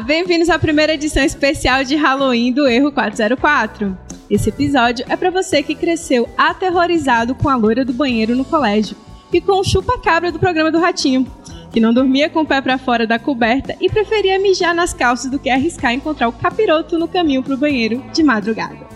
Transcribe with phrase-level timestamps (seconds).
[0.00, 3.96] Bem-vindos à primeira edição especial de Halloween do Erro 404.
[4.30, 8.96] Esse episódio é para você que cresceu aterrorizado com a loira do banheiro no colégio
[9.30, 11.26] e com o chupa-cabra do programa do Ratinho,
[11.70, 15.30] que não dormia com o pé para fora da coberta e preferia mijar nas calças
[15.30, 18.86] do que arriscar encontrar o capiroto no caminho pro banheiro de madrugada.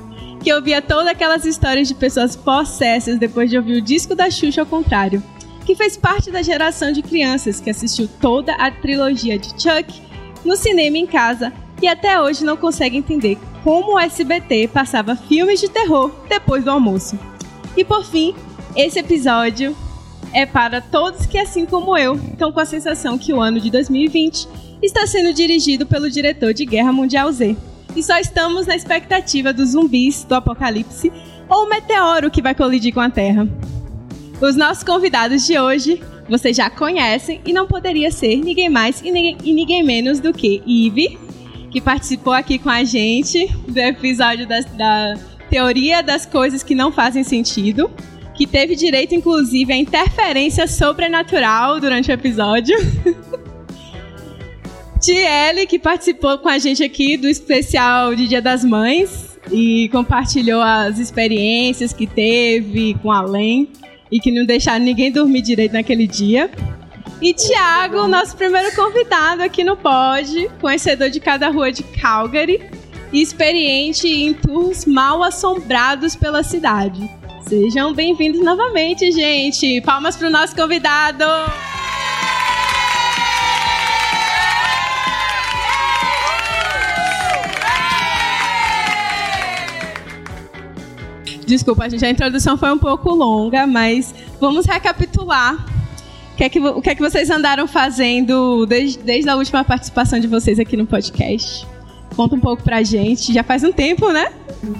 [0.42, 4.62] Que ouvia todas aquelas histórias de pessoas possessas depois de ouvir o disco da Xuxa
[4.62, 5.22] ao contrário
[5.66, 10.06] que fez parte da geração de crianças que assistiu toda a trilogia de Chuck
[10.46, 15.60] no cinema em casa e até hoje não consegue entender como o SBT passava filmes
[15.60, 17.18] de terror depois do almoço.
[17.76, 18.34] E por fim,
[18.74, 19.76] esse episódio
[20.32, 23.70] é para todos que, assim como eu, estão com a sensação que o ano de
[23.70, 24.48] 2020
[24.82, 27.56] está sendo dirigido pelo diretor de Guerra Mundial Z.
[27.94, 31.12] E só estamos na expectativa dos zumbis do apocalipse
[31.48, 33.48] ou o meteoro que vai colidir com a Terra.
[34.40, 39.10] Os nossos convidados de hoje vocês já conhecem e não poderia ser ninguém mais e
[39.10, 41.18] ninguém, e ninguém menos do que Ive,
[41.70, 45.14] que participou aqui com a gente do episódio da, da
[45.48, 47.90] teoria das coisas que não fazem sentido,
[48.34, 52.76] que teve direito, inclusive, à interferência sobrenatural durante o episódio.
[55.00, 60.60] Tiele, que participou com a gente aqui do especial de Dia das Mães e compartilhou
[60.60, 63.68] as experiências que teve com a Len
[64.10, 66.50] e que não deixaram ninguém dormir direito naquele dia.
[67.20, 72.62] E Tiago, nosso primeiro convidado aqui no Pod, conhecedor de cada rua de Calgary
[73.12, 77.08] e experiente em tours mal assombrados pela cidade.
[77.48, 79.80] Sejam bem-vindos novamente, gente.
[79.80, 81.24] Palmas para o nosso convidado.
[91.46, 95.54] Desculpa, gente, a introdução foi um pouco longa, mas vamos recapitular.
[96.32, 99.64] O que é que, o que, é que vocês andaram fazendo desde, desde a última
[99.64, 101.66] participação de vocês aqui no podcast?
[102.14, 103.32] Conta um pouco pra gente.
[103.32, 104.32] Já faz um tempo, né?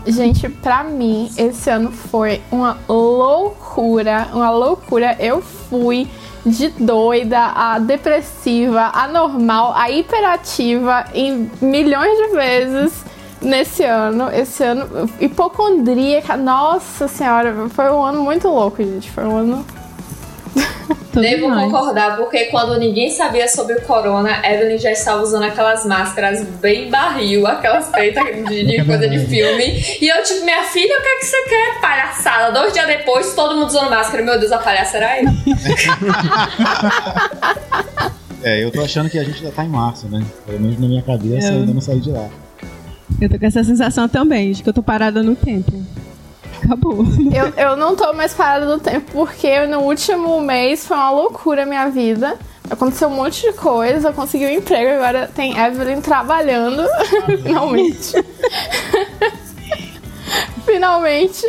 [0.06, 4.28] Gente, pra mim, esse ano foi uma loucura.
[4.34, 5.16] Uma loucura.
[5.20, 6.08] Eu fui
[6.44, 13.05] de doida a depressiva, a normal, a hiperativa em milhões de vezes
[13.40, 19.10] nesse ano, esse ano, hipocondríaca, nossa senhora, foi um ano muito louco, gente.
[19.10, 19.66] Foi um ano.
[21.12, 26.42] Devo concordar, porque quando ninguém sabia sobre o corona, Evelyn já estava usando aquelas máscaras
[26.60, 29.82] bem barril, aquelas feitas de, de coisa de filme.
[30.00, 31.80] E eu, tipo, minha filha, o que é que você quer?
[31.80, 32.52] Palhaçada.
[32.52, 34.22] Dois dias depois, todo mundo usando máscara.
[34.22, 35.30] Meu Deus, a palhaça era eu.
[38.44, 40.22] é, eu tô achando que a gente já tá em março, né?
[40.44, 42.28] Pelo menos na minha cabeça, eu ainda não saí de lá.
[43.20, 45.72] Eu tô com essa sensação também, de que eu tô parada no tempo.
[46.62, 47.04] Acabou.
[47.32, 51.62] Eu, eu não tô mais parada no tempo porque no último mês foi uma loucura
[51.62, 52.36] a minha vida.
[52.68, 56.82] Aconteceu um monte de coisa, eu consegui um emprego, agora tem Evelyn trabalhando.
[57.42, 58.12] Finalmente.
[60.64, 61.46] Finalmente.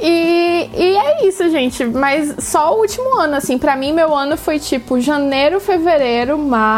[0.00, 1.84] E, e é isso, gente.
[1.84, 3.58] Mas só o último ano, assim.
[3.58, 6.70] Pra mim, meu ano foi tipo janeiro, fevereiro, março.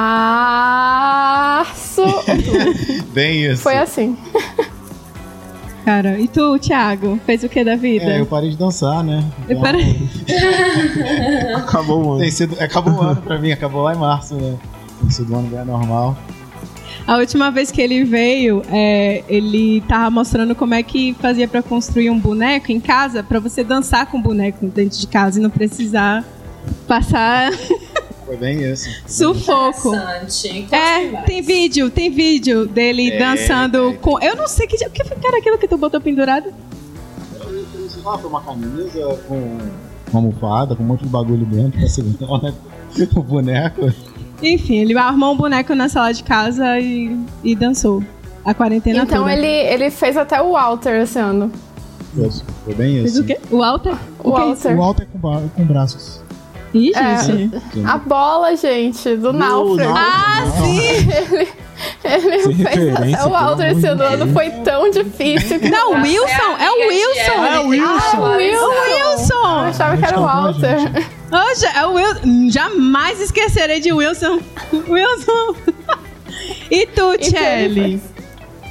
[3.14, 3.62] Bem isso.
[3.62, 4.16] Foi assim.
[5.84, 7.18] Cara, e tu, Thiago?
[7.26, 8.04] Fez o que da vida?
[8.04, 9.24] É, eu parei de dançar, né?
[9.44, 10.08] Então, eu parei.
[11.56, 12.20] acabou o ano.
[12.20, 14.56] Tem sido, acabou o ano pra mim, acabou lá em março, né?
[15.00, 16.16] Tem sido um ano bem normal.
[17.06, 21.62] A última vez que ele veio, é, ele tava mostrando como é que fazia para
[21.62, 25.42] construir um boneco em casa, para você dançar com o boneco dentro de casa e
[25.42, 26.24] não precisar
[26.86, 27.52] passar.
[28.24, 28.88] Foi bem isso.
[29.06, 29.94] Sufoco.
[30.70, 34.18] É, tem vídeo, tem vídeo dele é, dançando é, com.
[34.20, 34.76] Eu não sei que.
[34.86, 36.52] O que era aquilo que tu botou pendurado?
[38.06, 39.58] Ah, foi uma camisa com
[40.10, 42.54] uma almofada, com um monte de bagulho dentro pra segurar né?
[43.14, 43.92] o boneco.
[44.42, 48.02] Enfim, ele armou um boneco na sala de casa e, e dançou.
[48.44, 49.32] A quarentena então toda.
[49.32, 51.50] ele, ele fez até o Walter esse ano.
[52.16, 53.02] Isso, foi bem isso.
[53.02, 53.38] Fez o quê?
[53.50, 53.94] O Walter?
[54.18, 54.74] O, o Walter.
[54.74, 56.20] O Walter com, com braços.
[56.74, 57.60] Ih, é, gente.
[57.86, 59.94] A bola, gente, do, Náufrago.
[59.94, 60.80] Ah, sim!
[62.04, 63.24] Ele, ele fez.
[63.24, 65.58] O Walter esse ano foi tão difícil.
[65.58, 66.56] Que não, o Wilson!
[66.58, 67.44] É o Wilson!
[67.44, 67.92] É o Wilson!
[67.92, 69.34] Ah, o Wilson!
[69.34, 71.21] Eu achava que era o Walter.
[71.32, 72.50] Hoje é o Wilson.
[72.50, 74.38] Jamais esquecerei de Wilson.
[74.88, 75.54] Wilson.
[76.70, 78.00] e tu, Chelly?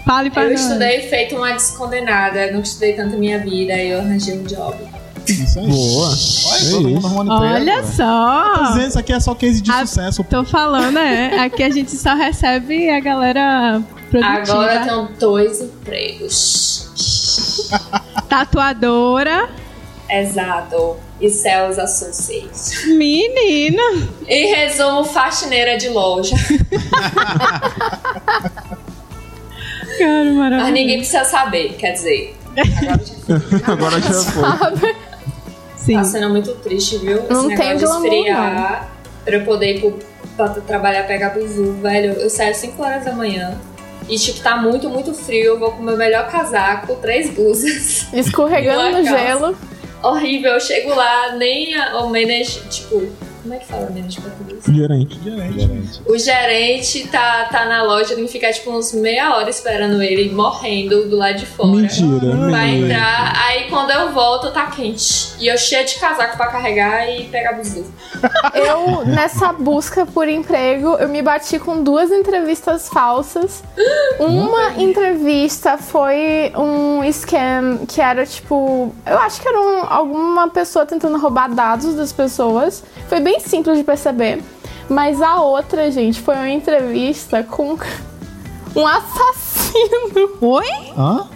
[0.06, 0.62] Fale pra Eu nós.
[0.62, 2.52] estudei feito uma descondenada.
[2.52, 4.76] Não estudei tanto minha vida e eu arranjei um job.
[5.28, 5.68] Isso aí.
[5.68, 6.08] Boa.
[6.10, 8.54] Olha, todo mundo Olha só.
[8.58, 10.24] Tô dizendo, isso aqui é só case de A- sucesso.
[10.24, 11.40] Tô falando, é.
[11.40, 14.38] Aqui a gente só recebe a galera produtiva.
[14.54, 16.90] Agora eu tenho dois empregos.
[18.28, 19.50] Tatuadora.
[20.12, 20.98] Exato.
[21.20, 22.86] E Céus Associates.
[22.86, 24.10] Menina.
[24.28, 26.36] E resumo, faxineira de loja.
[29.98, 30.64] Cara, maravilhoso.
[30.64, 32.36] Mas ninguém precisa saber, quer dizer.
[33.66, 34.42] Agora já foi.
[34.44, 34.96] Sabe?
[35.78, 35.94] Sim.
[35.96, 37.24] Tá sendo muito triste, viu?
[37.30, 38.90] Não Esse tem negócio de esfriar
[39.24, 40.00] pra eu poder ir pro,
[40.36, 42.14] pra trabalhar, pegar buzu, velho.
[42.14, 43.60] Eu saio 5 horas da manhã.
[44.10, 45.54] E, tipo, tá muito, muito frio.
[45.54, 48.08] Eu vou com o meu melhor casaco, três blusas.
[48.14, 49.26] Escorregando no calça.
[49.26, 49.58] gelo.
[50.04, 50.54] Horrível.
[50.54, 53.31] Eu chego lá, nem a, o manager, tipo...
[53.42, 54.64] Como é que fala em português?
[54.68, 55.20] Gerente.
[55.24, 60.02] Gente, O gerente tá, tá na loja, tem que ficar, tipo, uns meia hora esperando
[60.02, 61.70] ele, morrendo do lado de fora.
[61.70, 62.36] Mentira.
[62.52, 62.94] Vai mentira.
[62.94, 65.34] entrar, aí quando eu volto tá quente.
[65.40, 67.84] E eu cheia de casaco pra carregar e pegar buzu.
[68.54, 73.64] Eu, nessa busca por emprego, eu me bati com duas entrevistas falsas.
[74.20, 78.94] Uma entrevista foi um scam que era tipo.
[79.06, 82.84] Eu acho que era um- alguma pessoa tentando roubar dados das pessoas.
[83.10, 84.42] Foi bem simples de perceber.
[84.90, 87.78] Mas a outra, gente, foi uma entrevista com
[88.76, 90.38] um assassino.
[90.42, 90.68] Oi?
[90.98, 91.28] Hã?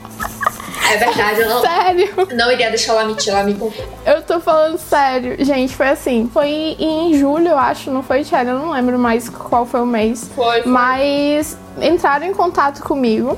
[0.92, 2.14] É verdade, eu não, Sério.
[2.36, 3.84] não iria deixar ela mentir, ela me contou.
[4.06, 5.36] Eu tô falando sério.
[5.44, 6.30] Gente, foi assim.
[6.32, 8.52] Foi em julho, eu acho, não foi, Tchela?
[8.52, 10.30] Eu não lembro mais qual foi o mês.
[10.36, 10.72] Foi, foi.
[10.72, 13.38] Mas entraram em contato comigo.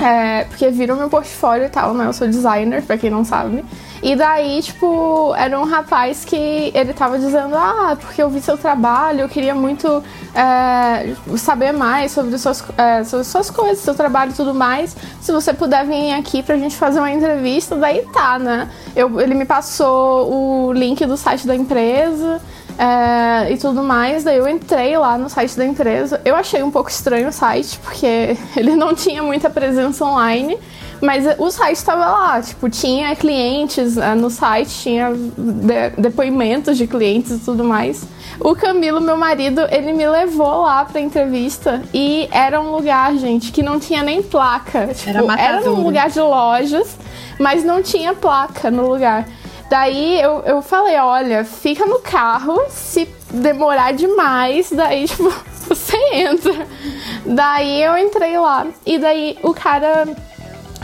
[0.00, 2.06] é, porque viram meu portfólio e tal, né?
[2.06, 3.64] Eu sou designer, pra quem não sabe.
[4.02, 8.56] E daí, tipo, era um rapaz que ele tava dizendo: Ah, porque eu vi seu
[8.56, 10.02] trabalho, eu queria muito
[10.34, 14.96] é, saber mais sobre suas, é, sobre suas coisas, seu trabalho e tudo mais.
[15.20, 18.68] Se você puder vir aqui pra gente fazer uma entrevista, daí tá, né?
[18.94, 22.40] Eu, ele me passou o link do site da empresa.
[22.78, 26.20] é, e tudo mais, daí eu entrei lá no site da empresa.
[26.24, 30.56] Eu achei um pouco estranho o site, porque ele não tinha muita presença online.
[31.00, 36.86] Mas o site estava lá, tipo, tinha clientes eh, no site, tinha de- depoimentos de
[36.86, 38.04] clientes e tudo mais.
[38.40, 43.52] O Camilo, meu marido, ele me levou lá pra entrevista e era um lugar, gente,
[43.52, 44.88] que não tinha nem placa.
[44.88, 45.76] Tipo, era matadouro.
[45.76, 46.96] num lugar de lojas,
[47.38, 49.26] mas não tinha placa no lugar.
[49.70, 55.32] Daí eu, eu falei, olha, fica no carro, se demorar demais, daí, tipo,
[55.68, 56.66] você entra.
[57.26, 58.66] Daí eu entrei lá.
[58.86, 60.06] E daí o cara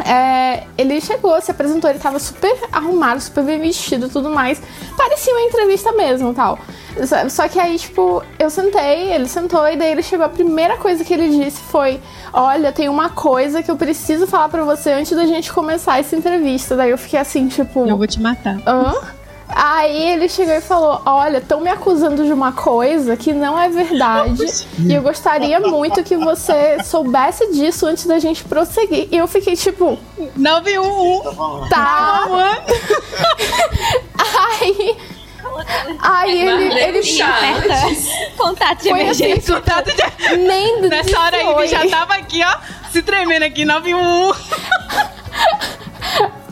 [0.05, 4.61] é, ele chegou, se apresentou, ele tava super arrumado, super bem vestido e tudo mais.
[4.97, 6.59] Parecia uma entrevista mesmo tal.
[7.07, 10.25] Só- Só que aí, tipo, eu sentei, ele sentou, e daí ele chegou.
[10.27, 12.01] A primeira coisa que ele disse foi:
[12.33, 16.15] Olha, tem uma coisa que eu preciso falar pra você antes da gente começar essa
[16.17, 16.77] entrevista.
[16.77, 17.87] Daí eu fiquei assim, tipo.
[17.87, 18.57] Eu vou te matar.
[18.67, 18.95] Hã?
[19.49, 23.69] Aí ele chegou e falou: Olha, estão me acusando de uma coisa que não é
[23.69, 24.43] verdade.
[24.79, 29.09] e eu gostaria muito que você soubesse disso antes da gente prosseguir.
[29.11, 29.99] E eu fiquei tipo,
[30.37, 31.69] 911.
[31.69, 32.25] tá.
[34.61, 34.97] aí.
[36.01, 37.01] Aí ele, ele
[38.37, 39.55] Contato de Foi emergência.
[39.55, 40.37] Contato de...
[40.37, 42.57] nem Nessa hora aí ele já tava aqui, ó,
[42.91, 44.39] se tremendo aqui, 911.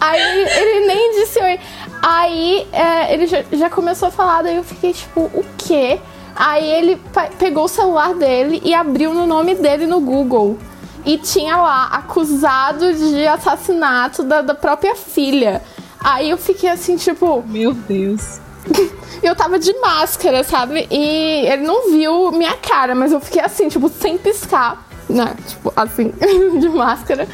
[0.00, 1.60] Aí ele nem disse oi.
[2.02, 6.00] Aí é, ele já, já começou a falar, daí eu fiquei tipo, o quê?
[6.34, 7.00] Aí ele
[7.38, 10.58] pegou o celular dele e abriu no nome dele no Google.
[11.04, 15.62] E tinha lá, acusado de assassinato da, da própria filha.
[16.00, 18.40] Aí eu fiquei assim, tipo, Meu Deus.
[19.22, 20.86] eu tava de máscara, sabe?
[20.90, 25.36] E ele não viu minha cara, mas eu fiquei assim, tipo, sem piscar, né?
[25.46, 26.12] Tipo, assim,
[26.58, 27.28] de máscara.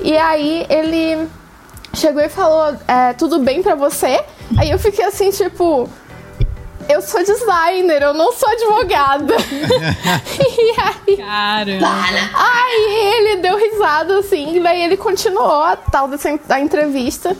[0.00, 1.28] E aí ele
[1.94, 4.22] chegou e falou: é, tudo bem pra você?
[4.58, 5.88] Aí eu fiquei assim, tipo.
[6.86, 9.34] Eu sou designer, eu não sou advogada.
[10.38, 11.88] e aí, Caramba.
[12.34, 17.34] aí ele deu risada assim, e daí ele continuou a tal dessa da entrevista.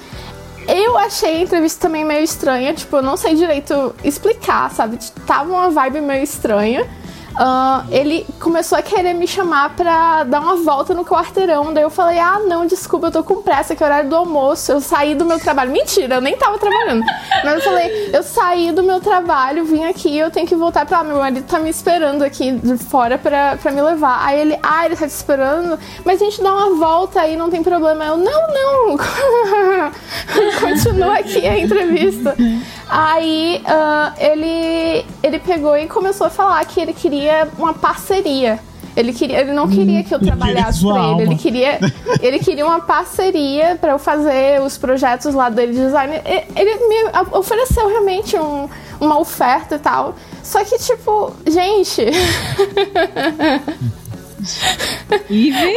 [0.67, 4.99] Eu achei a entrevista também meio estranha, tipo, eu não sei direito explicar, sabe?
[5.27, 6.89] Tava uma vibe meio estranha.
[7.37, 11.73] Ah, ele começou a querer me chamar pra dar uma volta no quarteirão.
[11.73, 14.71] Daí eu falei: Ah, não, desculpa, eu tô com pressa, que é horário do almoço.
[14.71, 15.73] Eu saí do meu trabalho.
[15.73, 17.05] Mentira, eu nem tava trabalhando.
[17.43, 20.99] Mas eu falei: Eu saí do meu trabalho, vim aqui, eu tenho que voltar pra
[20.99, 21.05] lá.
[21.05, 24.25] Meu marido tá me esperando aqui de fora pra, pra me levar.
[24.25, 27.51] Aí ele: Ah, ele tá te esperando, mas a gente dá uma volta aí, não
[27.51, 28.05] tem problema.
[28.05, 28.97] Eu: Não, não.
[30.61, 32.37] Continua aqui a entrevista.
[32.89, 37.24] Aí ah, ele, ele pegou e começou a falar que ele queria
[37.59, 38.59] uma parceria.
[38.97, 41.23] Ele, queria, ele não queria que eu queria trabalhasse sua pra ele.
[41.23, 41.81] Ele queria,
[42.23, 46.15] ele queria uma parceria pra eu fazer os projetos lá dele de design.
[46.55, 48.69] Ele me a- ofereceu realmente um-
[49.01, 50.15] uma oferta e tal.
[50.45, 52.03] Só que, tipo, gente.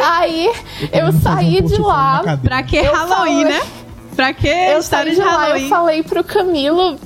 [0.03, 0.51] Aí
[0.91, 2.37] eu Vamos fazer um saí de lá.
[2.43, 3.61] pra que Eu Halloween, falei- né?
[4.15, 5.69] Pra que Eu história saí de de lá, eu Halloween?
[5.69, 6.97] falei pro Camilo,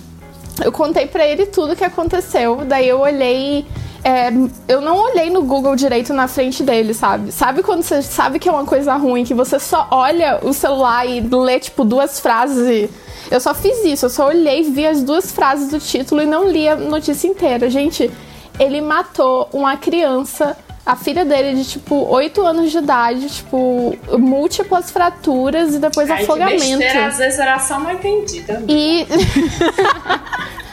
[0.63, 2.63] eu contei pra ele tudo que aconteceu.
[2.65, 3.65] Daí eu olhei
[4.03, 4.29] é,
[4.67, 7.31] eu não olhei no Google direito na frente dele, sabe?
[7.31, 11.05] Sabe quando você sabe que é uma coisa ruim, que você só olha o celular
[11.07, 12.89] e lê, tipo, duas frases e...
[13.29, 16.49] Eu só fiz isso, eu só olhei, vi as duas frases do título e não
[16.49, 17.69] li a notícia inteira.
[17.69, 18.11] Gente,
[18.59, 24.91] ele matou uma criança, a filha dele de, tipo, 8 anos de idade, tipo, múltiplas
[24.91, 26.61] fraturas e depois Ai, afogamento.
[26.61, 28.63] Que besteira, às vezes era só mal entendida.
[28.67, 29.07] E.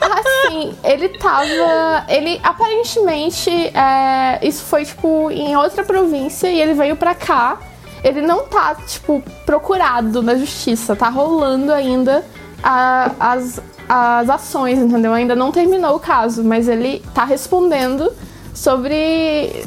[0.00, 2.04] assim, ele tava.
[2.08, 3.50] Ele aparentemente.
[3.50, 7.58] É, isso foi, tipo, em outra província e ele veio pra cá.
[8.02, 10.94] Ele não tá, tipo, procurado na justiça.
[10.94, 12.24] Tá rolando ainda
[12.62, 15.12] a, as, as ações, entendeu?
[15.12, 18.12] Ainda não terminou o caso, mas ele tá respondendo
[18.54, 19.64] sobre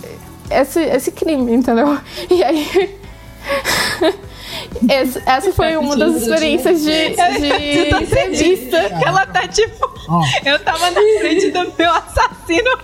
[0.49, 1.97] esse, esse crime, entendeu?
[2.29, 3.00] E aí.
[4.89, 8.77] Esse, essa foi uma das experiências de, de tá entrevista.
[9.05, 9.91] Ela tá tipo.
[10.07, 10.23] Ó.
[10.43, 12.79] Eu tava na frente do meu assassino.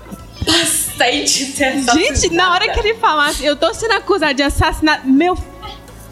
[0.98, 5.08] Sente ter Gente, na hora que ele falasse, eu tô sendo acusada de assassinato.
[5.08, 5.38] Meu.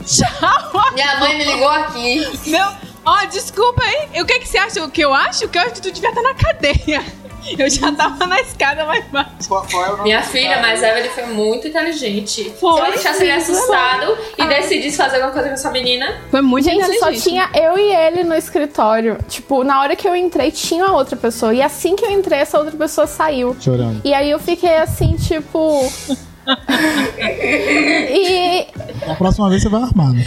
[0.05, 0.91] Tchau!
[0.93, 2.27] Minha mãe me ligou aqui.
[2.47, 2.67] Meu.
[3.05, 4.21] Ó, desculpa aí.
[4.21, 4.83] O que, que você acha?
[4.83, 5.45] O que eu acho?
[5.45, 7.03] O que eu acho que tu devia estar na cadeia.
[7.57, 9.47] Eu já tava na escada mais baixo.
[9.47, 12.51] Qual, qual é o nome Minha filha, mas Evelyn foi muito inteligente.
[12.59, 14.45] Foi, ela deixasse ele assustado e Ah.
[14.47, 17.23] decidisse fazer alguma coisa com essa menina, Foi muito Gente, só inteligente.
[17.23, 19.17] tinha eu e ele no escritório.
[19.27, 21.53] Tipo, na hora que eu entrei, tinha outra pessoa.
[21.53, 23.55] E assim que eu entrei, essa outra pessoa saiu.
[23.59, 24.01] Chorando.
[24.03, 25.81] E aí eu fiquei assim, tipo.
[27.19, 28.67] e
[29.07, 30.13] Na próxima vez você vai armado.
[30.13, 30.25] Né?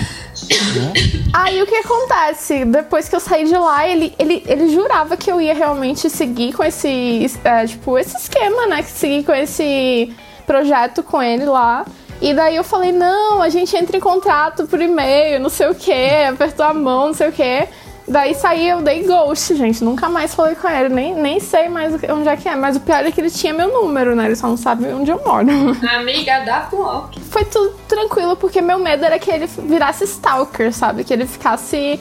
[1.33, 2.64] Aí o que acontece?
[2.64, 6.52] Depois que eu saí de lá, ele, ele, ele jurava que eu ia realmente seguir
[6.52, 7.31] com esse.
[7.45, 8.83] é, tipo, esse esquema, né?
[8.83, 10.12] Seguir com esse
[10.47, 11.85] projeto com ele lá.
[12.21, 15.75] E daí eu falei, não, a gente entra em contato por e-mail, não sei o
[15.75, 17.69] que, apertou a mão, não sei o que.
[18.08, 19.84] Daí saí, eu dei ghost, gente.
[19.84, 22.56] Nunca mais falei com ele, nem, nem sei mais onde é que é.
[22.56, 24.26] Mas o pior é que ele tinha meu número, né?
[24.26, 25.46] Ele só não sabe onde eu moro.
[25.88, 27.20] amiga da block.
[27.20, 31.04] Foi tudo tranquilo, porque meu medo era que ele virasse stalker, sabe?
[31.04, 32.00] Que ele ficasse.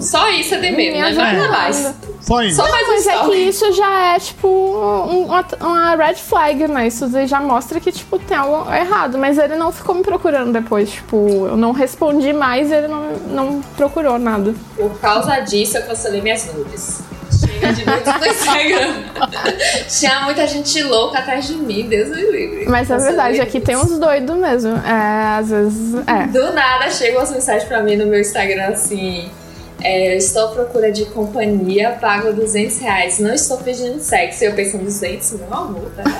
[0.00, 1.10] Só isso é de medo, me né?
[1.12, 1.50] Nada ajudando.
[1.50, 1.94] mais.
[2.20, 2.56] Só isso.
[2.56, 6.66] Só mais um Mas é que isso já é, tipo, um- uma, uma red flag,
[6.68, 6.86] né?
[6.86, 9.16] Isso já mostra que, tipo, tem algo errado.
[9.18, 10.90] Mas ele não ficou me procurando depois.
[10.90, 14.54] Tipo, eu não respondi mais ele não, não procurou nada.
[14.76, 17.00] Por causa disso, eu cancelei minhas nudes.
[17.30, 18.94] Chega de nudes no Instagram.
[19.88, 22.66] Tinha muita gente louca atrás de mim, Deus me livre.
[22.68, 23.66] Mas é Cancelei verdade, aqui nudes.
[23.66, 24.76] tem uns doidos mesmo.
[24.78, 25.94] É, às vezes.
[26.06, 26.26] É.
[26.26, 29.30] Do nada chegam as mensagens pra mim no meu Instagram assim.
[29.80, 33.18] É, estou à procura de companhia, pago 200 reais.
[33.18, 34.44] Não estou pedindo sexo.
[34.44, 36.04] E eu pensando, 200, meu amor, tá?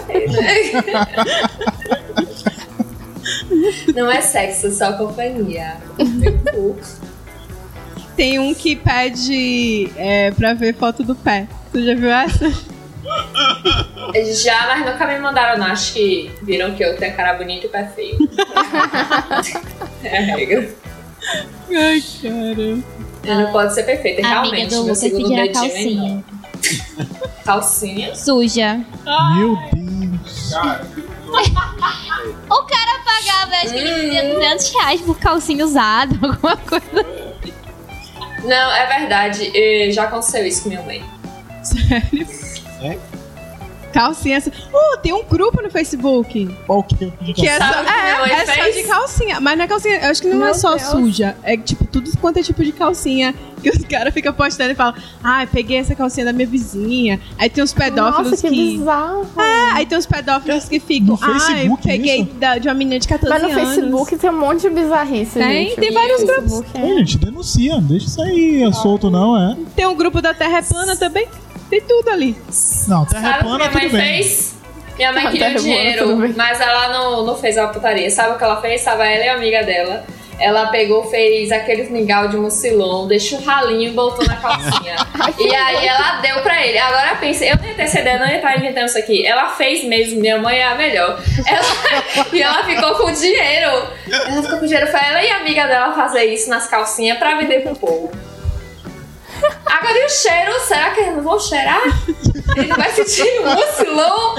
[3.95, 5.77] Não é sexo, só companhia.
[5.99, 6.77] Meu cu.
[8.17, 11.47] Tem um que pede é, pra ver foto do pé.
[11.73, 12.51] Tu já viu essa?
[14.43, 15.67] Já, mas nunca me mandaram, não.
[15.67, 18.17] Acho que viram que eu tenho cara bonita e pé feio.
[20.03, 20.69] é a regra.
[21.71, 22.98] Ai, cara.
[23.29, 24.69] Eu não pode ser perfeita, A amiga realmente.
[24.71, 26.25] do meu Lucas segundo pedir a dedinho calcinha.
[27.45, 28.15] Calcinha?
[28.15, 28.81] Suja.
[29.37, 30.53] Meu Deus.
[32.49, 37.07] O cara pagava, acho que ele dizia 200 reais por calcinha usada, alguma coisa.
[38.45, 39.93] Não, é verdade.
[39.93, 41.05] Já aconteceu isso com minha mãe.
[41.63, 42.27] Sério?
[42.83, 42.99] É?
[43.99, 44.39] Calcinha.
[44.39, 46.49] Uh, tem um grupo no Facebook.
[46.67, 49.41] Qual que é é só, é, é só de calcinha.
[49.41, 49.97] Mas não é calcinha.
[49.97, 50.83] Eu acho que não é Meu só Deus.
[50.83, 51.37] suja.
[51.43, 53.35] É tipo tudo quanto é tipo de calcinha.
[53.59, 57.19] Que os caras ficam postando e falam: Ah, peguei essa calcinha da minha vizinha.
[57.37, 58.79] Aí tem uns pedófilos Nossa, que, que.
[58.79, 59.27] bizarro.
[59.37, 61.19] É, aí tem uns pedófilos que ficam.
[61.21, 63.75] Ah, eu peguei da- de uma menina de 14 Mas no anos.
[63.75, 65.81] Facebook tem um monte de bizarrice, Tem, gente.
[65.81, 67.75] tem vários Facebook é- Ô, gente, denuncia.
[67.75, 69.57] Não deixa isso aí é solto, não, é?
[69.75, 71.27] Tem um grupo da Terra é Plana também.
[71.71, 72.37] Tem tudo ali.
[72.87, 74.23] Não, terra Sabe o que plana, minha mãe tudo bem.
[74.23, 74.55] fez?
[74.97, 76.35] Minha mãe queria o tá bom, tudo dinheiro, bem.
[76.37, 78.11] mas ela não, não fez a putaria.
[78.11, 78.83] Sabe o que ela fez?
[78.83, 80.05] Tava ela e a amiga dela.
[80.41, 84.95] Ela pegou, fez aqueles mingau de mucilon, deixou o ralinho e botou na calcinha.
[85.37, 86.79] e aí ela deu pra ele.
[86.79, 89.27] Agora pensa, eu não ia ter essa ideia, não ia estar inventando isso aqui.
[89.27, 91.21] Ela fez mesmo, minha mãe é a melhor.
[91.45, 93.89] Ela- e ela ficou com dinheiro.
[94.09, 97.35] Ela ficou com dinheiro pra ela e a amiga dela fazer isso nas calcinhas pra
[97.37, 98.11] vender pro povo.
[99.67, 100.61] Agora e o cheiro?
[100.67, 101.83] Será que eles não vão cheirar?
[102.57, 104.35] Ele vai sentir o mucilon?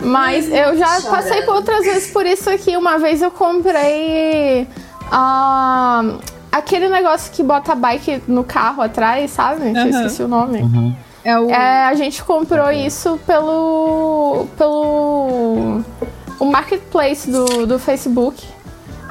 [0.00, 1.10] Mas eu já Chorando.
[1.10, 2.76] passei por outras vezes por isso aqui.
[2.76, 4.68] Uma vez eu comprei
[5.10, 6.18] ah,
[6.52, 9.70] aquele negócio que bota a bike no carro atrás, sabe?
[9.70, 9.88] Eu Aham.
[9.90, 10.60] esqueci o nome.
[10.60, 10.96] Aham.
[11.24, 11.48] É o.
[11.50, 14.46] É, a gente comprou isso pelo.
[14.58, 15.80] pelo.
[16.38, 18.46] o marketplace do, do Facebook.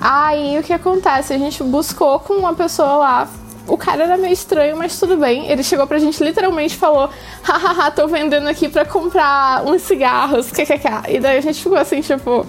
[0.05, 1.33] Aí o que acontece?
[1.33, 3.29] A gente buscou com uma pessoa lá
[3.65, 5.49] o cara era meio estranho, mas tudo bem.
[5.49, 7.09] Ele chegou pra gente literalmente falou:
[7.41, 11.09] hahaha, tô vendendo aqui pra comprar uns cigarros, kkk.
[11.09, 12.45] E daí a gente ficou assim, tipo,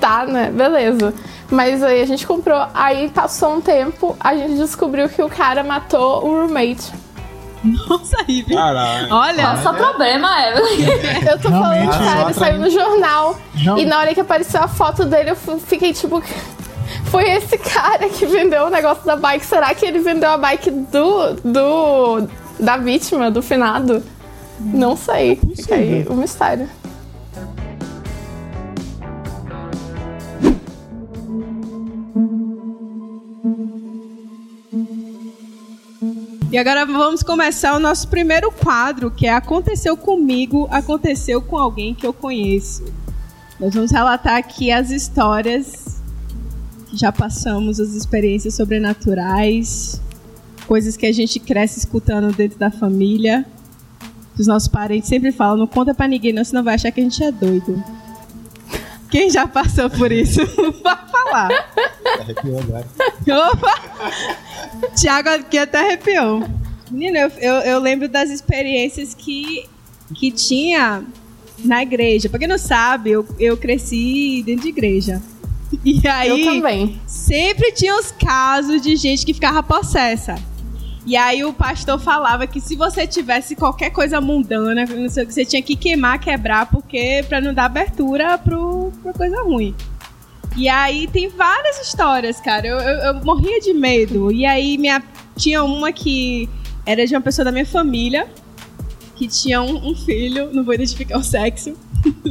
[0.00, 0.50] tá, né?
[0.50, 1.12] Beleza.
[1.50, 5.62] Mas aí a gente comprou, aí passou um tempo, a gente descobriu que o cara
[5.62, 6.90] matou o roommate.
[7.62, 8.54] Nossa, Ivy.
[8.54, 9.12] Caralho.
[9.12, 11.26] Olha, Qual é o seu problema, Evelyn?
[11.28, 13.36] Eu tô Realmente, falando, cara, ele saiu no jornal.
[13.54, 13.78] Não.
[13.78, 16.22] E na hora que apareceu a foto dele, eu fiquei tipo.
[17.10, 19.44] Foi esse cara que vendeu o negócio da bike.
[19.44, 21.34] Será que ele vendeu a bike do.
[21.34, 24.02] do da vítima, do finado?
[24.58, 25.38] Não sei.
[25.54, 26.68] Fica aí o mistério.
[36.50, 41.94] E agora vamos começar o nosso primeiro quadro, que é Aconteceu comigo, aconteceu com alguém
[41.94, 42.84] que eu conheço.
[43.60, 45.95] Nós vamos relatar aqui as histórias
[46.92, 50.00] já passamos, as experiências sobrenaturais,
[50.66, 53.44] coisas que a gente cresce escutando dentro da família.
[54.38, 57.02] Os nossos parentes sempre falam, não conta pra ninguém não, senão vai achar que a
[57.02, 57.82] gente é doido.
[59.10, 60.40] Quem já passou por isso?
[60.82, 61.48] Pode falar.
[62.20, 62.86] Arrepiou agora.
[63.50, 64.90] Opa!
[64.96, 66.44] Tiago aqui até arrepiou.
[66.90, 69.64] Menina, eu, eu, eu lembro das experiências que,
[70.14, 71.04] que tinha
[71.64, 72.28] na igreja.
[72.28, 75.22] Pra quem não sabe, eu, eu cresci dentro de igreja.
[75.86, 77.00] E aí, Eu também.
[77.06, 80.34] sempre tinha os casos de gente que ficava possessa.
[81.06, 85.26] E aí o pastor falava que se você tivesse qualquer coisa mundana, não sei o
[85.28, 89.72] que, você tinha que queimar, quebrar, porque pra não dar abertura pro, pra coisa ruim.
[90.56, 92.66] E aí tem várias histórias, cara.
[92.66, 94.32] Eu, eu, eu morria de medo.
[94.32, 95.00] E aí minha,
[95.36, 96.48] tinha uma que
[96.84, 98.26] era de uma pessoa da minha família,
[99.16, 101.74] que tinha um, filho, não vou identificar o sexo,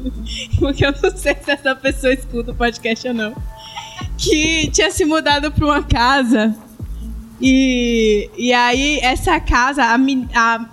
[0.60, 3.36] porque eu não sei se essa pessoa escuta o podcast ou não,
[4.18, 6.56] que tinha se mudado pra uma casa.
[7.42, 10.66] E, e aí, essa casa, a, a,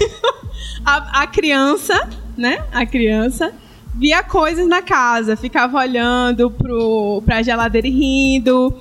[0.86, 2.64] a, a criança, né?
[2.72, 3.52] A criança
[3.94, 8.74] via coisas na casa, ficava olhando pro, pra geladeira e rindo,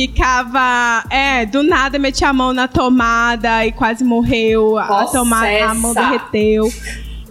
[0.00, 5.74] ficava, é, do nada metia a mão na tomada e quase morreu, a, tomada, a
[5.74, 6.70] mão derreteu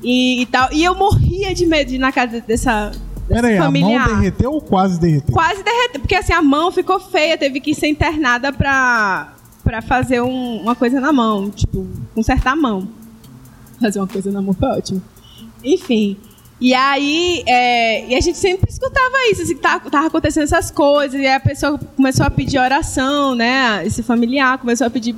[0.04, 0.70] e, e tal.
[0.72, 2.92] E eu morria de medo de ir na casa dessa, dessa
[3.30, 4.08] Pera aí, a familiar.
[4.10, 5.32] mão derreteu ou quase derreteu?
[5.32, 10.22] Quase derreteu, porque assim, a mão ficou feia, teve que ser internada pra, pra fazer
[10.22, 12.88] um- uma coisa na mão, tipo, consertar a mão.
[13.80, 15.04] Fazer uma coisa na mão foi ótimo.
[15.64, 16.18] Enfim.
[16.60, 20.72] E aí, é, e a gente sempre escutava isso, assim, que tava, tava acontecendo essas
[20.72, 23.86] coisas, e aí a pessoa começou a pedir oração, né?
[23.86, 25.16] Esse familiar começou a pedir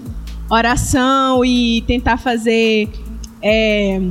[0.50, 2.90] oração e tentar fazer
[3.42, 4.02] é,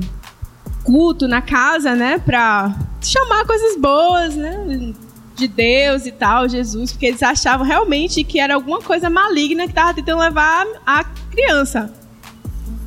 [0.85, 2.19] culto na casa, né?
[2.19, 4.95] Pra chamar coisas boas, né?
[5.35, 9.75] De Deus e tal, Jesus, porque eles achavam realmente que era alguma coisa maligna que
[9.75, 11.93] tava tentando levar a criança.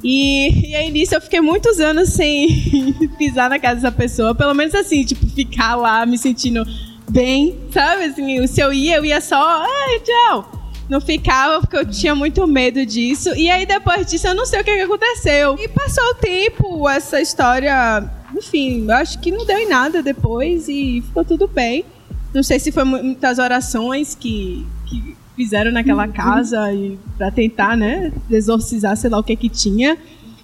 [0.04, 2.48] E, e aí nisso eu fiquei muitos anos sem
[3.18, 4.34] pisar na casa dessa pessoa.
[4.34, 6.66] Pelo menos assim, tipo, ficar lá me sentindo
[7.10, 8.06] bem, sabe?
[8.06, 10.52] Assim, se eu ia, eu ia só, ai, tchau.
[10.90, 13.30] Não ficava porque eu tinha muito medo disso.
[13.36, 15.56] E aí depois disso eu não sei o que, que aconteceu.
[15.60, 20.68] E passou o tempo, essa história, enfim, eu acho que não deu em nada depois
[20.68, 21.86] e ficou tudo bem.
[22.34, 27.78] Não sei se foi mu- muitas orações que, que fizeram naquela casa e para tentar,
[27.78, 29.98] né, exorcizar, sei lá o que que tinha.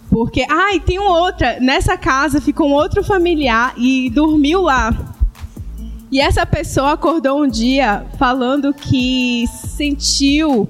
[0.10, 5.14] Porque, ah, e tem outra, nessa casa ficou um outro familiar e dormiu lá.
[6.10, 10.70] E essa pessoa acordou um dia falando que sentiu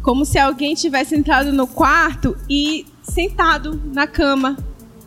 [0.00, 4.56] como se alguém tivesse entrado no quarto e sentado na cama.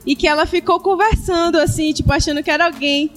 [0.05, 3.09] E que ela ficou conversando assim, tipo achando que era alguém.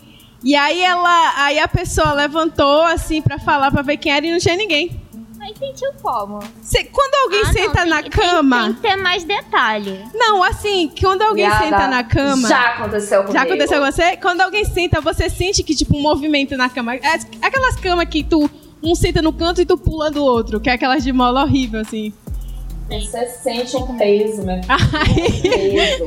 [0.43, 4.33] E aí ela, aí a pessoa levantou assim pra falar pra ver quem era e
[4.33, 5.04] não tinha ninguém.
[5.47, 6.39] Mas sentiu como?
[6.63, 10.01] Cê- quando alguém Ah, não, senta tem na tem- cama, Tem, que ter mais detalhe.
[10.15, 13.33] não, assim, quando alguém senta na cama, Já aconteceu comigo.
[13.35, 14.17] já aconteceu com você?
[14.17, 16.95] Quando alguém senta, você sente que, tipo, um movimento na cama.
[16.97, 18.49] É aquelas camas que tu.
[18.83, 21.81] Um senta no canto e tu pula do outro, que é aquelas de mola horrível,
[21.81, 22.11] assim.
[22.89, 26.05] Você sente um peso, meu Aí, peso.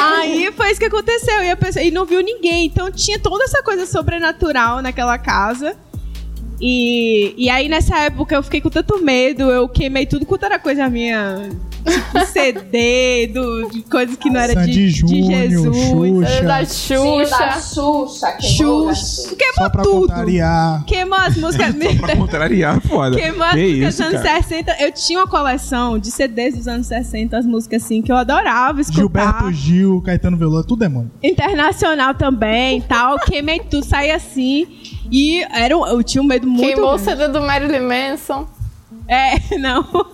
[0.00, 1.42] aí foi isso que aconteceu.
[1.44, 2.66] E, a pessoa, e não viu ninguém.
[2.66, 5.76] Então tinha toda essa coisa sobrenatural naquela casa.
[6.64, 10.60] E, e aí, nessa época, eu fiquei com tanto medo, eu queimei tudo quanto era
[10.60, 11.50] coisa minha.
[11.84, 15.76] Tipo, CD, do, de coisas que não era de, Sandy de Júnior, Jesus.
[15.76, 16.42] Xuxa.
[16.42, 16.64] Da Xuxa.
[16.64, 16.86] Xuxa.
[16.88, 18.40] queimou da Xuxa.
[18.40, 19.36] Xuxa.
[19.36, 20.00] Queimou Só pra tudo.
[20.02, 20.84] contrariar.
[20.84, 21.74] Queimou as músicas.
[22.02, 23.16] Pra contrariar, foda.
[23.16, 24.42] Queimou as que músicas isso, dos anos cara?
[24.42, 24.76] 60.
[24.80, 28.80] Eu tinha uma coleção de CDs dos anos 60, as músicas assim, que eu adorava
[28.80, 29.00] escutar.
[29.00, 31.10] Gilberto Gil, Caetano Veloso, tudo é mano.
[31.22, 33.18] Internacional também tal.
[33.18, 34.66] Queimei tudo, saí assim.
[35.12, 36.64] E era, eu tinha um medo muito.
[36.64, 36.98] Queimou o.
[36.98, 38.48] CD do Marilyn Manson.
[39.06, 39.84] É, não.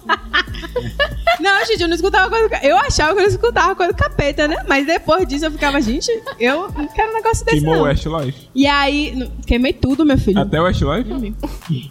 [1.40, 4.48] Não, gente, eu não escutava coisa Eu achava que eu não escutava coisa do capeta,
[4.48, 4.56] né?
[4.66, 7.84] Mas depois disso eu ficava, gente, eu não quero um negócio desse, Queimou o não.
[7.84, 8.48] Westlife.
[8.52, 10.40] E aí, queimei tudo, meu filho.
[10.40, 11.34] Até o Westlife?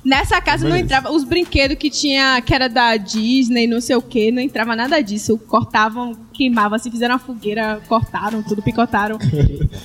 [0.04, 1.12] Nessa casa não entrava.
[1.12, 5.02] Os brinquedos que tinha, que era da Disney, não sei o que, não entrava nada
[5.02, 5.38] disso.
[5.38, 9.18] Cortavam, queimavam, se fizeram uma fogueira, cortaram tudo, picotaram.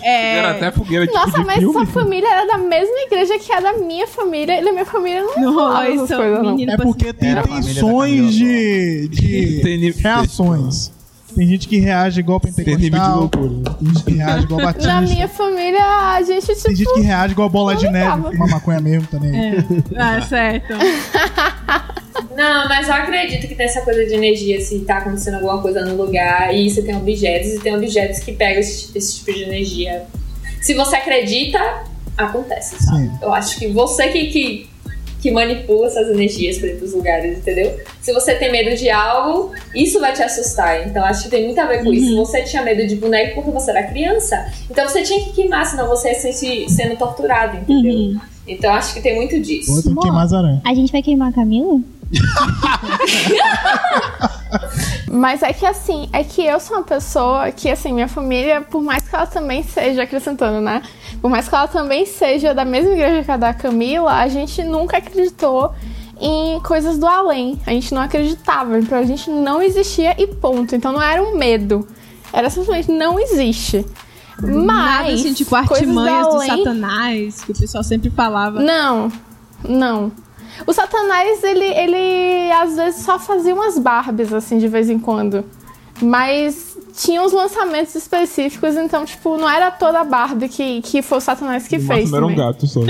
[0.04, 1.72] É, Era até fogueira tipo Nossa, de mas filme.
[1.72, 4.60] sua família era da mesma igreja que a da minha família.
[4.60, 6.50] E da minha família não, Não rolou rolava essas isso, coisas, não.
[6.50, 6.72] menino.
[6.72, 10.90] É porque tem a tensões de, de nível- reações.
[11.42, 13.18] Tem gente que reage igual Tem nível de pentecostal.
[13.18, 13.74] loucura.
[13.74, 14.92] Tem gente que reage igual batista.
[14.92, 16.62] Na minha família, a gente, tipo.
[16.62, 18.36] Tem gente que reage igual bola de neve.
[18.36, 19.32] Uma maconha mesmo também.
[19.96, 20.72] Ah, certo.
[22.36, 25.84] Não, mas eu acredito que tem essa coisa de energia, se tá acontecendo alguma coisa
[25.84, 29.42] no lugar, e você tem objetos, e tem objetos que pegam esse, esse tipo de
[29.42, 30.04] energia.
[30.60, 31.58] Se você acredita,
[32.16, 33.08] acontece, sabe?
[33.08, 33.18] Sim.
[33.20, 34.70] Eu acho que você que, que,
[35.22, 37.78] que manipula essas energias pra ir pros lugares, entendeu?
[38.00, 40.84] Se você tem medo de algo, isso vai te assustar.
[40.88, 42.08] Então acho que tem muito a ver com isso.
[42.08, 45.64] Se você tinha medo de boneco porque você era criança, então você tinha que queimar,
[45.64, 48.20] senão você ia se sentir sendo torturado, entendeu?
[48.48, 49.80] Então acho que tem muito disso.
[50.02, 50.60] Queimar as aranhas.
[50.64, 51.80] A gente vai queimar a Camila?
[55.10, 58.82] Mas é que assim, é que eu sou uma pessoa que, assim, minha família, por
[58.82, 60.82] mais que ela também seja, acrescentando, né?
[61.20, 64.62] Por mais que ela também seja da mesma igreja que a da Camila, a gente
[64.64, 65.72] nunca acreditou
[66.20, 67.60] em coisas do além.
[67.66, 70.74] A gente não acreditava, pra gente não existia e ponto.
[70.74, 71.86] Então não era um medo.
[72.32, 73.84] Era simplesmente não existe.
[74.40, 74.54] Mas.
[74.66, 78.58] Nada assim, tipo artimanhas do além- satanás, que o pessoal sempre falava.
[78.60, 79.12] Não,
[79.68, 80.10] não.
[80.66, 85.44] O Satanás, ele, ele às vezes só fazia umas Barbies, assim, de vez em quando.
[86.00, 91.18] Mas tinha uns lançamentos específicos, então, tipo, não era toda a Barbie que, que foi
[91.18, 92.10] o Satanás que No fez.
[92.10, 92.80] máximo era um gato só.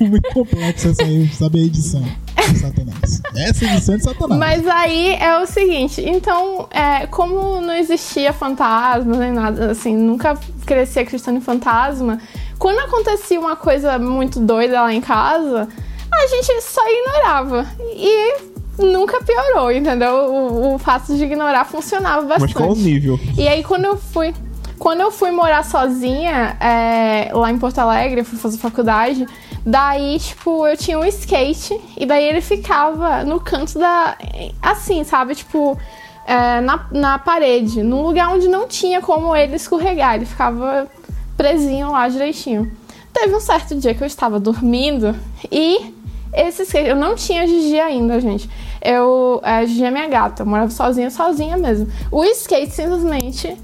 [0.00, 2.02] Muito complexo essa aí, sabe a edição
[2.50, 3.22] de Satanás.
[3.34, 4.38] Essa edição é de Satanás.
[4.38, 10.38] Mas aí é o seguinte, então, é, como não existia fantasma nem nada, assim, nunca
[10.64, 12.18] cresci acreditando em fantasma,
[12.58, 15.68] quando acontecia uma coisa muito doida lá em casa,
[16.12, 17.66] a gente só ignorava.
[17.94, 18.36] E
[18.78, 20.14] nunca piorou, entendeu?
[20.30, 22.54] O, o fato de ignorar funcionava Mas bastante.
[22.54, 23.18] qual o nível?
[23.36, 24.34] E aí quando eu fui.
[24.78, 29.26] Quando eu fui morar sozinha, é, lá em Porto Alegre, fui fazer faculdade,
[29.66, 34.16] daí, tipo, eu tinha um skate, e daí ele ficava no canto da.
[34.62, 35.34] Assim, sabe?
[35.34, 35.76] Tipo,
[36.24, 40.86] é, na, na parede, num lugar onde não tinha como ele escorregar, ele ficava
[41.38, 42.70] presinho lá direitinho.
[43.14, 45.16] Teve um certo dia que eu estava dormindo
[45.50, 45.94] e
[46.34, 46.90] esse skate.
[46.90, 48.50] Eu não tinha Gigi ainda, gente.
[48.82, 49.40] Eu.
[49.42, 51.90] A Gigi é minha gata, eu morava sozinha, sozinha mesmo.
[52.12, 53.56] O skate simplesmente,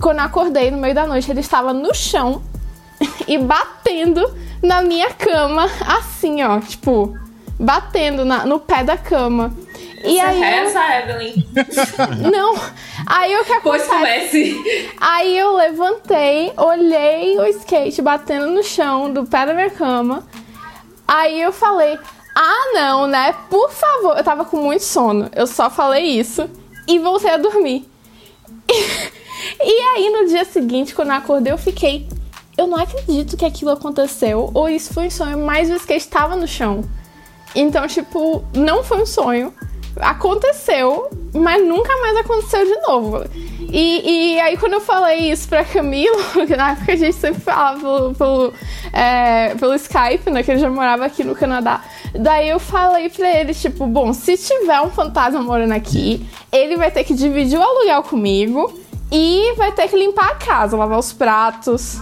[0.00, 2.42] quando eu acordei no meio da noite, ele estava no chão
[3.28, 4.28] e batendo
[4.62, 7.16] na minha cama, assim, ó, tipo,
[7.58, 9.54] batendo na- no pé da cama.
[10.02, 10.36] E Você aí.
[10.36, 11.46] eu- reza, Evelyn.
[12.32, 12.54] Não!
[13.06, 14.54] Aí o que Pois acontece?
[14.54, 14.90] comece.
[14.98, 20.26] Aí eu levantei, olhei o skate batendo no chão do pé da minha cama.
[21.06, 21.98] Aí eu falei:
[22.34, 23.34] Ah, não, né?
[23.50, 24.16] Por favor.
[24.16, 25.28] Eu tava com muito sono.
[25.34, 26.48] Eu só falei isso
[26.88, 27.86] e voltei a dormir.
[29.58, 32.06] E aí no dia seguinte, quando eu acordei, eu fiquei.
[32.58, 34.50] Eu não acredito que aquilo aconteceu.
[34.52, 36.84] Ou isso foi um sonho, mas o skate estava no chão.
[37.54, 39.54] Então, tipo, não foi um sonho.
[39.96, 43.24] Aconteceu, mas nunca mais aconteceu de novo.
[43.72, 47.40] E, e aí, quando eu falei isso pra Camilo, que na época a gente sempre
[47.40, 48.52] falava pelo, pelo,
[48.92, 50.42] é, pelo Skype, né?
[50.42, 51.82] Que ele já morava aqui no Canadá.
[52.12, 56.90] Daí eu falei pra ele, tipo, bom, se tiver um fantasma morando aqui, ele vai
[56.90, 58.72] ter que dividir o aluguel comigo.
[59.12, 61.98] E vai ter que limpar a casa, lavar os pratos.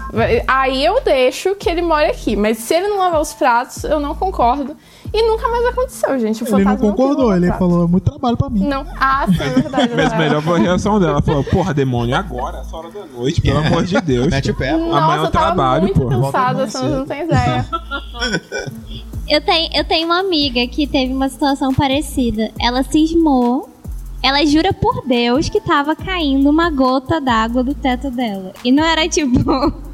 [0.47, 2.37] Aí eu deixo que ele more aqui.
[2.37, 4.77] Mas se ele não lavar os pratos, eu não concordo.
[5.13, 6.45] E nunca mais aconteceu, gente.
[6.45, 8.61] O Ele não concordou, ele falou, é muito trabalho pra mim.
[8.61, 8.87] Não.
[9.01, 9.91] Ah, sim, é verdade.
[9.97, 10.19] Mas né?
[10.19, 11.13] melhor foi a reação dela.
[11.13, 14.27] Ela falou, porra, demônio, agora, essa hora da noite, pelo amor de Deus.
[14.29, 14.79] Mete o pé, pô.
[14.79, 16.09] Nossa, Amanhã eu tava trabalho, muito pô.
[16.09, 17.67] cansada, você não tem ideia.
[19.29, 22.51] Eu tenho, eu tenho uma amiga que teve uma situação parecida.
[22.59, 23.69] Ela cismou.
[24.23, 28.53] Ela jura por Deus que tava caindo uma gota d'água do teto dela.
[28.65, 29.39] E não era tipo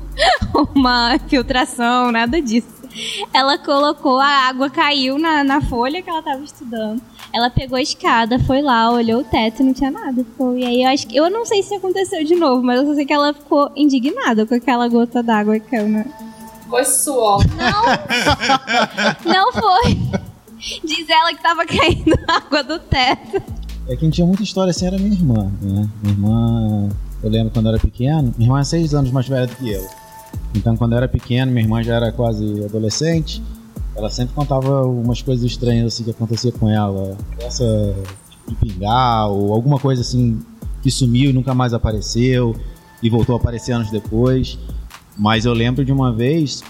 [0.72, 2.84] uma filtração, nada disso.
[3.33, 7.01] Ela colocou, a água caiu na, na folha que ela tava estudando.
[7.33, 10.25] Ela pegou a escada, foi lá, olhou o teto e não tinha nada.
[10.57, 11.17] E aí eu acho que.
[11.17, 14.47] Eu não sei se aconteceu de novo, mas eu só sei que ela ficou indignada
[14.47, 16.05] com aquela gota d'água que caiu na,
[16.69, 17.43] Foi suor.
[19.25, 19.99] Não foi.
[20.85, 23.43] Diz ela que tava caindo água do teto.
[23.89, 25.89] É quem tinha muita história assim era minha irmã, né?
[26.03, 26.89] Minha irmã,
[27.23, 29.71] eu lembro quando eu era pequeno, minha irmã é seis anos mais velha do que
[29.71, 29.87] eu.
[30.55, 33.43] Então quando eu era pequeno, minha irmã já era quase adolescente.
[33.97, 37.17] ela sempre contava umas coisas estranhas assim que acontecia com ela.
[37.40, 37.95] Essa
[38.31, 40.40] tipo, de pingar, ou alguma coisa assim
[40.83, 42.55] que sumiu e nunca mais apareceu
[43.03, 44.59] e voltou a aparecer anos depois.
[45.17, 46.62] Mas eu lembro de uma vez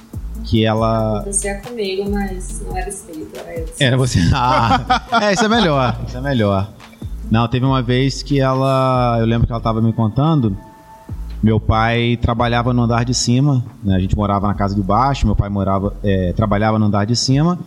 [0.44, 1.20] que ela.
[1.20, 3.68] Acontecia comigo, mas não era espírito, era eu.
[3.81, 4.18] Era você.
[4.33, 6.01] Ah, é, isso é melhor.
[6.07, 6.70] Isso é melhor.
[7.31, 9.16] Não, teve uma vez que ela.
[9.18, 10.57] Eu lembro que ela estava me contando.
[11.44, 13.96] Meu pai trabalhava no andar de cima, né?
[13.96, 17.14] A gente morava na casa de baixo, meu pai morava, é, trabalhava no andar de
[17.14, 17.59] cima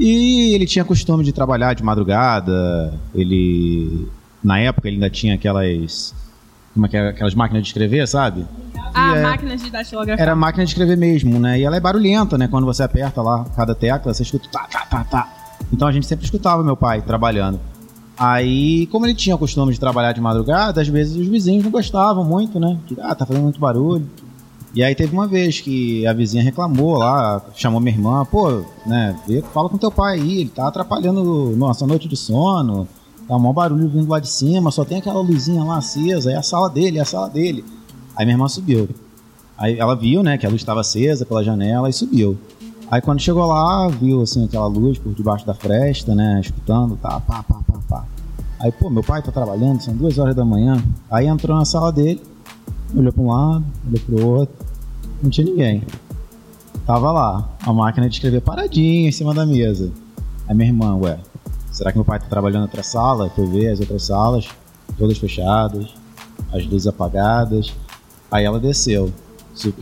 [0.00, 2.94] e ele tinha costume de trabalhar de madrugada.
[3.14, 4.08] Ele,
[4.42, 6.14] na época, ele ainda tinha aquelas,
[6.72, 8.46] como é que é, aquelas máquinas de escrever, sabe?
[8.94, 10.22] Ah, é- máquinas de datilografia.
[10.22, 11.60] Era máquina de escrever mesmo, né?
[11.60, 12.48] E ela é barulhenta, né?
[12.48, 15.28] Quando você aperta lá cada tecla, você escuta tá, tá, tá, tá.
[15.70, 17.60] Então a gente sempre escutava meu pai trabalhando.
[18.18, 21.70] Aí, como ele tinha o costume de trabalhar de madrugada, às vezes os vizinhos não
[21.70, 22.78] gostavam muito, né?
[22.86, 24.08] Que, ah, tá fazendo muito barulho.
[24.74, 29.18] E aí teve uma vez que a vizinha reclamou lá, chamou minha irmã, pô, né,
[29.26, 32.86] vê, fala com teu pai aí, ele tá atrapalhando nossa noite de sono,
[33.26, 36.36] tá um maior barulho vindo lá de cima, só tem aquela luzinha lá acesa, é
[36.36, 37.64] a sala dele, é a sala dele.
[38.14, 38.86] Aí minha irmã subiu.
[39.56, 42.36] Aí ela viu, né, que a luz estava acesa pela janela e subiu.
[42.90, 47.18] Aí quando chegou lá, viu assim aquela luz por debaixo da fresta, né, escutando, tá,
[47.20, 48.04] pá, pá, pá, pá.
[48.58, 50.82] Aí, pô, meu pai tá trabalhando, são duas horas da manhã.
[51.10, 52.22] Aí entrou na sala dele,
[52.96, 54.54] olhou para um lado, olhou pro outro,
[55.22, 55.82] não tinha ninguém.
[56.86, 59.90] Tava lá, a máquina de escrever paradinha em cima da mesa.
[60.48, 61.18] Aí minha irmã, ué,
[61.70, 63.28] será que meu pai tá trabalhando em outra sala?
[63.30, 64.48] Foi ver as outras salas,
[64.96, 65.92] todas fechadas,
[66.52, 67.74] as luzes apagadas.
[68.30, 69.12] Aí ela desceu.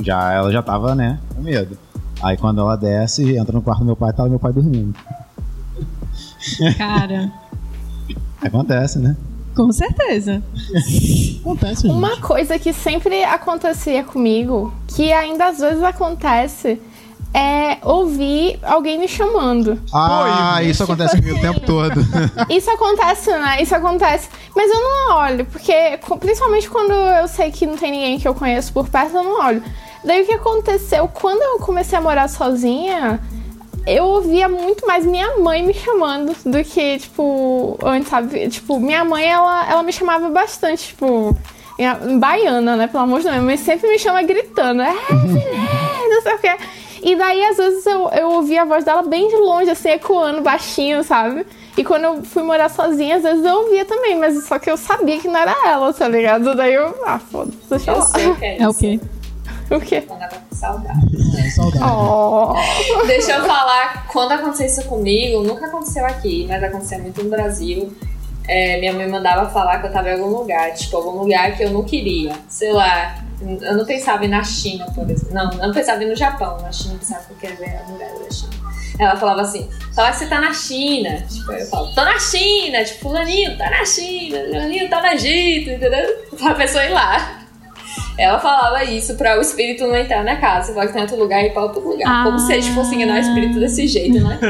[0.00, 1.76] Já, ela já tava, né, com medo.
[2.22, 4.94] Aí quando ela desce, entra no quarto do meu pai, tá meu pai dormindo.
[6.78, 7.32] Cara,
[8.42, 9.16] Acontece, né?
[9.56, 10.42] com certeza.
[11.40, 11.92] Acontece, gente.
[11.92, 16.80] Uma coisa que sempre acontecia comigo, que ainda às vezes acontece,
[17.32, 19.80] é ouvir alguém me chamando.
[19.92, 22.00] Ah, isso acontece comigo o tempo todo.
[22.48, 23.60] Isso acontece, né?
[23.60, 24.28] Isso acontece.
[24.54, 28.34] Mas eu não olho, porque principalmente quando eu sei que não tem ninguém que eu
[28.34, 29.62] conheço por perto, eu não olho.
[30.04, 31.08] Daí o que aconteceu?
[31.08, 33.18] Quando eu comecei a morar sozinha,
[33.86, 38.48] eu ouvia muito mais minha mãe me chamando do que, tipo, antes, sabe?
[38.48, 41.36] Tipo, minha mãe, ela, ela me chamava bastante, tipo,
[41.78, 42.86] em- em baiana, né?
[42.86, 44.82] Pelo amor de Deus, mas sempre me chama gritando.
[44.82, 46.56] É, filé, não sei o quê.
[47.02, 50.40] E daí, às vezes, eu, eu ouvia a voz dela bem de longe, assim, ecoando
[50.40, 51.44] baixinho, sabe?
[51.76, 54.76] E quando eu fui morar sozinha, às vezes eu ouvia também, mas só que eu
[54.76, 56.54] sabia que não era ela, tá ligado?
[56.54, 58.10] Daí eu, ah, foda-se, deixa Eu lá.
[58.40, 59.00] é É o quê?
[59.70, 60.02] O quê?
[60.02, 61.00] Quando saudade.
[61.38, 61.84] É, saudade.
[61.84, 63.06] Oh.
[63.06, 67.94] Deixa eu falar, quando aconteceu isso comigo, nunca aconteceu aqui, mas aconteceu muito no Brasil.
[68.46, 71.64] É, minha mãe mandava falar que eu tava em algum lugar, tipo, algum lugar que
[71.64, 72.32] eu não queria.
[72.48, 75.32] Sei lá, eu não pensava em ir na China, por exemplo.
[75.32, 76.58] Não, eu não pensava em ir no Japão.
[76.60, 78.52] Na China eu pensava que eu queria ver a mulher da China.
[78.98, 81.20] Ela falava assim, fala que você tá na China.
[81.22, 82.84] Tipo, eu falo, tô na China.
[82.84, 86.16] Tipo, fulaninho tá na China, fulaninho tá no Egito, entendeu?
[86.38, 87.43] Pra pessoa ir lá.
[88.16, 90.68] Ela falava isso pra o espírito não entrar na casa.
[90.68, 92.06] Você fala que tem outro lugar e ir pra outro lugar.
[92.08, 92.22] Ah.
[92.24, 94.38] Como se eles fossem enganar o espírito desse jeito, né?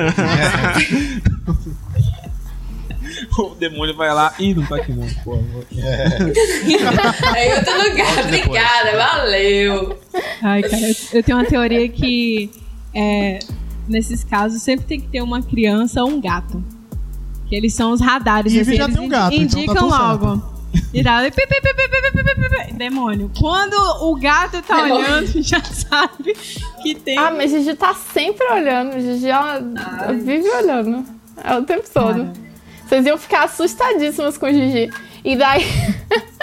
[3.39, 4.33] O demônio vai lá.
[4.39, 5.07] Ih, não tá aqui não.
[5.25, 5.39] Pô, É
[7.49, 8.25] em outro lugar.
[8.25, 9.99] Obrigada, valeu.
[10.43, 12.51] Ai, cara, eu- tenho uma teoria que
[12.95, 13.41] é,
[13.89, 16.63] nesses casos sempre tem que ter uma criança ou um gato.
[17.49, 20.54] Que eles são os radares, assim, já eles tem um gato, então tá indicam logo.
[20.95, 21.23] E dá.
[21.23, 23.31] Pi, pi, pi, Demônio.
[23.39, 25.07] Quando o gato tá Demônio.
[25.07, 26.35] olhando, já sabe
[26.83, 27.19] que tem.
[27.19, 29.01] Ah, mas Gigi tá sempre olhando.
[29.01, 31.05] Gigi ó, ah, vive olhando.
[31.43, 32.19] É o tempo todo.
[32.19, 32.33] Cara.
[32.87, 34.89] Vocês iam ficar assustadíssimas com o Gigi.
[35.25, 35.65] E daí.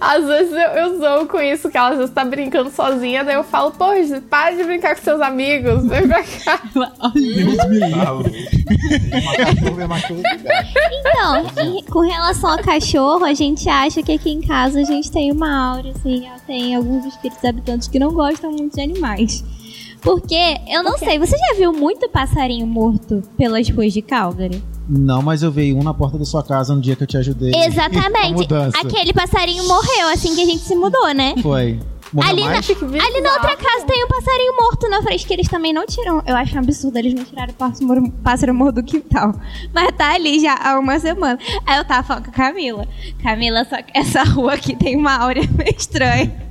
[0.00, 3.34] Às vezes eu, eu zoo com isso, que ela às vezes tá brincando sozinha, daí
[3.34, 3.86] eu falo, pô,
[4.28, 6.60] para de brincar com seus amigos, vem pra cá.
[6.74, 8.30] Olha, Deus me gato.
[10.92, 15.32] Então, com relação ao cachorro, a gente acha que aqui em casa a gente tem
[15.32, 19.44] uma aura, assim, tem alguns espíritos habitantes que não gostam muito de animais.
[20.00, 24.62] Porque, eu não sei, você já viu muito passarinho morto pelas ruas de Calgary?
[24.88, 27.16] Não, mas eu vi um na porta da sua casa no dia que eu te
[27.16, 27.52] ajudei.
[27.54, 28.46] Exatamente.
[28.78, 31.34] Aquele passarinho morreu assim que a gente se mudou, né?
[31.42, 31.80] Foi.
[32.12, 35.48] Morreu Ali na, ali na outra casa tem um passarinho morto na frente que eles
[35.48, 36.22] também não tiram.
[36.24, 39.34] Eu acho um absurdo eles não tiraram o pássaro, pássaro morto do quintal.
[39.74, 41.38] Mas tá ali já há uma semana.
[41.66, 42.86] Aí eu tava falando com a Camila.
[43.22, 46.45] Camila, só que essa rua aqui tem uma áurea meio estranha.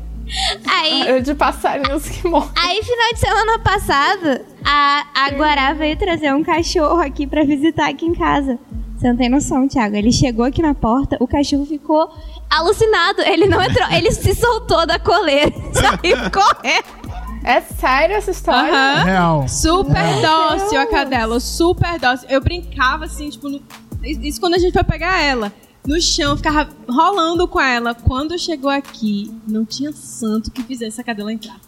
[0.68, 2.50] Aí, de passarinhos que morrem.
[2.58, 7.90] aí final de semana passado, a, a Guará veio trazer um cachorro aqui pra visitar
[7.90, 8.58] aqui em casa.
[8.98, 9.96] Você não tem noção, Thiago.
[9.96, 12.10] Ele chegou aqui na porta, o cachorro ficou
[12.50, 13.22] alucinado.
[13.22, 17.06] Ele não entrou, ele se soltou da coleira e saiu correndo.
[17.44, 18.72] É sério essa história?
[18.74, 19.04] Aham.
[19.04, 19.48] Real.
[19.48, 22.28] Super dócil a cadela, super dócil.
[22.30, 23.62] Eu brincava assim, tipo, no-
[24.04, 25.54] isso quando a gente foi pegar ela.
[25.88, 27.94] No chão, eu ficava rolando com ela.
[27.94, 31.60] Quando chegou aqui, não tinha santo que fizesse a cadela entrar.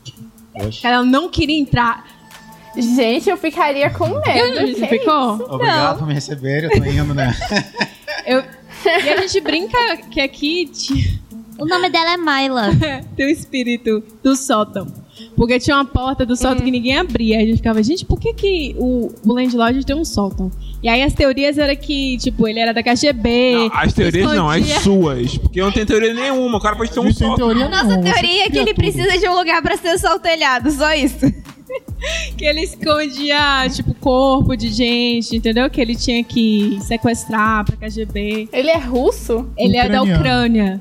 [0.54, 0.88] Poxa.
[0.88, 2.06] Ela não queria entrar.
[2.76, 4.68] Gente, eu ficaria com medo.
[4.76, 5.34] Você que ficou?
[5.54, 7.36] Obrigado por me receber, eu tô indo, né?
[8.26, 8.44] Eu...
[8.86, 9.78] E a gente brinca
[10.12, 11.20] que aqui tinha-
[11.58, 12.70] O nome dela é Myla.
[13.16, 14.86] tem o espírito do sótão.
[15.36, 17.38] Porque tinha uma porta do sótão que ninguém abria.
[17.38, 20.52] A gente ficava, gente, por que, que o, o landlord tem um sótão?
[20.82, 23.54] E aí as teorias eram que, tipo, ele era da KGB.
[23.56, 25.38] Não, as teorias não, as escondia- suas.
[25.38, 26.58] Porque eu não tenho teoria nenhuma.
[26.58, 27.36] O cara pode ter um gente tem só.
[27.36, 28.76] teoria Nossa você teoria é que ele tudo.
[28.76, 31.26] precisa de um lugar pra ser só o telhado, só isso.
[32.38, 35.70] Que ele escondia, tipo, corpo de gente, entendeu?
[35.70, 38.48] Que ele tinha que sequestrar pra KGB.
[38.54, 39.48] Ele é russo?
[39.58, 40.04] Ele é da.
[40.04, 40.80] Ucrânia.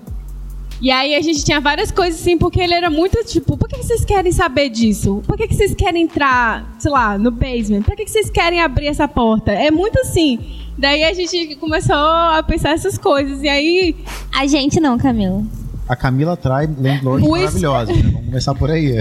[0.80, 3.76] E aí a gente tinha várias coisas assim, porque ele era muito tipo, por que
[3.78, 5.22] vocês querem saber disso?
[5.26, 7.82] Por que que vocês querem entrar, sei lá, no basement?
[7.82, 9.52] Por que que vocês querem abrir essa porta?
[9.52, 10.38] É muito assim.
[10.76, 13.42] Daí a gente começou a pensar essas coisas.
[13.42, 13.96] E aí,
[14.38, 15.42] A gente não, Camila.
[15.88, 18.02] A Camila trai landlords O es- maravilhosos, né?
[18.12, 18.96] Vamos começar por aí.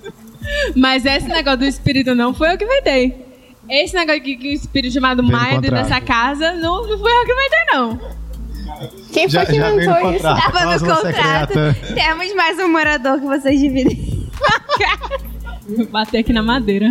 [0.74, 3.26] mas esse negócio do espírito não foi eu que inventei.
[3.68, 5.72] Esse negócio que, que o espírito chamado Maia contrato.
[5.74, 8.21] nessa casa, não, não foi eu que inventei, não.
[9.12, 10.02] Quem Já, foi que já inventou isso?
[10.02, 10.42] contrato.
[10.42, 11.52] Tava no cláusula contrato.
[11.52, 11.94] secreta.
[11.94, 14.28] Temos mais um morador que vocês dividem.
[15.68, 16.88] Vou bater aqui na madeira.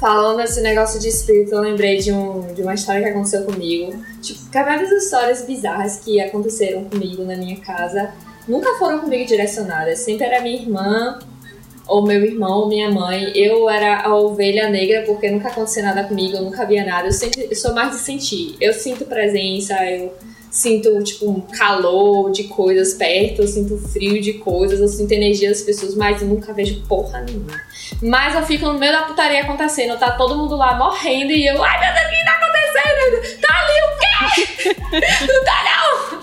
[0.00, 3.92] Falando desse negócio de espírito, eu lembrei de, um, de uma história que aconteceu comigo.
[4.20, 8.10] Tipo, várias histórias bizarras que aconteceram comigo na minha casa
[8.48, 10.00] nunca foram comigo direcionadas.
[10.00, 11.18] Sempre era minha irmã,
[11.86, 13.32] ou meu irmão, ou minha mãe.
[13.36, 17.08] Eu era a ovelha negra porque nunca aconteceu nada comigo, eu nunca via nada.
[17.08, 18.56] Eu, sempre, eu sou mais de sentir.
[18.60, 20.12] Eu sinto presença, eu
[20.52, 25.48] sinto, tipo, um calor de coisas perto, eu sinto frio de coisas, eu sinto energia
[25.48, 27.58] das pessoas, mas eu nunca vejo porra nenhuma.
[28.02, 31.64] Mas eu fico no meio da putaria acontecendo, tá todo mundo lá morrendo e eu,
[31.64, 33.40] ai meu Deus, o que tá acontecendo?
[33.40, 35.26] Tá ali o quê?
[35.32, 36.22] não tá não!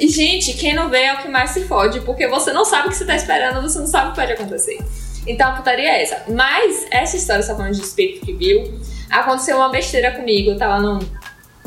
[0.00, 2.88] E gente, quem não vê é o que mais se fode, porque você não sabe
[2.88, 4.78] o que você tá esperando, você não sabe o que pode acontecer.
[5.26, 6.24] Então a putaria é essa.
[6.28, 10.80] Mas essa história, tá falando de espírito que viu, aconteceu uma besteira comigo, eu tava
[10.80, 11.00] no,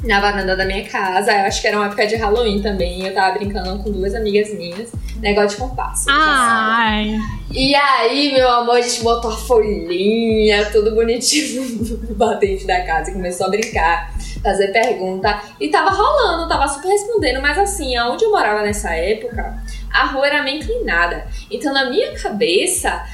[0.03, 3.13] na varanda da minha casa, eu acho que era uma época de Halloween também, eu
[3.13, 6.05] tava brincando com duas amigas minhas, negócio de compasso.
[6.09, 7.19] Ai.
[7.51, 13.11] E aí, meu amor, a gente botou a folhinha, tudo bonitinho no batente da casa
[13.11, 14.11] e começou a brincar,
[14.41, 15.39] fazer pergunta.
[15.59, 19.61] E tava rolando, tava super respondendo, mas assim, aonde eu morava nessa época,
[19.91, 21.27] a rua era meio inclinada.
[21.51, 23.05] Então, na minha cabeça,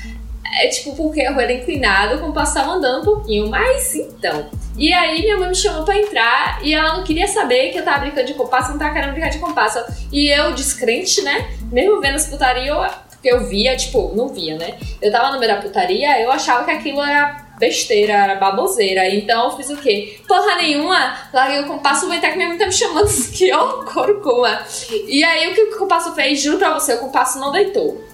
[0.62, 3.50] é tipo, porque a rua era inclinada, o compasso tava andando um pouquinho.
[3.50, 4.50] Mas então.
[4.78, 7.84] E aí minha mãe me chamou pra entrar e ela não queria saber que eu
[7.84, 9.80] tava brincando de compasso, não tava querendo brincar de compasso.
[10.12, 11.50] E eu, descrente, né?
[11.72, 12.78] Mesmo vendo essa putaria, eu,
[13.10, 14.78] porque eu via, tipo, não via, né?
[15.02, 19.10] Eu tava no meio da putaria, eu achava que aquilo era besteira, era baboseira.
[19.10, 20.20] Então eu fiz o quê?
[20.28, 23.84] Porra nenhuma, larguei o compasso, vou entrar que minha mãe tá me chamando aqui, ó,
[23.84, 24.62] corcuma.
[25.08, 26.40] E aí o que o compasso fez?
[26.40, 28.06] Juro pra você, o compasso não deitou.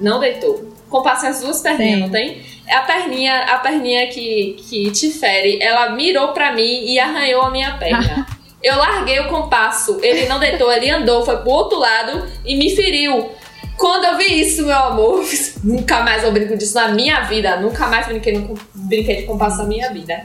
[0.00, 0.72] Não deitou.
[0.88, 2.00] Compasso tem as duas perninhas, Tem.
[2.00, 2.55] não tem?
[2.70, 7.50] A perninha, a perninha que, que te fere, ela mirou pra mim e arranhou a
[7.50, 8.26] minha perna.
[8.62, 12.74] Eu larguei o compasso, ele não deitou, ele andou, foi pro outro lado e me
[12.74, 13.30] feriu.
[13.76, 15.24] Quando eu vi isso, meu amor,
[15.62, 17.58] nunca mais eu brinco disso na minha vida.
[17.58, 20.24] Nunca mais brinquei, no, brinquei de compasso na minha vida.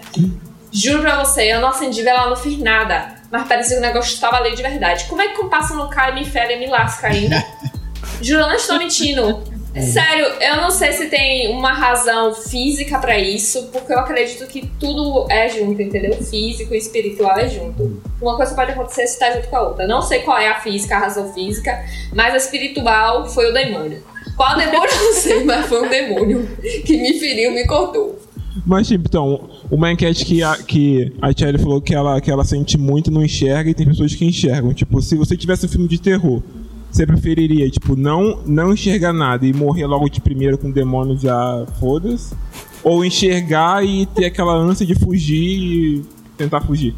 [0.71, 3.13] Juro pra você, eu não acendi vela, não fiz nada.
[3.29, 5.05] Mas parecia que o negócio estava ali de verdade.
[5.05, 7.43] Como é que compasso não cai, me fere e me lasca ainda?
[8.21, 9.43] Juro, eu não estou mentindo.
[9.79, 14.69] Sério, eu não sei se tem uma razão física pra isso, porque eu acredito que
[14.79, 16.13] tudo é junto, entendeu?
[16.21, 18.01] Físico e espiritual é junto.
[18.21, 19.87] Uma coisa pode acontecer se tá junto com a outra.
[19.87, 24.03] Não sei qual é a física, a razão física, mas a espiritual foi o demônio.
[24.35, 26.49] Qual demônio eu não sei, mas foi um demônio
[26.85, 28.19] que me feriu, me cortou.
[28.65, 32.43] Mas, tipo, então, uma enquete que a, que a Thierry falou que ela, que ela
[32.43, 34.73] sente muito e não enxerga, e tem pessoas que enxergam.
[34.73, 36.43] Tipo, se você tivesse um filme de terror,
[36.91, 41.17] você preferiria, tipo, não, não enxergar nada e morrer logo de primeiro com o demônio
[41.17, 42.33] já foda-se?
[42.83, 46.05] Ou enxergar e ter aquela ânsia de fugir e
[46.37, 46.93] tentar fugir?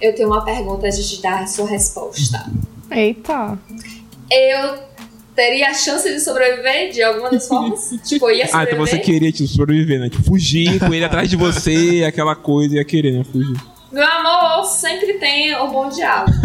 [0.00, 2.50] Eu tenho uma pergunta antes de dar a sua resposta.
[2.90, 3.58] Eita.
[4.30, 4.78] Eu
[5.34, 7.90] teria a chance de sobreviver de alguma das formas?
[8.04, 8.74] tipo, ia Ah, sobreviver.
[8.74, 10.08] então você queria, tipo, sobreviver, né?
[10.08, 13.24] Tipo, fugir com ele atrás de você, aquela coisa, ia querer, né?
[13.24, 13.56] Fugir.
[13.94, 16.32] Meu amor sempre tem o bom diálogo.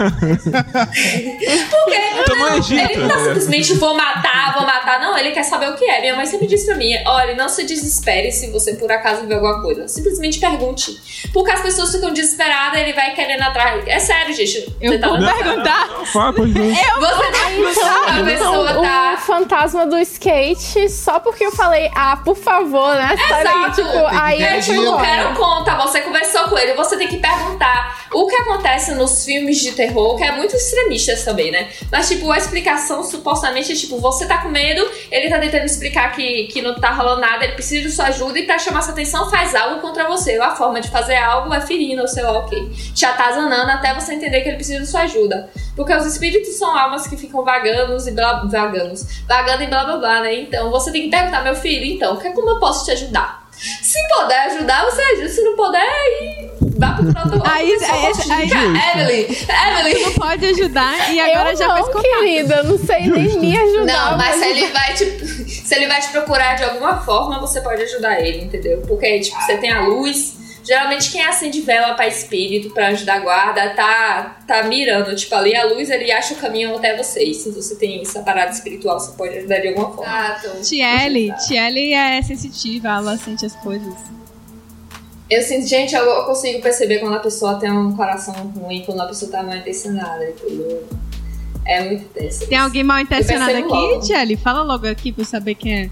[0.70, 5.00] Porque Então não é Egito, ele não tá simplesmente vou matar, vou matar.
[5.00, 6.00] Não, ele quer saber o que é.
[6.02, 9.34] Minha mãe sempre disse pra mim: olha, não se desespere se você por acaso ver
[9.36, 9.88] alguma coisa.
[9.88, 10.96] Simplesmente pergunte.
[11.34, 13.84] Porque as pessoas ficam desesperadas, ele vai querendo atrás.
[13.88, 14.72] É sério, gente.
[14.80, 15.88] Eu Você tá vou perguntar.
[16.14, 16.66] Fala, pois não.
[16.66, 19.14] Você tá a pessoa Então, tá.
[19.16, 23.16] o fantasma do skate, só porque eu falei, ah, por favor, né?
[23.32, 23.76] Aí, Exato.
[23.84, 24.84] tipo, aí ter eu gelo.
[24.84, 27.39] tipo, Eu quero conta, você conversou com ele, você tem que perguntar
[28.12, 31.70] o que acontece nos filmes de terror, que é muito extremistas também, né?
[31.92, 36.12] Mas, tipo, a explicação supostamente é tipo, você tá com medo, ele tá tentando explicar
[36.16, 38.94] que, que não tá rolando nada, ele precisa de sua ajuda e pra chamar sua
[38.94, 40.38] atenção faz algo contra você.
[40.40, 42.68] A forma de fazer algo é ferindo, ou sei lá o quê.
[42.96, 45.50] Te atazanando até você entender que ele precisa de sua ajuda.
[45.76, 48.94] Porque os espíritos são almas que ficam vagando e blá, vagando,
[49.28, 50.34] vagando e blá blá blá, né?
[50.36, 53.49] Então você tem que perguntar, meu filho, então, que- como eu posso te ajudar?
[53.82, 55.30] Se puder ajudar, você ajuda.
[55.30, 57.44] Se não puder, aí vá pro protocolo.
[57.52, 59.26] Aí- Pessoa aí- aí- Evelyn,
[59.90, 60.14] Evelyn.
[60.14, 62.02] Pode ajudar e agora eu já não, fez contato.
[62.04, 64.12] querida, eu não sei nem me ajudar.
[64.12, 65.06] Não, mas se ele vai te.
[65.50, 68.82] Se ele vai te procurar de alguma forma, você pode ajudar ele, entendeu?
[68.88, 70.39] Porque, tipo, você tem a luz.
[70.70, 75.16] Geralmente quem acende vela pra espírito, pra ajudar a guarda, tá, tá mirando.
[75.16, 77.38] Tipo, ali a luz, ele acha o caminho até vocês.
[77.38, 80.06] Se você tem essa parada espiritual, você pode ajudar de alguma forma.
[80.06, 83.96] Ah, Tiele, Tiele é sensitiva, ela sente as coisas.
[85.28, 89.02] Eu sinto, gente, eu, eu consigo perceber quando a pessoa tem um coração ruim, quando
[89.02, 90.88] a pessoa tá mal intencionada, entendeu?
[91.66, 92.46] É muito tenso.
[92.48, 94.06] Tem alguém mal intencionado aqui.
[94.06, 94.38] Tiele?
[94.38, 95.90] Fala logo aqui pra eu saber quem é.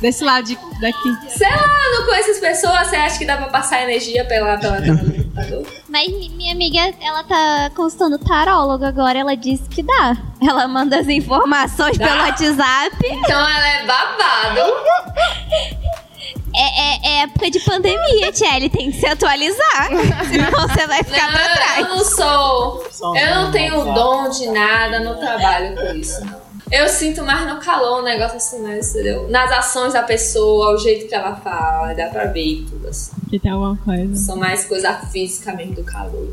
[0.00, 1.16] Desse lado de, daqui.
[1.28, 4.56] Sei lá, eu não conheço as pessoas, você acha que dá pra passar energia pela,
[4.56, 5.66] tela do computador?
[5.88, 10.16] Mas mi- minha amiga, ela tá consultando tarólogo agora, ela disse que dá.
[10.40, 12.06] Ela manda as informações Dá?
[12.06, 12.96] pelo WhatsApp.
[13.02, 14.72] Então ela é babado.
[16.54, 19.88] É, é- é época de pandemia, Tchelle, tem que se atualizar.
[20.30, 21.88] Senão você vai ficar pra Não, eu trás.
[21.88, 23.14] não sou.
[23.16, 26.47] Eu não tenho dom de nada, não trabalho com isso, não.
[26.70, 29.28] Eu sinto mais no calor um negócio assim, mais, entendeu?
[29.28, 33.12] Nas ações da pessoa, o jeito que ela fala, dá pra ver e tudo assim.
[33.30, 34.14] Que tem alguma coisa.
[34.16, 36.28] São mais coisa física mesmo do calor.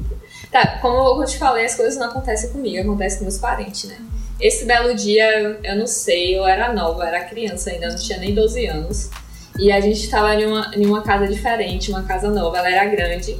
[0.51, 3.97] Tá, como eu te falei, as coisas não acontecem comigo, acontecem com meus parentes, né?
[4.39, 7.95] Esse belo dia, eu- eu não sei, eu era nova, eu era criança ainda, não
[7.95, 9.09] tinha nem 12 anos.
[9.57, 12.85] E a gente tava em uma, em uma casa diferente, uma casa nova, ela era
[12.85, 13.37] grande.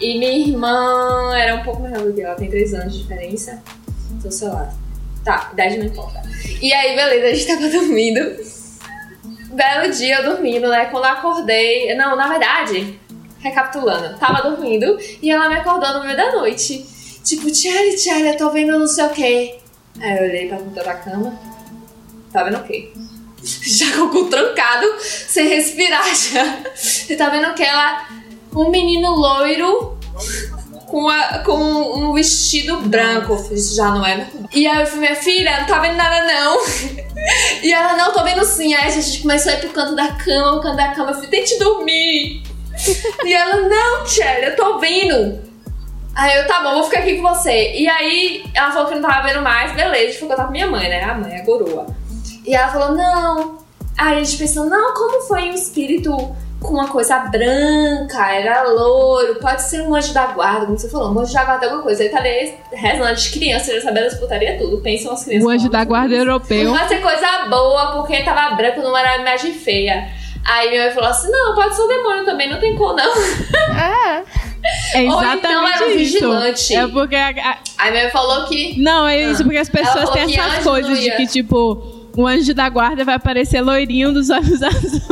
[0.00, 3.02] E minha irmã era um pouco mais nova do que ela, tem 3 anos de
[3.02, 3.62] diferença.
[4.12, 4.72] Então, sei lá.
[5.24, 6.22] Tá, idade não importa.
[6.60, 8.52] E aí, beleza, a gente tava dormindo.
[9.52, 10.86] Belo dia eu dormindo, né?
[10.86, 11.94] Quando eu acordei.
[11.94, 12.98] Não, na verdade,
[13.40, 16.86] recapitulando, tava dormindo e ela me acordou no meio da noite.
[17.24, 19.58] Tipo, Tchelle, Tchelle, eu tô vendo não sei o quê.
[20.00, 21.38] Aí eu olhei pra ponta da cama.
[22.32, 22.92] Tá vendo o quê?
[23.42, 26.62] Já com o cu trancado, sem respirar já.
[26.74, 28.06] Você tá vendo que ela.
[28.54, 29.98] Um menino loiro
[30.92, 33.34] com, a- com um vestido branco.
[33.50, 34.26] Isso já não é.
[34.52, 36.58] E aí eu falei, minha filha, não tá vendo nada não.
[37.62, 38.74] E ela, não, tô vendo sim.
[38.74, 41.10] Aí a gente começou a ir pro canto da cama, o canto da cama.
[41.10, 42.42] Eu falei, tente dormir.
[43.24, 45.40] E ela, não, Tchelle, eu tô vendo.
[46.14, 47.72] Aí eu, tá bom, vou ficar aqui com você.
[47.74, 50.66] E aí ela falou que não tava vendo mais, beleza, a gente foi contar minha
[50.66, 51.04] mãe, né?
[51.04, 51.86] A mãe, a coroa.
[52.44, 53.58] E ela falou, não.
[53.96, 59.36] Aí a gente pensou, não, como foi um espírito com uma coisa branca, era loiro,
[59.40, 61.82] pode ser um anjo da guarda, como você falou, um anjo da guarda é alguma
[61.84, 62.02] coisa.
[62.02, 64.78] Aí tá ali rezando de criança, já sabendo das putaria tudo.
[64.80, 65.46] Pensam as crianças.
[65.46, 66.72] O anjo da guarda europeu.
[66.72, 70.08] Vai ser coisa boa, porque tava branco, não era imagem feia.
[70.44, 73.12] Aí minha mãe falou assim: não, pode ser o demônio também, não tem como não.
[73.78, 74.22] É.
[74.94, 75.98] É Ou exatamente então era um isso.
[75.98, 76.74] vigilante.
[76.76, 77.14] É porque.
[77.16, 78.80] a- a- Aí minha mãe falou que.
[78.80, 82.68] não, é isso, porque as pessoas têm essas coisas de que, tipo, o anjo da
[82.68, 85.02] guarda vai aparecer loirinho dos olhos azuis.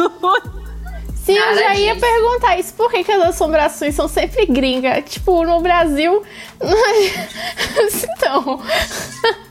[1.33, 2.07] Sim, eu Nada já ia disso.
[2.07, 2.75] perguntar isso.
[2.75, 5.05] Por que, que as assombrações são sempre gringas?
[5.09, 6.23] Tipo, no Brasil.
[8.03, 8.61] então.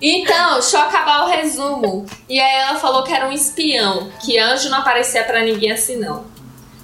[0.01, 2.05] Então, deixa eu acabar o resumo.
[2.27, 5.97] E aí ela falou que era um espião, que anjo não aparecia pra ninguém assim,
[5.97, 6.25] não.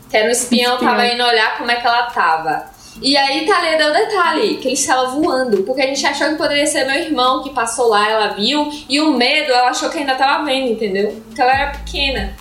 [0.09, 0.91] Que era um espião, Espião.
[0.91, 2.65] tava indo olhar como é que ela tava.
[3.01, 6.65] E aí Thalia deu detalhe, que ele estava voando, porque a gente achou que poderia
[6.65, 10.15] ser meu irmão que passou lá, ela viu, e o medo ela achou que ainda
[10.15, 11.21] tava vendo, entendeu?
[11.27, 12.33] Porque ela era pequena,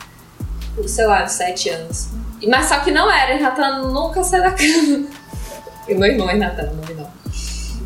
[0.86, 2.08] sei lá, de 7 anos.
[2.48, 5.06] Mas só que não era, Renata nunca saiu da cama.
[5.86, 7.12] E meu irmão é Renata, não me não.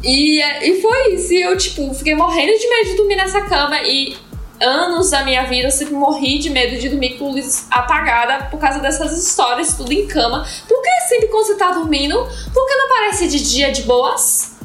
[0.05, 1.33] E, e foi isso.
[1.33, 3.77] E eu, tipo, fiquei morrendo de medo de dormir nessa cama.
[3.83, 4.17] E
[4.61, 8.59] anos da minha vida eu sempre morri de medo de dormir com luz apagada por
[8.59, 10.47] causa dessas histórias, tudo em cama.
[10.69, 12.17] Por que sempre quando você tá dormindo?
[12.53, 14.57] Por que não parece de dia de boas?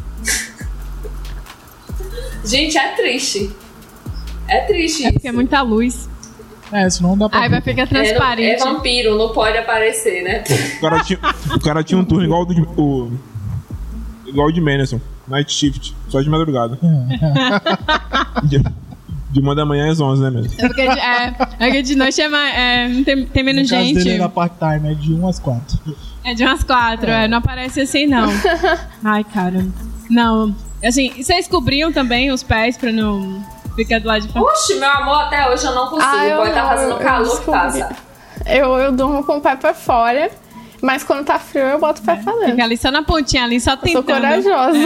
[2.45, 3.55] Gente, é triste.
[4.47, 5.05] É triste.
[5.05, 6.09] É porque é muita luz.
[6.73, 8.61] É, senão não dá pra Aí vai ficar É, transparente.
[8.61, 10.43] é vampiro, não pode aparecer, né?
[10.77, 11.19] O cara tinha,
[11.55, 12.53] o cara tinha um turno igual do.
[12.81, 13.11] O,
[14.33, 16.79] Lord Manson, Night Shift, só de madrugada.
[18.43, 18.63] de,
[19.31, 20.53] de uma da manhã às 11, né mesmo?
[20.57, 23.77] É porque de, é, é que de noite é, mais, é, tem, tem menos No
[23.77, 23.97] caso gente.
[23.99, 25.79] dele é na part-time, é de 1 às 4.
[26.25, 27.27] É de umas quatro, é.
[27.27, 28.29] não aparece assim, não.
[29.03, 29.65] Ai, cara.
[30.09, 30.55] Não.
[30.83, 33.43] Assim, vocês cobriam também os pés pra não
[33.75, 34.45] ficar do lado de fora?
[34.45, 36.11] Oxe, meu amor, até hoje eu não consigo.
[36.11, 37.95] Ah, eu Pode tá não, fazendo calor que passa.
[38.45, 40.29] Eu, eu durmo com o pé pra fora,
[40.81, 42.51] mas quando tá frio eu boto o pé pra dentro.
[42.51, 44.05] Fica ali só na pontinha ali, só Eu sou tentando.
[44.21, 44.77] corajosa.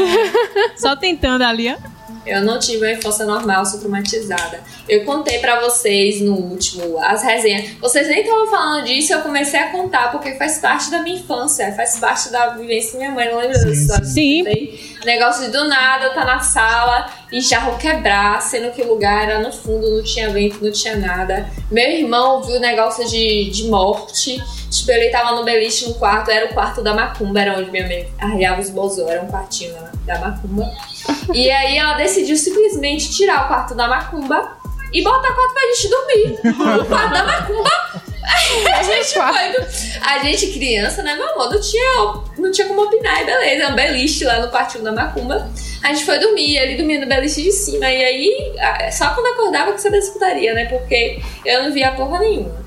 [0.77, 1.97] Só tentando ali, ó.
[2.28, 4.61] Eu não tive uma infância normal, sou traumatizada.
[4.88, 7.71] Eu contei pra vocês no último as resenhas.
[7.80, 11.71] Vocês nem estavam falando disso, eu comecei a contar porque faz parte da minha infância,
[11.73, 13.32] faz parte da vivência da minha mãe.
[13.32, 14.05] Não lembro Sim, história.
[14.05, 14.43] sim.
[14.43, 14.97] Contei.
[15.05, 19.39] Negócio de do nada, tá na sala e jarro quebrar, sendo que o lugar era
[19.39, 21.49] no fundo, não tinha vento, não tinha nada.
[21.71, 24.41] Meu irmão viu negócio de, de morte.
[24.69, 27.88] Tipo, ele tava no beliche no quarto, era o quarto da macumba, era onde minha
[27.88, 30.69] mãe arriava os bolsos, era um quartinho lá da macumba.
[31.34, 34.58] E aí ela decidiu simplesmente tirar o quarto da macumba
[34.93, 36.82] e botar quarto pra gente dormir.
[36.82, 37.70] O quarto da macumba.
[38.78, 40.01] A gente foi.
[40.01, 41.49] A gente, criança, né, meu amor?
[41.49, 43.64] Não tinha, não tinha como opinar, e beleza.
[43.64, 45.49] É um beliche lá no quartinho da macumba.
[45.82, 47.89] A gente foi dormir, ele dormia no beliche de cima.
[47.89, 48.55] E aí,
[48.91, 50.66] só quando acordava que sabia escutaria, né?
[50.66, 52.66] Porque eu não via porra nenhuma.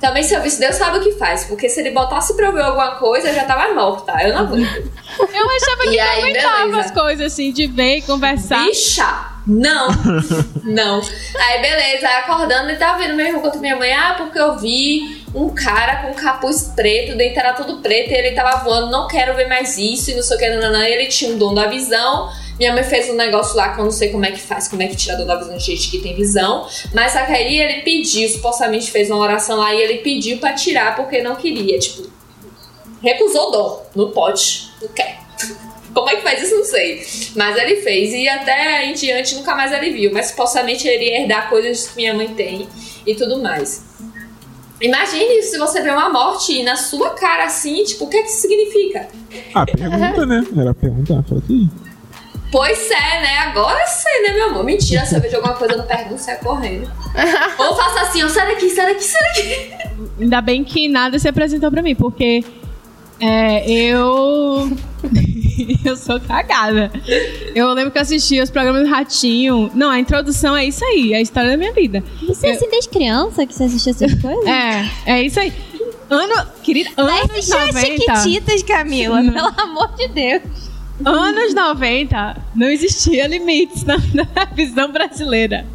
[0.00, 1.44] Também, se eu visse, Deus sabe o que faz.
[1.44, 4.12] Porque se ele botasse pra eu ver alguma coisa, eu já tava morta.
[4.22, 4.90] Eu não aguento.
[5.18, 6.80] Eu achava que E aí, comentava beleza.
[6.80, 8.64] as coisas assim, de ver e conversar.
[8.64, 9.26] Bicha!
[9.46, 9.88] Não!
[10.64, 11.00] não.
[11.38, 13.92] Aí, beleza, acordando, ele tava vendo meu irmão contra minha mãe.
[13.92, 18.14] Ah, porque eu vi um cara com um capuz preto, dentro era tudo preto, e
[18.14, 20.88] ele tava voando, não quero ver mais isso, e não sei o que, nananã.
[20.88, 22.30] E ele tinha um dom da visão.
[22.60, 24.82] Minha mãe fez um negócio lá que eu não sei como é que faz, como
[24.82, 26.68] é que tira da visão de gente que tem visão.
[26.92, 30.94] Mas que aí ele pediu, supostamente fez uma oração lá, e ele pediu pra tirar
[30.94, 31.78] porque não queria.
[31.78, 32.10] Tipo,
[33.02, 33.86] recusou o dom.
[33.96, 35.20] Não pode, não quer.
[35.94, 36.54] Como é que faz isso?
[36.54, 37.02] Não sei.
[37.34, 38.12] Mas ele fez.
[38.12, 40.12] E até em diante nunca mais ele viu.
[40.12, 42.68] Mas supostamente ele ia herdar coisas que minha mãe tem
[43.06, 43.82] e tudo mais.
[44.82, 48.28] Imagine se você vê uma morte na sua cara assim, tipo, o que é que
[48.28, 49.08] significa?
[49.54, 50.44] Ah, pergunta, né?
[50.58, 51.22] Era perguntar.
[51.22, 51.89] Falei que.
[52.50, 53.38] Pois é, né?
[53.46, 54.64] Agora sei, né, meu amor?
[54.64, 56.90] Mentira, se eu vejo alguma coisa, eu não pergunto, sai correndo.
[57.58, 59.90] Ou faço assim, ó, sai daqui, sai daqui, sai daqui.
[60.20, 62.44] Ainda bem que nada se apresentou pra mim, porque
[63.20, 64.70] é, eu.
[65.84, 66.90] eu sou cagada.
[67.54, 69.70] Eu lembro que eu assistia os programas do Ratinho.
[69.74, 72.02] Não, a introdução é isso aí, é a história da minha vida.
[72.26, 74.44] Você é assim desde criança que você assistia essas coisas?
[74.46, 75.52] É, é isso aí.
[76.08, 77.80] Ano, querida, Vai anos assistir as 90.
[77.80, 80.69] Chiquititas, Camila, pelo amor de Deus.
[81.04, 85.66] Anos 90, não existia limites na, na visão brasileira.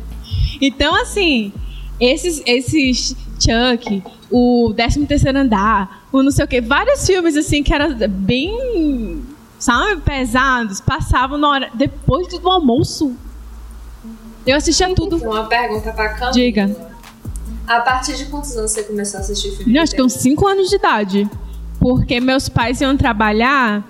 [0.61, 1.51] Então, assim,
[1.99, 7.63] esses, esses Chuck, o 13 terceiro andar, o não sei o quê, vários filmes, assim,
[7.63, 9.23] que eram bem,
[9.59, 13.15] sabe, pesados, passavam na hora, depois do almoço.
[14.45, 15.17] Eu assistia tudo.
[15.17, 16.31] Uma pergunta pra Camila.
[16.31, 16.95] Diga.
[17.67, 19.73] A partir de quantos anos você começou a assistir filme?
[19.73, 21.29] Não, acho que uns 5 anos de idade.
[21.79, 23.83] Porque meus pais iam trabalhar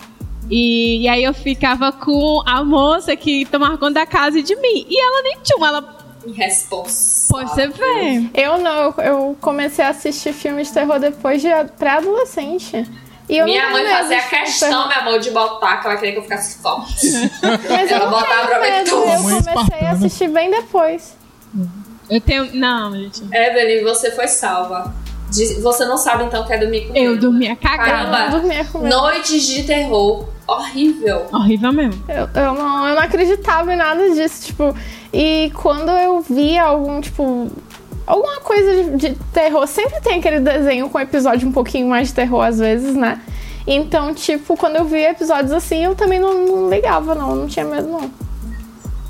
[0.49, 4.55] e, e aí eu ficava com a moça que tomava conta da casa e de
[4.55, 4.85] mim.
[4.89, 5.97] E ela nem tinha uma, ela.
[6.33, 7.15] Responsável.
[7.29, 8.29] Pô, você vê.
[8.33, 12.85] Eu não, eu, eu comecei a assistir filmes de terror depois de pré-adolescente.
[13.27, 14.87] E eu Minha mãe fazia questão, terror.
[14.87, 17.07] meu amor, de botar, que ela queria que eu ficasse forte.
[17.69, 19.03] Mas eu Ela não botava pra ver tudo.
[19.03, 21.15] eu comecei a assistir bem depois.
[22.09, 22.53] Eu tenho.
[22.55, 23.23] Não, gente.
[23.33, 24.93] Evelyn, você foi salva.
[25.61, 27.91] Você não sabe então que é dormir com Eu dormia cagada.
[27.91, 28.25] Caramba.
[28.25, 28.79] Eu dormia com.
[28.79, 30.29] Noites de terror.
[30.47, 31.25] Horrível.
[31.31, 32.03] Horrível mesmo.
[32.07, 34.75] Eu, eu não, eu não acreditava em nada disso, tipo.
[35.13, 37.49] E quando eu via algum, tipo.
[38.05, 42.13] Alguma coisa de, de terror, sempre tem aquele desenho com episódio um pouquinho mais de
[42.13, 43.19] terror às vezes, né?
[43.65, 47.65] Então, tipo, quando eu via episódios assim, eu também não, não ligava, não, não tinha
[47.65, 48.11] medo, não.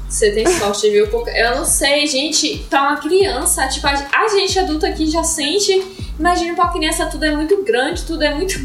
[0.08, 1.10] Você tem sorte, viu?
[1.10, 5.26] Porque eu não sei, gente, pra uma criança, tipo, a, a gente adulta aqui já
[5.26, 5.84] sente.
[6.18, 8.58] Imagina pra uma criança, tudo é muito grande, tudo é muito.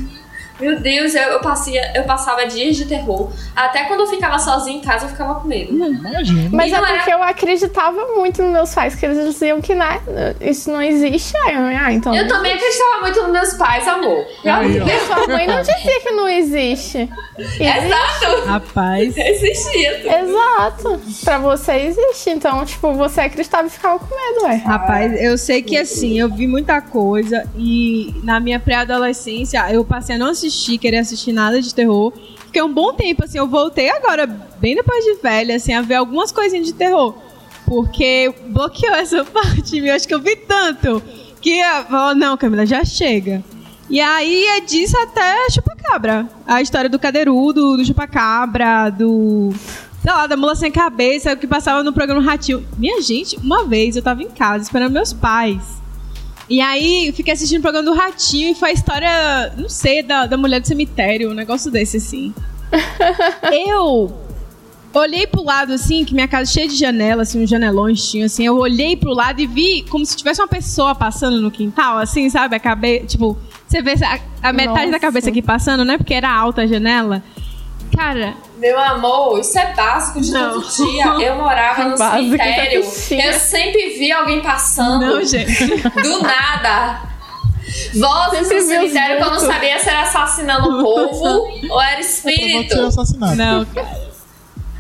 [0.60, 3.30] Meu Deus, eu, eu, passia, eu passava dias de terror.
[3.56, 5.72] Até quando eu ficava sozinha em casa, eu ficava com medo.
[5.74, 6.48] Imagina.
[6.52, 9.74] Mas E é era- porque eu acreditava muito nos meus pais, que eles diziam que
[9.74, 10.00] né,
[10.40, 11.36] isso não existe.
[11.44, 12.14] Aí eu, ah, então.
[12.14, 14.24] Eu também acreditava muito nos meus pais, amor.
[14.42, 17.08] Porque sua mãe não dizia que não existe.
[17.38, 17.62] Existe.
[17.62, 18.46] Exato.
[18.46, 19.16] Rapaz.
[19.16, 20.20] Existia.
[20.20, 21.00] Exato.
[21.24, 22.30] Pra você existe.
[22.30, 24.56] Então, tipo, você acreditava e ficava com medo, ué.
[24.56, 30.16] Rapaz, eu sei que assim, eu vi muita coisa e na minha pré-adolescência eu passei
[30.16, 32.12] a não assistir, querer assistir nada de terror.
[32.46, 35.94] Fiquei um bom tempo, assim, eu voltei agora, bem depois de velha, assim, a ver
[35.94, 37.14] algumas coisinhas de terror.
[37.64, 41.02] Porque bloqueou essa parte, eu acho que eu vi tanto
[41.40, 43.42] que eu falei, não, Camila, já chega.
[43.88, 46.28] E aí é disso até chupacabra.
[46.46, 49.50] A história do cadeirudo, do chupacabra, do.
[50.00, 52.64] Sei lá, da mula sem cabeça, que passava no programa Ratinho.
[52.78, 55.79] Minha gente, uma vez eu tava em casa esperando meus pais.
[56.50, 60.26] E aí fiquei assistindo o programa do Ratinho e foi a história, não sei, da,
[60.26, 62.34] da mulher do cemitério, um negócio desse assim.
[63.68, 64.12] eu
[64.92, 68.26] olhei pro lado assim, que minha casa é cheia de janela, assim, uns janelões tinha
[68.26, 68.44] assim.
[68.44, 72.28] Eu olhei pro lado e vi como se tivesse uma pessoa passando no quintal, assim,
[72.28, 72.56] sabe?
[72.56, 74.90] A cabeça, tipo, você vê a, a metade Nossa.
[74.90, 75.96] da cabeça aqui passando, né?
[75.96, 77.22] Porque era alta a janela.
[77.96, 80.52] Cara, Meu amor, isso é básico de Não.
[80.60, 81.04] todo dia.
[81.26, 82.84] Eu morava no Básico de cemitério.
[83.24, 85.64] Eu sempre vi alguém passando não, gente.
[86.02, 87.02] do nada.
[87.94, 92.02] Vozes no cemitério que eu não sabia se era assassinando o povo ou era que
[92.02, 92.76] espírito.
[93.36, 93.66] Não.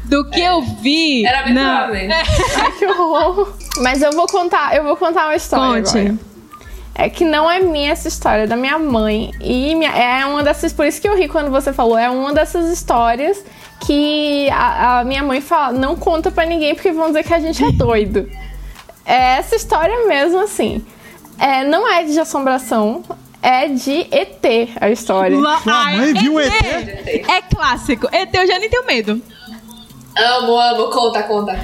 [0.04, 1.24] Do que eu vi.
[1.24, 1.62] Era bem não.
[1.76, 2.14] provavelmente.
[2.60, 3.52] Ai, que horror.
[3.78, 5.98] Mas eu vou contar, eu vou contar uma história Conte.
[5.98, 6.29] agora.
[6.94, 9.32] É que não é minha essa história, é da minha mãe.
[9.40, 10.72] E minha- é uma dessas.
[10.72, 11.96] Por isso que eu ri quando você falou.
[11.96, 13.42] É uma dessas histórias
[13.86, 17.38] que a, a minha mãe fala, não conta pra ninguém porque vão dizer que a
[17.40, 18.28] gente é doido.
[19.06, 20.84] É essa história mesmo, assim.
[21.38, 23.02] É, não é de assombração,
[23.42, 24.44] é de ET
[24.78, 25.38] a história.
[25.38, 26.52] La- Sua Ai, mãe viu um ET.
[26.52, 27.30] ET?
[27.30, 28.06] É clássico.
[28.12, 29.22] ET eu já nem tenho medo.
[30.16, 30.90] Amo, amo.
[30.90, 31.58] Conta, conta.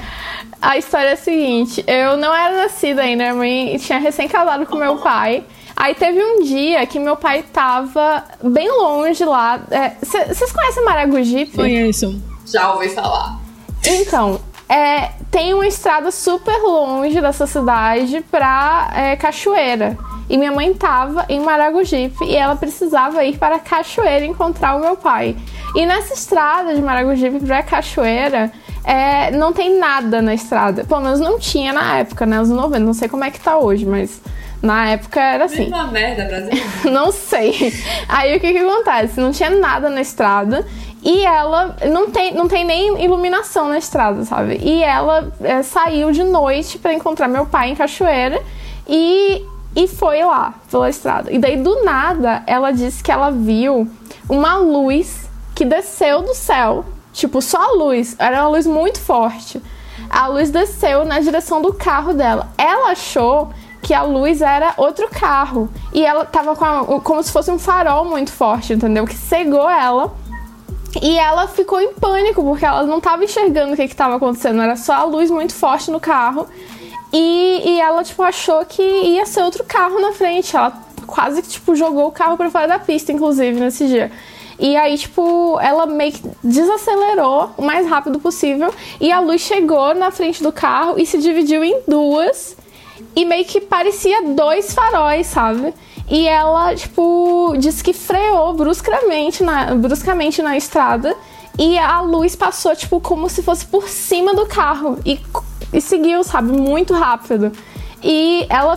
[0.66, 4.66] A história é a seguinte: eu não era nascida ainda, minha mãe tinha recém casado
[4.66, 5.44] com meu pai.
[5.76, 9.60] Aí teve um dia que meu pai tava bem longe lá.
[10.02, 11.56] Vocês conhecem Maragogipe?
[11.56, 12.20] Conheço.
[12.44, 13.38] Já ouvi falar.
[13.84, 19.96] Então, é, tem uma estrada super longe dessa cidade pra é, Cachoeira.
[20.28, 24.96] E minha mãe tava em Maragogipe e ela precisava ir para Cachoeira encontrar o meu
[24.96, 25.36] pai.
[25.76, 28.50] E nessa estrada de Maragogipe pra Cachoeira,
[28.86, 30.84] é, não tem nada na estrada.
[30.84, 32.40] Pelo menos não tinha na época, né?
[32.40, 32.78] Os 90.
[32.78, 34.22] Não sei como é que tá hoje, mas
[34.62, 35.64] na época era assim.
[35.64, 36.64] Mesma merda, Brasil.
[36.90, 37.74] Não sei.
[38.08, 39.20] Aí o que que acontece?
[39.20, 40.64] Não tinha nada na estrada
[41.02, 44.58] e ela não tem, não tem nem iluminação na estrada, sabe?
[44.60, 48.42] E ela é, saiu de noite pra encontrar meu pai em Cachoeira
[48.88, 49.44] e,
[49.76, 51.30] e foi lá pela estrada.
[51.30, 53.88] E daí do nada ela disse que ela viu
[54.28, 56.84] uma luz que desceu do céu,
[57.16, 59.60] tipo só a luz, era uma luz muito forte.
[60.08, 62.48] A luz desceu na direção do carro dela.
[62.56, 63.50] Ela achou
[63.82, 65.68] que a luz era outro carro.
[65.92, 69.04] E ela tava com a- como se fosse um farol muito forte, entendeu?
[69.06, 70.14] Que cegou ela.
[71.02, 74.60] E ela ficou em pânico, porque ela não tava enxergando o que estava acontecendo.
[74.62, 76.46] Era só a luz muito forte no carro.
[77.12, 80.56] E, e ela, tipo, achou que ia ser outro carro na frente.
[80.56, 80.72] Ela
[81.06, 84.10] quase que, tipo, jogou o carro pra fora da pista, inclusive, nesse dia.
[84.58, 88.72] E aí, tipo, ela meio que desacelerou o mais rápido possível.
[89.00, 92.56] E a luz chegou na frente do carro e se dividiu em duas.
[93.14, 95.74] E meio que parecia dois faróis, sabe?
[96.08, 101.14] E ela, tipo, disse que freou bruscamente na, bruscamente na estrada.
[101.58, 104.98] E a luz passou, tipo, como se fosse por cima do carro.
[105.04, 105.20] E,
[105.72, 106.52] e seguiu, sabe?
[106.52, 107.52] Muito rápido.
[108.02, 108.76] E ela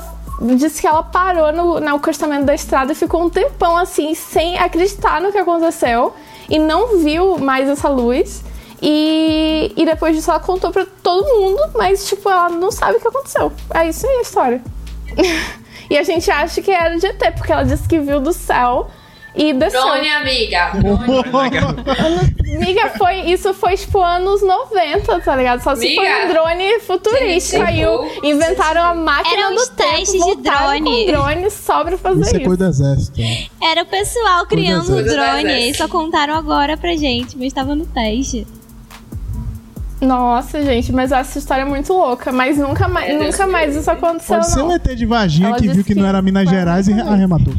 [0.55, 4.57] disse que ela parou no, no acostamento da estrada e ficou um tempão assim, sem
[4.57, 6.13] acreditar no que aconteceu.
[6.49, 8.43] E não viu mais essa luz.
[8.81, 13.01] E, e depois disso ela contou pra todo mundo, mas tipo, ela não sabe o
[13.01, 13.51] que aconteceu.
[13.73, 14.61] É isso aí a história.
[15.89, 18.89] e a gente acha que era de ET, porque ela disse que viu do céu
[19.35, 20.71] e amiga.
[20.73, 22.29] Drone.
[22.59, 25.61] Amiga, foi, isso foi tipo anos 90, tá ligado?
[25.61, 26.63] Só se Amiga, foi um drone.
[27.65, 31.05] Aí o- tipo, inventaram a máquina Eram do os tempo, testes de drone.
[31.05, 33.21] com drone só pra fazer Isso é coisa do exército.
[33.61, 35.51] Era o pessoal criando o drone.
[35.51, 38.47] Eles só contaram agora pra gente, mas tava no teste.
[40.01, 42.31] Nossa, gente, mas essa história é muito louca.
[42.31, 44.69] Mas nunca mais, É, nunca mais isso aconteceu, Pode ser não.
[44.69, 47.53] um ET de Varginha Ela que viu que, que não era Minas Gerais e arrematou.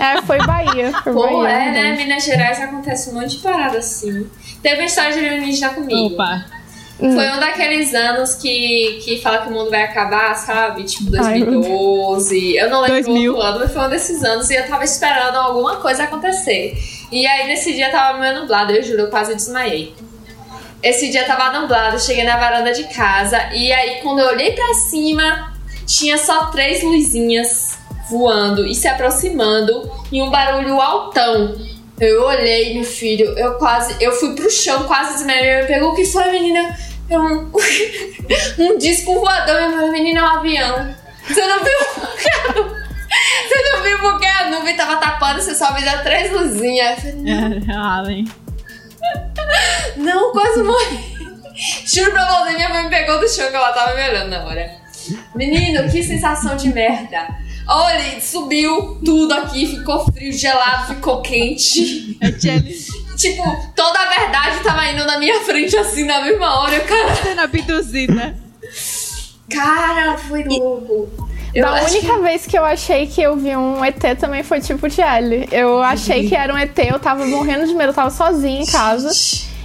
[0.00, 0.92] É, foi Bahia.
[1.02, 1.96] Foi Pô, Bahia, é, né?
[1.96, 4.28] Minas Gerais acontece um monte de parada assim.
[4.62, 6.14] Teve uma história de alienígena comigo.
[6.14, 6.44] Opa.
[6.98, 10.84] Foi um daqueles anos que, que fala que o mundo vai acabar, sabe?
[10.84, 12.56] Tipo Ai, meu 2012.
[12.56, 13.34] Eu não lembro 2000.
[13.34, 16.74] o ano, mas foi um desses anos e eu tava esperando alguma coisa acontecer.
[17.12, 19.94] E aí nesse dia tava meio nublado, eu juro, eu quase desmaiei.
[20.82, 24.74] Esse dia tava nublado, cheguei na varanda de casa e aí quando eu olhei pra
[24.74, 25.52] cima,
[25.84, 27.78] tinha só três luzinhas
[28.08, 31.54] voando e se aproximando e um barulho altão.
[31.98, 35.94] Eu olhei, meu filho, eu quase, eu fui pro chão, quase desmaiei, me pegou, o
[35.94, 36.76] que foi, menina?
[37.08, 37.50] É um,
[38.58, 40.94] um disco voador, minha mãe, menina, é um avião.
[41.26, 42.76] Você não viu?
[43.48, 47.02] Você não viu porque a nuvem tava tapando, você só via três luzinhas.
[47.02, 48.24] Eu falei, É, Allen.
[49.96, 51.16] não, quase morri.
[51.86, 54.44] Juro pra você, minha mãe me pegou do chão que ela tava me olhando na
[54.44, 54.70] hora.
[55.34, 57.26] Menino, que sensação de merda.
[57.68, 62.16] Olha, subiu tudo aqui, ficou frio, gelado, ficou quente.
[62.22, 62.74] A Tchelle
[63.16, 63.42] Tipo,
[63.74, 66.76] toda a verdade tava indo na minha frente assim na mesma hora.
[66.76, 68.38] Eu, Cara, sendo abduzida.
[69.50, 71.08] cara foi louco.
[71.54, 74.86] Eu acho única vez que eu achei que eu vi um ET também foi tipo
[74.86, 75.48] de Ellie.
[75.50, 78.66] Eu achei que era um ET, eu tava morrendo de medo, eu tava sozinha em
[78.66, 79.10] casa.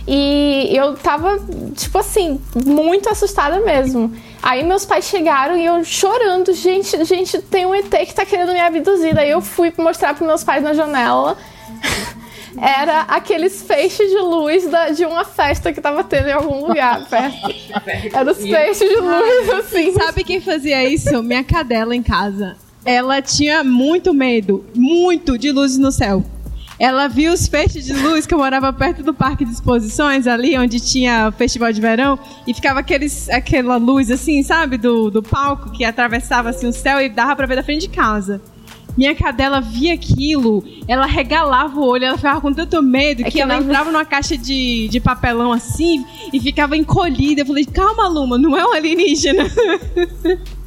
[0.07, 1.39] E eu tava,
[1.75, 4.11] tipo assim, muito assustada mesmo.
[4.41, 8.51] Aí meus pais chegaram e eu chorando, gente, gente, tem um ET que tá querendo
[8.51, 9.13] me abduzir.
[9.13, 11.37] Daí eu fui mostrar pros meus pais na janela.
[12.59, 17.07] Era aqueles feixes de luz da- de uma festa que tava tendo em algum lugar
[17.07, 17.37] perto.
[18.13, 19.93] Era os feixes de luz, assim.
[19.93, 21.23] Sabe quem fazia isso?
[21.23, 22.57] Minha cadela em casa.
[22.83, 26.23] Ela tinha muito medo, muito de luzes no céu.
[26.83, 30.57] Ela viu os feixes de luz que eu morava perto do parque de exposições, ali
[30.57, 32.17] onde tinha o festival de verão,
[32.47, 36.99] e ficava aqueles, aquela luz assim, sabe, do, do palco que atravessava assim o céu
[36.99, 38.41] e dava pra ver da frente de casa.
[38.97, 43.41] Minha cadela via aquilo, ela regalava o olho, ela ficava com tanto medo que, que
[43.41, 46.03] ela na- entrava numa caixa de, de papelão assim
[46.33, 47.41] e ficava encolhida.
[47.41, 49.43] Eu falei, calma, Luma, não é um alienígena.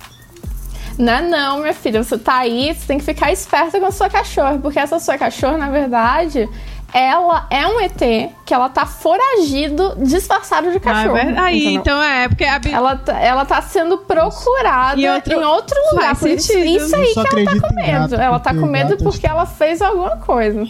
[0.98, 2.02] Não é não, minha filha.
[2.02, 4.58] Você tá aí, você tem que ficar esperta com a sua cachorra.
[4.58, 6.48] Porque essa sua cachorra, na verdade,
[6.94, 7.98] ela é um ET
[8.46, 11.16] que ela tá foragido, disfarçado de cachorro.
[11.36, 11.80] Aí, entendeu?
[11.80, 16.14] então é, porque a Ela, tá- ela tá sendo procurada E em outro- outro, lugar.
[16.14, 16.66] faz Por isso, sentido.
[16.84, 17.34] isso aí que ela tá
[17.68, 17.86] com medo.
[18.00, 20.62] gato, ela tá com medo é porque ela fez alguma coisa.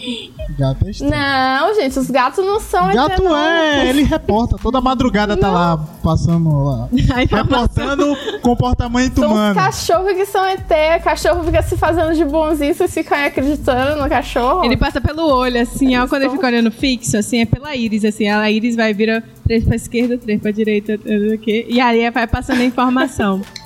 [0.57, 1.11] Gato é estranho.
[1.13, 3.37] Não, gente, os gatos não são ET, Gato não.
[3.37, 4.57] é, ele reporta.
[4.61, 6.87] Toda madrugada tá lá, passando lá.
[7.15, 7.59] a informação.
[7.65, 9.55] Reportando comportamento São os humano.
[9.55, 10.65] cachorros que são ET.
[11.03, 14.63] Cachorro fica se fazendo de bonzinho, vocês ficam aí acreditando no cachorro.
[14.63, 18.05] Ele passa pelo olho, assim, ó, quando ele fica olhando fixo, assim, é pela íris,
[18.05, 20.97] assim, a íris vai vira três pra esquerda, três pra direita,
[21.41, 23.41] quê, e aí vai passando a informação.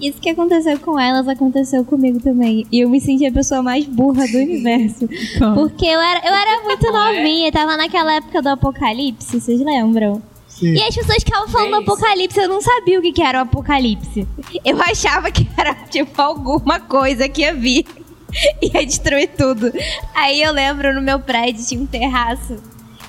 [0.00, 2.66] Isso que aconteceu com elas aconteceu comigo também.
[2.72, 5.08] E eu me senti a pessoa mais burra do universo.
[5.54, 10.20] Porque eu era, eu era muito novinha, tava naquela época do apocalipse, vocês lembram?
[10.48, 10.74] Sim.
[10.74, 13.42] E as pessoas ficavam falando do apocalipse, eu não sabia o que, que era o
[13.42, 14.26] apocalipse.
[14.64, 17.86] Eu achava que era, tipo, alguma coisa que ia vir.
[18.62, 19.72] Ia destruir tudo.
[20.14, 22.56] Aí eu lembro, no meu prédio tinha um terraço.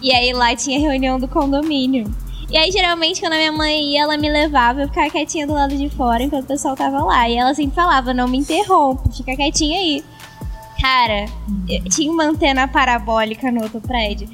[0.02, 2.14] E aí lá tinha reunião do condomínio.
[2.50, 5.54] E aí, geralmente, quando a minha mãe ia, ela me levava, eu ficava quietinha do
[5.54, 7.28] lado de fora enquanto o pessoal tava lá.
[7.28, 10.04] E ela sempre falava, não me interrompa, fica quietinha aí.
[10.80, 11.26] Cara,
[11.90, 14.30] tinha uma antena parabólica no outro prédio.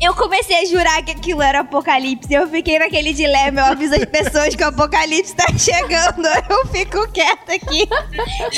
[0.00, 2.32] Eu- comecei a jurar que aquilo era apocalipse.
[2.32, 3.60] Eu fiquei naquele dilema.
[3.60, 6.26] Eu aviso as pessoas que o apocalipse tá chegando.
[6.50, 7.88] Eu fico quieta aqui.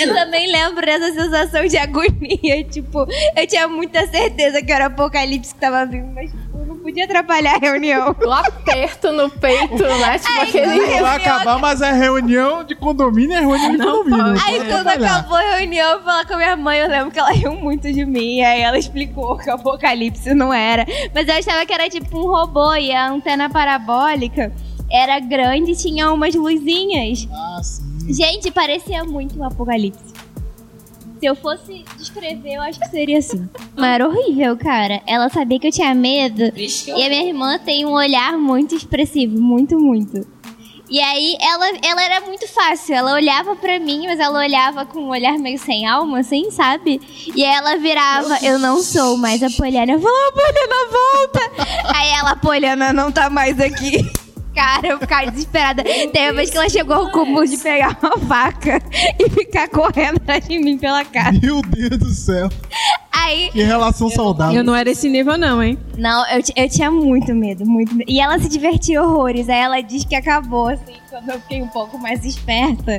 [0.01, 2.65] Eu também lembro dessa sensação de agonia.
[2.73, 3.07] Tipo,
[3.37, 6.31] eu tinha muita certeza que era apocalipse que tava vindo, mas
[6.67, 8.15] não podia atrapalhar a reunião.
[8.23, 10.19] Um aperto no peito, né?
[10.19, 10.67] Tipo Ai, aquele.
[10.67, 14.35] não, Vai acabar, mas é reunião de condomínio, é reunião de Não condomínio.
[14.35, 14.51] pode.
[14.51, 17.31] Aí quando acabou a reunião, eu falar com a minha mãe, eu lembro que ela
[17.33, 18.41] riu muito de mim.
[18.43, 20.87] Aí ela explicou que o apocalipse não era.
[21.15, 24.53] Mas eu achava que era tipo um robô e a antena parabólica
[24.91, 27.27] era grande e tinha umas luzinhas.
[27.33, 27.83] Ah, sim.
[28.13, 30.12] Gente, parecia muito um apocalipse.
[31.23, 33.49] Se eu fosse descrever, eu acho que seria assim.
[33.77, 35.01] Mas era horrível, cara.
[35.07, 36.51] Ela sabia que eu tinha medo.
[36.53, 40.27] Vixe, E a minha irmã tem um olhar muito expressivo, muito, muito.
[40.91, 42.97] E aí ela, ela era muito fácil.
[42.97, 47.01] Ela olhava pra mim, mas ela olhava com um olhar meio sem alma, assim, sabe?
[47.37, 49.93] E aí ela virava, eu não sou mais a Poliana.
[49.93, 51.41] Eu falava, a Poliana volta!
[51.97, 54.11] aí ela, Poliana não tá mais aqui.
[54.55, 55.83] Cara, eu ficava desesperada.
[55.83, 58.81] Tem uma vez que ela chegou ao cúmulo de pegar uma faca
[59.19, 61.39] e ficar correndo atrás de mim pela casa.
[61.41, 62.51] Meu Deus do céu.
[63.11, 64.57] Aí Que relação saudável.
[64.57, 65.79] Eu não era esse nível, não, hein?
[65.97, 68.11] Não, eu, eu tinha muito medo, muito medo.
[68.11, 69.49] E ela se divertia horrores.
[69.49, 72.99] Aí ela diz que acabou, assim, quando eu fiquei um pouco mais esperta.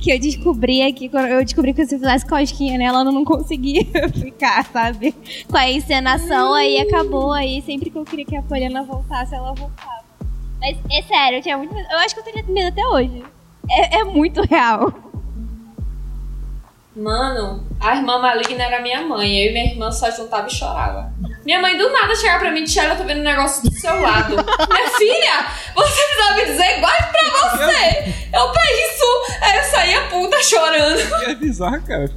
[0.00, 3.24] Que eu descobria que quando eu descobri que se eu fizesse cosquinha nela, ela não
[3.24, 5.14] conseguia ficar, sabe?
[5.48, 7.32] Com a encenação, aí acabou.
[7.32, 9.97] Aí sempre que eu queria que a Poliana voltasse, ela voltava.
[10.60, 11.88] Mas é sério, eu tinha muito medo.
[11.90, 13.24] Eu acho que eu teria medo até hoje.
[13.70, 14.92] É, é muito real.
[16.96, 19.44] Mano, a irmã maligna era minha mãe.
[19.44, 21.12] Eu e minha irmã só juntava e chorava.
[21.44, 23.72] Minha mãe do nada chegava pra mim e disse: eu tô vendo um negócio do
[23.72, 24.34] seu lado.
[24.34, 25.46] minha filha,
[25.76, 28.14] você precisa me dizer igual pra você.
[28.34, 29.38] Eu pra isso.
[29.40, 31.24] Aí eu saía puta chorando.
[31.24, 32.10] É bizarro, cara.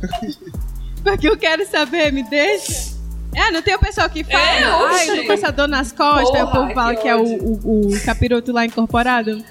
[1.03, 3.00] Porque eu quero saber, me deixa.
[3.35, 6.41] É, não tem o pessoal que fala, É, ai, tô com essa dor nas costas,
[6.41, 9.43] o Porra, povo fala que que, é o, o, o capiroto lá incorporado.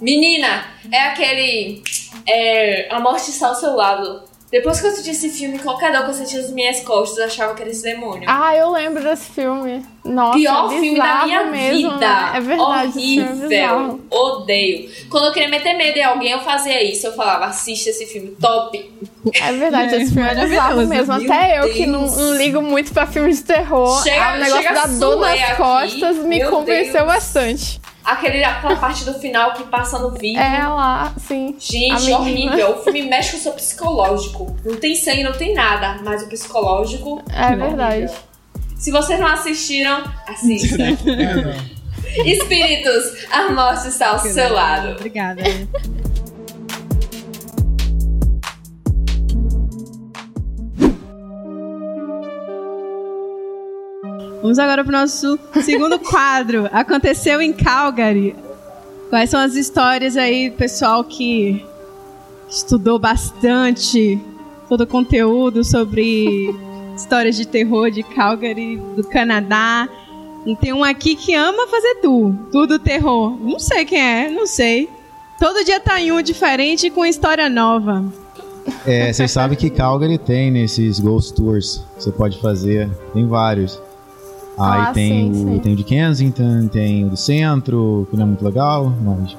[0.00, 1.82] Menina, é aquele.
[2.28, 2.88] É.
[2.94, 4.24] Amortiçar o seu lado.
[4.52, 7.24] Depois que eu assisti esse filme, qualquer dor que eu sentia nas minhas costas, eu
[7.24, 8.24] achava que era esse demônio.
[8.28, 9.82] Ah, eu lembro desse filme.
[10.04, 11.98] Nossa, Pior bizarro filme da minha mesmo, vida.
[11.98, 12.32] né?
[12.34, 13.48] É verdade, filme é Horrível.
[13.48, 14.00] bizarro.
[14.10, 14.90] Odeio.
[15.08, 17.06] Quando eu queria meter medo em alguém, eu fazia isso.
[17.06, 18.92] Eu falava, assiste esse filme, top.
[19.40, 21.14] É verdade, esse filme é bizarro mesmo.
[21.18, 22.16] Meu Até eu que não, Deus.
[22.18, 25.56] não ligo muito pra filmes de terror, Chega- o negócio chega da dor nas aqui.
[25.56, 27.06] costas me Meu convenceu Deus.
[27.06, 27.80] bastante.
[28.04, 30.40] Aquele, aquela parte do final que passa no vídeo.
[30.40, 31.54] É lá, sim.
[31.58, 32.72] Gente, horrível.
[32.72, 34.56] O filme mexe com o seu psicológico.
[34.64, 36.00] Não tem sangue, não tem nada.
[36.04, 37.22] Mas o psicológico.
[37.32, 37.66] É horrível.
[37.66, 38.12] verdade.
[38.76, 40.96] Se vocês não assistiram, assistam.
[42.14, 42.28] É.
[42.28, 44.90] Espíritos, a morte está ao seu lado.
[44.96, 45.42] Obrigada.
[54.42, 56.68] Vamos agora para o nosso segundo quadro.
[56.72, 58.34] Aconteceu em Calgary.
[59.08, 61.64] Quais são as histórias aí, pessoal que
[62.48, 64.20] estudou bastante
[64.68, 66.52] todo o conteúdo sobre
[66.96, 69.88] histórias de terror de Calgary, do Canadá.
[70.44, 73.38] E tem um aqui que ama fazer tudo, tudo terror.
[73.40, 74.88] Não sei quem é, não sei.
[75.38, 78.04] Todo dia tá em um diferente com história nova.
[78.84, 81.84] É, vocês sabem que Calgary tem nesses Ghost Tours.
[81.96, 82.90] Você pode fazer.
[83.12, 83.80] Tem vários.
[84.58, 85.58] Aí Ah, tem, sim, o, sim.
[85.60, 89.36] tem o de Kensington, tem o do centro, que não é muito legal, mas.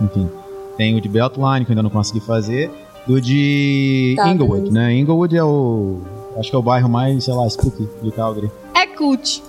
[0.00, 0.28] Enfim.
[0.76, 2.70] Tem o de Beltline, que eu ainda não consegui fazer.
[3.06, 4.94] Do de Tá, Inglewood, né?
[4.96, 6.00] Inglewood é o.
[6.38, 8.50] Acho que é o bairro mais, sei lá, spooky de Calgary.
[8.74, 9.42] É cult.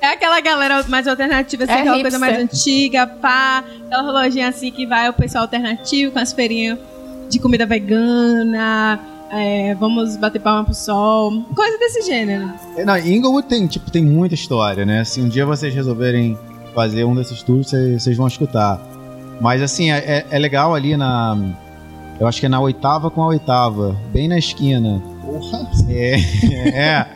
[0.00, 3.62] É aquela galera mais alternativa, assim, É aquela coisa mais antiga, pá.
[3.86, 6.76] Aquela lojinha assim que vai o pessoal alternativo com as feirinhas
[7.30, 8.98] de comida vegana.
[9.32, 11.42] É, vamos bater palma pro sol.
[11.54, 12.50] Coisa desse gênero.
[12.76, 15.02] É, não, Inglewood tem, tipo, tem muita história, né?
[15.04, 16.38] Se um dia vocês resolverem
[16.74, 18.80] fazer um desses tours, vocês vão escutar.
[19.40, 21.36] Mas assim, é, é- é legal ali na.
[22.20, 25.02] Eu acho que é na oitava com a oitava, bem na esquina.
[25.22, 25.66] Porra.
[25.88, 26.14] É,
[26.68, 27.06] é.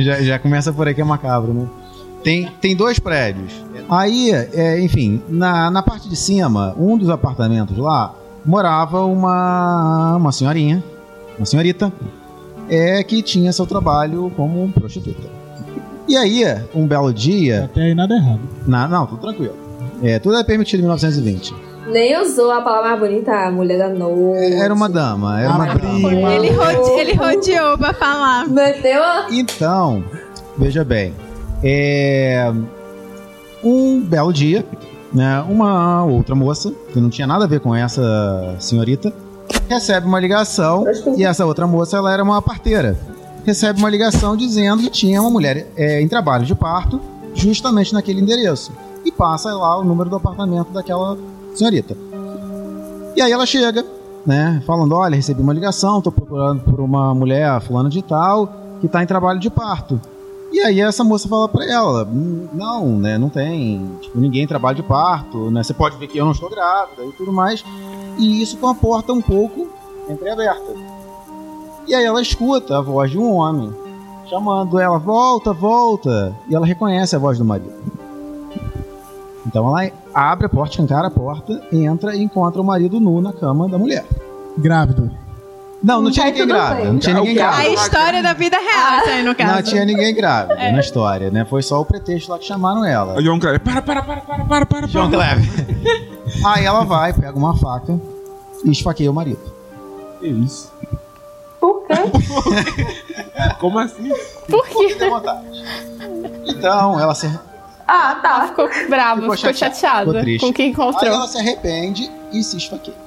[0.00, 1.66] Já, já começa por aqui é macabro, né?
[2.24, 3.52] Tem, tem dois prédios.
[3.88, 8.14] Aí, é, enfim, na, na parte de cima, um dos apartamentos lá,
[8.44, 10.82] morava uma, uma senhorinha,
[11.38, 11.92] uma senhorita,
[12.68, 15.28] é, que tinha seu trabalho como prostituta.
[16.06, 17.64] E aí, um belo dia.
[17.64, 18.40] Até aí nada errado.
[18.66, 19.54] Na, não, tudo tranquilo.
[20.02, 21.54] É, tudo é permitido em 1920.
[21.88, 24.54] Nem usou a palavra mais bonita, a mulher da noite.
[24.54, 25.78] Era uma dama, era uma dama.
[25.78, 26.32] prima.
[26.32, 28.48] Ele, rode- ele rodeou pra falar.
[28.48, 29.26] Meteu a...
[29.30, 30.02] Então,
[30.56, 31.14] veja bem,
[31.62, 32.50] é,
[33.62, 34.64] um belo dia,
[35.12, 39.12] né, uma outra moça, que não tinha nada a ver com essa senhorita,
[39.68, 40.84] recebe uma ligação,
[41.16, 42.98] e essa outra moça ela era uma parteira,
[43.44, 47.00] recebe uma ligação dizendo que tinha uma mulher é, em trabalho de parto,
[47.34, 48.72] justamente naquele endereço,
[49.04, 51.16] e passa lá o número do apartamento daquela
[51.54, 51.96] senhorita.
[53.16, 53.84] E aí ela chega,
[54.26, 58.88] né, falando, olha, recebi uma ligação, tô procurando por uma mulher fulana de tal, que
[58.88, 60.00] tá em trabalho de parto.
[60.54, 64.76] E aí essa moça fala pra ela, "Hum, não, né, não tem, tipo, ninguém trabalha
[64.76, 67.64] de parto, né, você pode ver que eu não estou grávida e tudo mais.
[68.16, 69.66] E isso com a porta um pouco
[70.08, 70.72] entreaberta.
[71.88, 73.74] E aí ela escuta a voz de um homem,
[74.30, 76.32] chamando ela, volta, volta.
[76.48, 77.74] E ela reconhece a voz do marido.
[79.44, 83.32] Então ela abre a porta, escancara a porta, entra e encontra o marido nu na
[83.32, 84.06] cama da mulher.
[84.56, 85.10] Grávido.
[85.84, 86.92] Não, não tinha Aí ninguém grávida.
[86.92, 87.68] Não tinha ninguém A grávida.
[87.74, 89.54] história da vida real, isso aí, no caso.
[89.54, 91.44] Não tinha ninguém grávida na história, né?
[91.44, 93.18] Foi só o pretexto lá que chamaram ela.
[93.18, 94.86] O John Kleber, para, para, para, para, para, para.
[94.86, 95.34] João para.
[95.36, 95.66] Kleber.
[96.46, 98.00] Aí ela vai, pega uma faca
[98.64, 99.40] e esfaqueia o marido.
[100.20, 100.72] Que isso?
[101.60, 101.94] Por quê?
[103.60, 104.10] Como assim?
[104.48, 104.96] Por quê?
[106.46, 107.30] Então, ela se,
[107.86, 108.46] Ah, tá.
[108.48, 111.04] Ficou bravo, Ficou ficou, chateada ficou com quem aí encontrou.
[111.12, 113.03] ela se arrepende e se esfaqueia.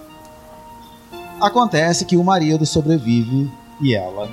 [1.40, 3.50] Acontece que o marido sobrevive
[3.82, 4.28] e ela.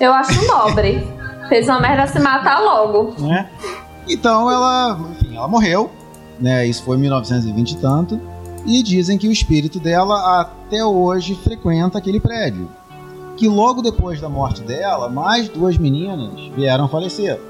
[0.00, 1.06] Eu acho nobre.
[1.48, 3.14] Fez uma merda se matar logo.
[3.20, 3.48] né?
[4.08, 5.90] Então ela, enfim, ela morreu,
[6.40, 6.66] né?
[6.66, 8.20] Isso foi em 1920 e tanto.
[8.66, 12.68] E dizem que o espírito dela até hoje frequenta aquele prédio.
[13.36, 17.40] Que logo depois da morte dela, mais duas meninas vieram falecer.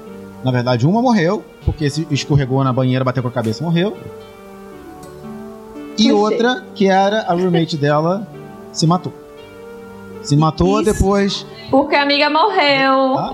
[0.43, 3.95] Na verdade, uma morreu, porque se escorregou na banheira, bateu com a cabeça e morreu.
[5.97, 8.25] E outra, que era a roommate dela,
[8.71, 9.13] se matou.
[10.21, 10.93] Se matou Isso.
[10.93, 11.45] depois.
[11.69, 13.17] Porque a amiga morreu.
[13.19, 13.33] Ah?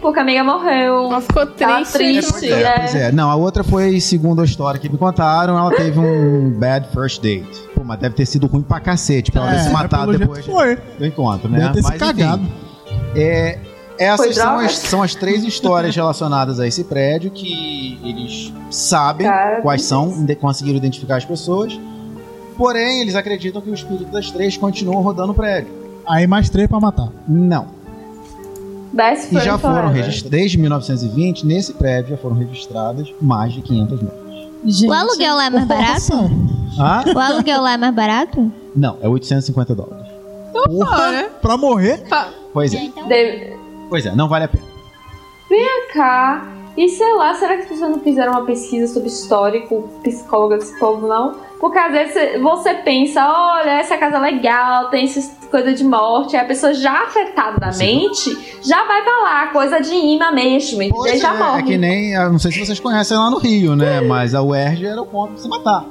[0.00, 1.06] Porque a amiga morreu.
[1.06, 1.92] Ela ficou Tá triste.
[1.92, 2.32] triste.
[2.32, 3.12] Pois é, pois é.
[3.12, 7.20] Não, a outra foi, segundo a história que me contaram, ela teve um bad first
[7.20, 7.60] date.
[7.74, 10.46] Pô, mas deve ter sido ruim pra cacete pra ela ter se matado jeito depois
[10.46, 10.76] Foi.
[10.98, 11.58] do encontro, né?
[11.58, 12.42] Deve ter se Mas, enfim, cagado.
[13.14, 13.69] é, Foi
[14.00, 19.60] essas são as, são as três histórias relacionadas a esse prédio que eles sabem Cara,
[19.60, 21.78] quais são, conseguiram identificar as pessoas.
[22.56, 25.72] Porém, eles acreditam que o espírito das três continuam rodando o prédio.
[26.06, 27.08] Aí mais três pra matar.
[27.28, 27.66] Não.
[29.32, 34.20] E já foram registradas, desde 1920, nesse prédio já foram registradas mais de 500 mortes.
[34.64, 36.12] Gente, O aluguel lá é mais barato?
[36.12, 36.30] Nossa,
[36.78, 37.02] Ah?
[37.14, 38.52] O aluguel lá é mais barato?
[38.74, 40.06] Não, é 850 dólares.
[40.52, 41.30] fora.
[41.40, 42.02] pra morrer?
[42.52, 43.59] Pois é, Então, Deve-
[43.90, 44.64] pois é, não vale a pena.
[45.92, 46.46] cá.
[46.76, 50.78] E sei lá, será que as pessoas não fizeram uma pesquisa sobre histórico, psicóloga desse
[50.78, 51.34] povo, não?
[51.58, 56.36] Porque às vezes você pensa, olha, essa casa é legal, tem essas coisa de morte,
[56.36, 58.30] aí a pessoa já afetada da mente
[58.62, 60.78] já vai pra lá, coisa de imã mesmo?
[60.90, 61.60] Pois já é, morre.
[61.60, 64.00] é que nem, eu não sei se vocês conhecem lá no Rio, né?
[64.00, 65.84] Mas a UERJ era o ponto de se matar.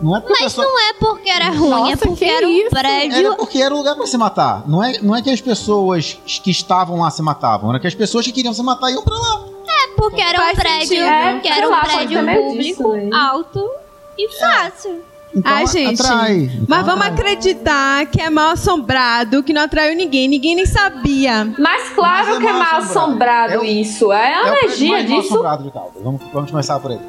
[0.00, 2.46] Não é porque Mas pessoa- não é porque era ruim, é Nossa, porque que era
[2.46, 2.70] um isso?
[2.70, 3.16] prédio.
[3.26, 4.62] Era porque era o lugar pra se matar.
[4.66, 7.94] Não é, não é que as pessoas que estavam lá se matavam, era que as
[7.94, 9.44] pessoas que queriam se matar iam pra lá.
[9.66, 11.06] É porque era um Faz prédio, sentido.
[11.06, 12.42] É, que era um lá, prédio disso,
[12.82, 13.10] público, né?
[13.16, 13.70] alto
[14.18, 15.02] e fácil.
[15.36, 16.00] Então Ai, gente.
[16.00, 16.34] atrai.
[16.42, 17.10] Então Mas vamos atrai.
[17.32, 21.52] acreditar que é mal assombrado, que não atraiu ninguém, ninguém nem sabia.
[21.58, 22.84] Mas claro Mas é que é mal assombrado.
[22.84, 24.12] assombrado É o- isso.
[24.12, 25.32] É a É energia mais mal disso.
[25.32, 26.02] assombrado de Caldas.
[26.02, 27.00] Vamos, vamos começar por aí.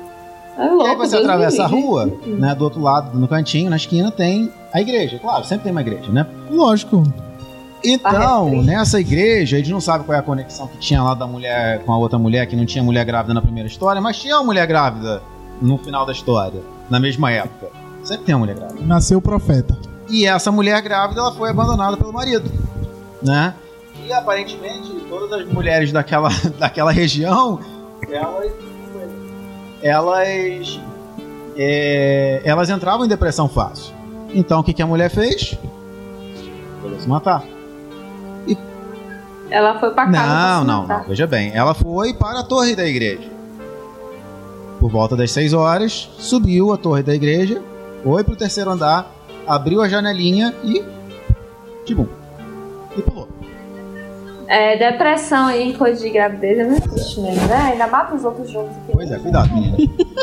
[0.58, 2.56] É E aí louco, você Deus atravessa a rua, né?
[2.56, 5.20] Do outro lado, no cantinho, na esquina, tem a igreja.
[5.20, 6.26] Claro, sempre tem uma igreja, né?
[6.50, 7.04] Lógico.
[7.84, 11.28] Então, nessa igreja, a gente não sabe qual é a conexão que tinha lá da
[11.28, 14.38] mulher com a outra mulher, que não tinha mulher grávida na primeira história, mas tinha
[14.38, 15.22] uma mulher grávida
[15.62, 17.68] no final da história, na mesma época.
[18.04, 18.82] Sempre tem uma mulher grávida.
[18.84, 19.78] Nasceu o profeta.
[20.10, 22.52] E essa mulher grávida, ela foi abandonada pelo marido,
[23.22, 23.54] né?
[24.04, 27.60] E aparentemente, todas as mulheres daquela, daquela região,
[28.10, 28.52] elas...
[29.86, 30.80] Elas...
[31.56, 33.94] é, elas entravam em depressão fácil.
[34.34, 35.56] Então, o que, que a mulher fez?
[36.82, 37.44] Foi se matar.
[39.50, 40.64] Ela foi pra casa.
[40.64, 41.04] Não, não, não.
[41.04, 43.30] Veja bem, ela foi para a torre da igreja.
[44.80, 47.62] Por volta das 6 horas, subiu a torre da igreja,
[48.04, 49.10] foi pro terceiro andar,
[49.48, 50.84] abriu a janelinha e.
[51.86, 52.08] Tibum.
[52.98, 53.28] E pulou.
[54.48, 57.72] É, depressão e coisa de gravidez é muito triste mesmo, né?
[57.72, 58.76] Ainda mata os outros juntos.
[58.78, 58.92] aqui.
[58.94, 59.78] Pois é, cuidado, menina.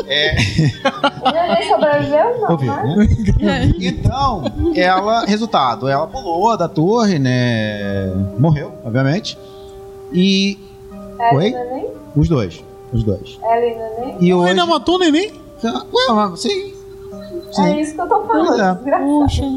[0.07, 0.35] É,
[1.21, 3.07] O neném sobreviveu, não, ouviu, né?
[3.39, 3.73] né?
[3.79, 4.43] Então,
[4.75, 8.11] ela, resultado, ela pulou da torre, né?
[8.37, 9.37] Morreu, obviamente.
[10.11, 10.57] E.
[11.19, 11.47] Ela Oi?
[11.47, 11.87] e neném?
[12.15, 12.63] Os dois.
[12.91, 13.39] Os dois.
[13.43, 14.17] Ela e o neném?
[14.19, 14.49] E hoje.
[14.51, 15.31] Ainda matou o neném?
[15.63, 16.43] Ué, mas
[17.55, 17.63] sim.
[17.63, 18.61] É isso que eu tô falando.
[18.61, 18.79] É.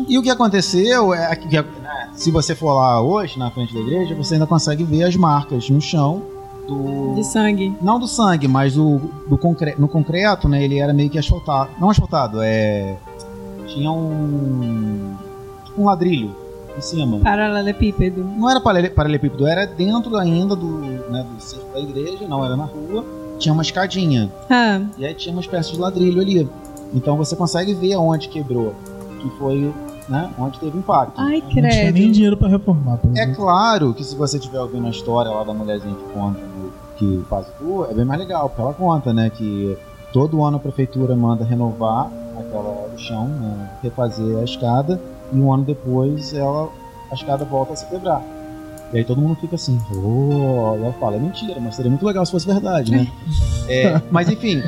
[0.09, 3.81] E o que aconteceu é que, né, se você for lá hoje, na frente da
[3.81, 6.23] igreja, você ainda consegue ver as marcas no chão
[6.67, 7.15] do.
[7.15, 7.75] De sangue.
[7.81, 9.75] Não do sangue, mas do, do concre...
[9.79, 10.63] no concreto, né?
[10.63, 11.71] Ele era meio que asfaltado.
[11.81, 12.97] Não asfaltado, é.
[13.67, 15.15] Tinha um.
[15.65, 16.35] tipo um ladrilho
[16.77, 17.19] em cima.
[17.21, 18.23] Paralelepípedo.
[18.37, 20.79] Não era parale- paralelepípedo, era dentro ainda do,
[21.11, 23.05] né, do cerco da igreja, não era na rua.
[23.39, 24.33] Tinha uma escadinha.
[24.49, 26.49] Ah, E aí tinha uma espécie de ladrilho ali.
[26.95, 28.75] Então você consegue ver onde quebrou.
[29.21, 29.73] Que foi,
[30.09, 30.31] né?
[30.39, 31.15] Onde teve impacto.
[31.21, 32.13] ai, Não tinha nem credo.
[32.13, 32.99] dinheiro pra reformar.
[33.17, 36.41] É claro que se você estiver ouvindo a história lá da mulherzinha que conta
[36.97, 39.77] que faz o é bem mais legal, porque ela conta, né, que
[40.13, 45.01] todo ano a prefeitura manda renovar aquela o chão, né, refazer a escada
[45.33, 46.71] e um ano depois ela
[47.11, 48.23] a escada volta a se quebrar.
[48.93, 52.07] E aí todo mundo fica assim, oh, e ela fala, é mentira, mas seria muito
[52.07, 53.07] legal se fosse verdade, né?
[53.69, 54.63] É, mas enfim,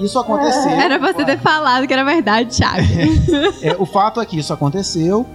[0.00, 0.70] isso aconteceu.
[0.70, 2.86] Era você ter falado que era verdade, Thiago.
[3.62, 5.26] É, o fato é que isso aconteceu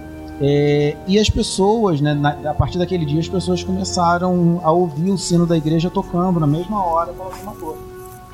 [0.41, 5.11] é, e as pessoas, né, na- a partir daquele dia, as pessoas começaram a ouvir
[5.11, 7.77] o sino da igreja tocando na mesma hora que ela se matou.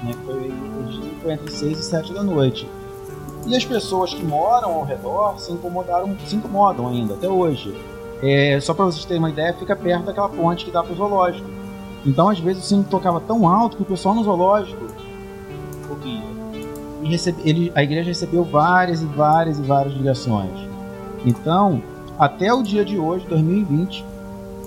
[0.03, 0.51] Né, foi,
[1.21, 2.67] foi entre 6 e 7 da noite.
[3.45, 7.75] E as pessoas que moram ao redor se incomodaram, se incomodam ainda, até hoje.
[8.23, 10.95] É, só para vocês terem uma ideia, fica perto daquela ponte que dá para o
[10.95, 11.47] zoológico.
[12.05, 14.85] Então, às vezes, o sino tocava tão alto que o pessoal no zoológico
[15.91, 16.23] ouvia.
[17.03, 20.51] E recebe, ele, a igreja recebeu várias e várias e várias ligações.
[21.25, 21.81] Então,
[22.17, 24.05] até o dia de hoje, 2020,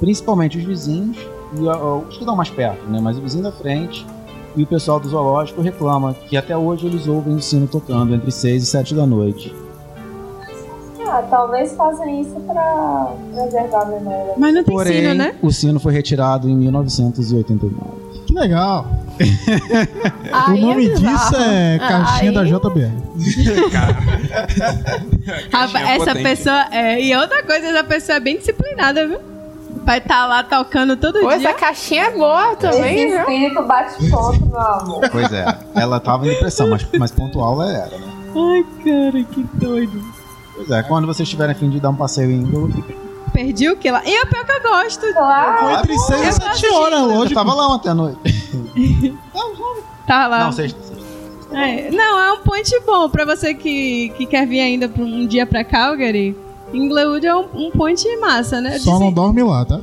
[0.01, 1.16] principalmente os vizinhos,
[1.57, 3.01] e os que estão mais perto, né?
[3.01, 4.05] mas o vizinho da frente
[4.57, 8.31] e o pessoal do zoológico reclama que até hoje eles ouvem o sino tocando entre
[8.31, 9.55] 6 e 7 da noite.
[11.07, 14.35] Ah, talvez fazem isso pra preservar a memória.
[14.37, 15.35] Mas não tem Porém, sino, né?
[15.41, 18.04] o sino foi retirado em 1989.
[18.35, 18.87] Que legal.
[20.49, 22.91] O nome é disso é caixinha Aí- da JBR.
[25.53, 26.22] Rapaz, essa potente.
[26.22, 26.66] pessoa.
[26.72, 29.18] É, e outra coisa, essa pessoa é bem disciplinada, viu?
[29.85, 31.37] Vai estar lá tocando todo Pô, dia.
[31.49, 33.20] essa caixinha é boa também, Esse viu?
[33.20, 35.09] espírito bate ponto, meu amor.
[35.11, 35.45] Pois é,
[35.76, 38.09] ela tava em depressão, mas, mas pontual ela era, né?
[38.35, 40.03] Ai, cara, que doido.
[40.57, 42.72] Pois é, quando vocês tiverem fim de dar um passeio em Índolo,
[43.35, 44.01] Perdi o que lá?
[44.07, 45.12] E é o pior que eu gosto.
[45.12, 45.70] Claro.
[45.80, 47.35] Entre 6 e eu 7 horas, eu lógico.
[47.35, 48.18] tava lá ontem à noite.
[50.07, 50.45] Tá lá.
[50.45, 51.03] Não, sexta, sexta.
[51.51, 55.47] É, não, é um point bom pra você que, que quer vir ainda um dia
[55.47, 56.37] pra Calgary.
[56.74, 58.78] Inglewood é um, um point massa, né?
[58.78, 59.80] Só não dorme lá, tá?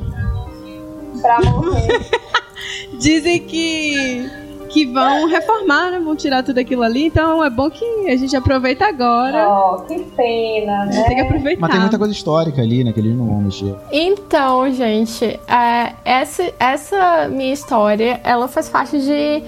[1.21, 2.07] Pra morrer.
[2.99, 4.29] Dizem que,
[4.71, 5.99] que vão reformar, né?
[5.99, 7.05] Vão tirar tudo aquilo ali.
[7.05, 9.47] Então é bom que a gente aproveita agora.
[9.47, 11.03] oh, que pena, né?
[11.03, 11.61] Tem que aproveitar.
[11.61, 12.91] Mas tem muita coisa histórica ali, né?
[12.91, 13.75] Que eles não vão mexer.
[13.91, 19.43] Então, gente, é, essa, essa minha história, ela faz parte de,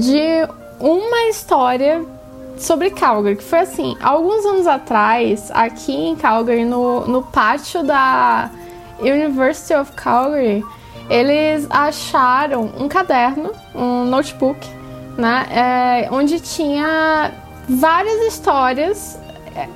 [0.00, 0.48] de
[0.80, 2.04] uma história
[2.56, 8.50] sobre Calgary, que foi assim, alguns anos atrás, aqui em Calgary, no, no pátio da
[9.00, 10.64] University of Calgary,
[11.08, 14.58] eles acharam um caderno, um notebook,
[15.16, 17.32] né, é, onde tinha
[17.68, 19.18] várias histórias
[19.54, 19.68] é,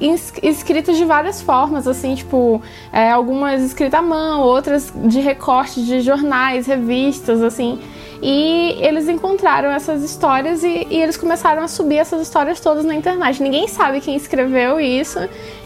[0.42, 2.62] escritas de várias formas, assim, tipo,
[2.92, 7.80] é, algumas escritas à mão, outras de recorte de jornais, revistas, assim.
[8.22, 12.94] E eles encontraram essas histórias e, e eles começaram a subir essas histórias todas na
[12.94, 13.42] internet.
[13.42, 15.18] Ninguém sabe quem escreveu isso,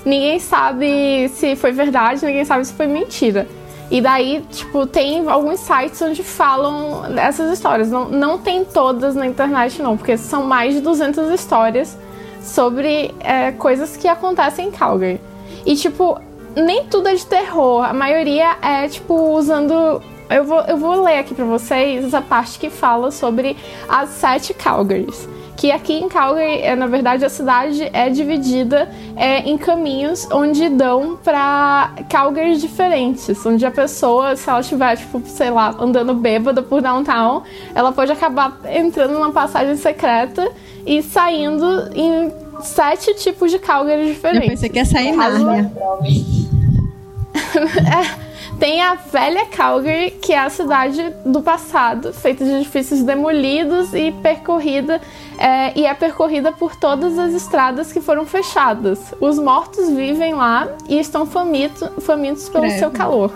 [0.06, 3.46] ninguém sabe se foi verdade, ninguém sabe se foi mentira.
[3.90, 7.88] E daí, tipo, tem alguns sites onde falam essas histórias.
[7.88, 11.96] Não, não tem todas na internet, não, porque são mais de 200 histórias
[12.42, 15.20] sobre é, coisas que acontecem em Calgary.
[15.64, 16.20] E, tipo,
[16.56, 17.84] nem tudo é de terror.
[17.84, 20.02] A maioria é, tipo, usando.
[20.28, 23.56] Eu vou, eu vou ler aqui pra vocês essa parte que fala sobre
[23.88, 25.28] as sete Calgarys.
[25.56, 30.68] Que aqui em Calgary, é, na verdade, a cidade é dividida é, em caminhos onde
[30.68, 33.44] dão pra Calgarys diferentes.
[33.46, 37.42] Onde a pessoa, se ela estiver, tipo, sei lá, andando bêbada por downtown,
[37.74, 40.46] ela pode acabar entrando numa passagem secreta
[40.84, 42.30] e saindo em
[42.62, 44.48] sete tipos de Calgary Eu diferentes.
[44.48, 45.72] pensei que ia sair Nárnia.
[48.58, 54.10] Tem a velha Calgary, que é a cidade do passado, feita de edifícios demolidos e
[54.10, 54.98] percorrida
[55.38, 58.98] é, e é percorrida por todas as estradas que foram fechadas.
[59.20, 62.78] Os mortos vivem lá e estão famito, famintos pelo Credo.
[62.78, 63.32] seu calor.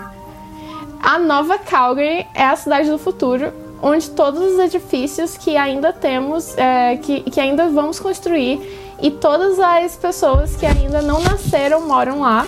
[1.01, 6.55] A nova Calgary é a cidade do futuro, onde todos os edifícios que ainda temos,
[6.57, 8.59] é, que, que ainda vamos construir,
[9.01, 12.47] e todas as pessoas que ainda não nasceram moram lá.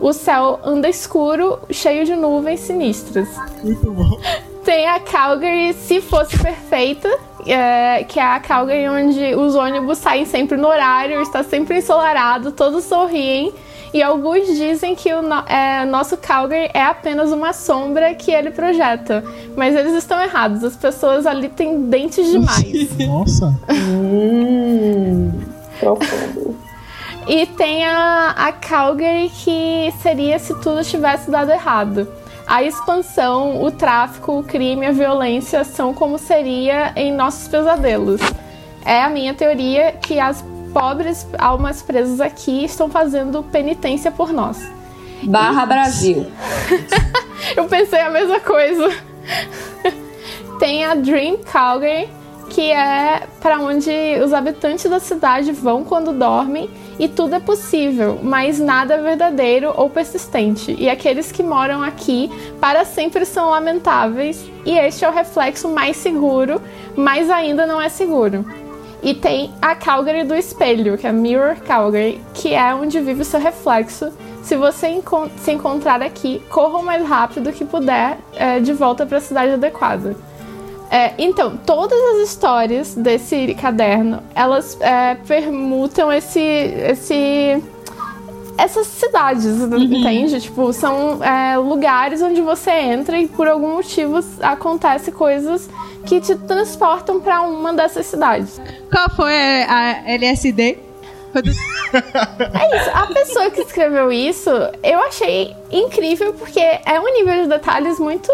[0.00, 3.28] O céu anda escuro, cheio de nuvens sinistras.
[3.62, 4.18] Muito bom.
[4.64, 7.08] Tem a Calgary Se Fosse Perfeita,
[7.46, 12.52] é, que é a Calgary onde os ônibus saem sempre no horário, está sempre ensolarado,
[12.52, 13.52] todos sorriem.
[13.92, 18.50] E alguns dizem que o no- é, nosso Calgary é apenas uma sombra que ele
[18.50, 19.22] projeta.
[19.56, 22.90] Mas eles estão errados, as pessoas ali têm dentes demais.
[23.06, 23.54] Nossa.
[25.78, 26.56] Profundo.
[27.26, 32.06] E tem a, a Calgary que seria se tudo tivesse dado errado.
[32.46, 38.20] A expansão, o tráfico, o crime, a violência são como seria em nossos pesadelos.
[38.84, 44.58] É a minha teoria que as pobres almas presas aqui estão fazendo penitência por nós.
[45.22, 46.26] Barra Brasil.
[47.56, 48.90] Eu pensei a mesma coisa.
[50.58, 52.08] Tem a Dream Calgary,
[52.50, 53.90] que é para onde
[54.22, 56.68] os habitantes da cidade vão quando dormem
[56.98, 60.74] e tudo é possível, mas nada é verdadeiro ou persistente.
[60.78, 62.30] E aqueles que moram aqui
[62.60, 66.60] para sempre são lamentáveis, e este é o reflexo mais seguro,
[66.96, 68.44] mas ainda não é seguro.
[69.02, 73.24] E tem a Calgary do espelho, que é Mirror Calgary, que é onde vive o
[73.24, 74.10] seu reflexo.
[74.42, 75.02] Se você
[75.38, 79.52] se encontrar aqui, corra o mais rápido que puder é, de volta para a cidade
[79.52, 80.16] adequada.
[80.96, 87.60] É, então, todas as histórias desse caderno, elas é, permutam esse, esse,
[88.56, 90.40] essas cidades, entende?
[90.40, 95.68] Tipo, são é, lugares onde você entra e por algum motivo acontece coisas
[96.06, 98.60] que te transportam para uma dessas cidades.
[98.92, 99.34] Qual foi
[99.64, 100.78] a LSD?
[101.94, 102.90] É isso.
[102.92, 104.50] A pessoa que escreveu isso,
[104.82, 108.30] eu achei incrível porque é um nível de detalhes muito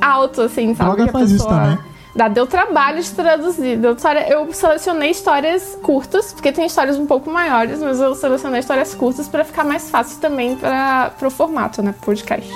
[0.00, 0.90] alto, assim, sabe?
[0.96, 1.89] Droga Que a faz isso pessoa- também.
[2.14, 3.76] Dá, deu trabalho de traduzir.
[3.78, 8.60] Deu história- eu selecionei histórias curtas, porque tem histórias um pouco maiores, mas eu selecionei
[8.60, 11.94] histórias curtas pra ficar mais fácil também para pro formato, né?
[12.04, 12.52] Podcast.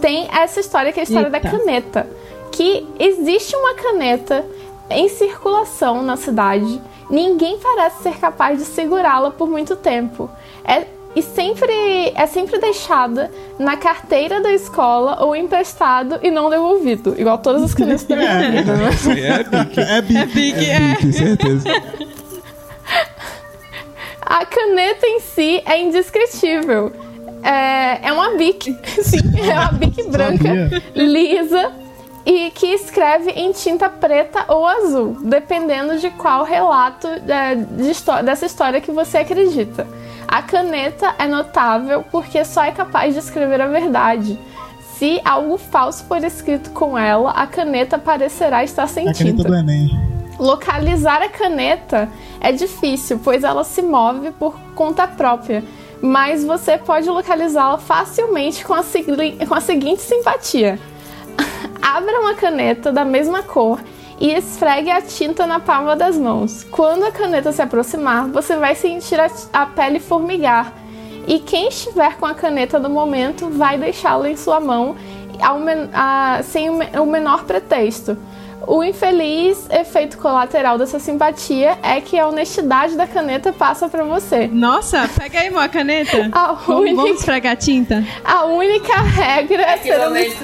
[0.00, 1.50] Tem essa história que é a história da Eita.
[1.50, 2.06] caneta.
[2.52, 4.44] Que existe uma caneta
[4.90, 6.80] em circulação na cidade.
[7.08, 10.30] Ninguém parece ser capaz de segurá-la por muito tempo.
[10.64, 10.86] É,
[11.16, 17.14] e sempre é sempre deixada na carteira da escola ou emprestado e não devolvido.
[17.18, 18.72] Igual todas as canetas da minha vida?
[19.18, 19.80] É Bic.
[19.80, 20.26] É bico.
[20.34, 20.78] Big, É é.
[20.94, 21.68] Bic, certeza.
[24.20, 26.92] A caneta em si é indescritível.
[27.42, 29.18] É, é uma Bic, sim,
[29.48, 30.82] é uma Bic branca, Sabia.
[30.94, 31.72] lisa
[32.26, 38.44] e que escreve em tinta preta ou azul, dependendo de qual relato é, de dessa
[38.44, 39.86] história que você acredita.
[40.28, 44.38] A caneta é notável porque só é capaz de escrever a verdade.
[44.98, 49.48] Se algo falso for escrito com ela, a caneta parecerá estar sem A caneta tinta.
[49.48, 49.88] do Enem.
[50.38, 52.08] Localizar a caneta
[52.40, 55.64] é difícil, pois ela se move por conta própria,
[56.02, 58.82] mas você pode localizá-la facilmente com a,
[59.48, 60.78] com a seguinte simpatia:
[61.80, 63.80] abra uma caneta da mesma cor
[64.18, 66.64] e esfregue a tinta na palma das mãos.
[66.70, 70.72] Quando a caneta se aproximar, você vai sentir a, a pele formigar.
[71.26, 74.96] E quem estiver com a caneta no momento vai deixá-la em sua mão
[75.42, 75.58] ao
[75.92, 78.16] a- sem o, me- o menor pretexto.
[78.66, 84.48] O infeliz efeito colateral dessa simpatia é que a honestidade da caneta passa para você.
[84.48, 86.28] Nossa, pega aí, uma caneta.
[86.32, 88.02] A Vamos, única, vamos esfregar tinta?
[88.24, 90.42] a única regra é ser momento,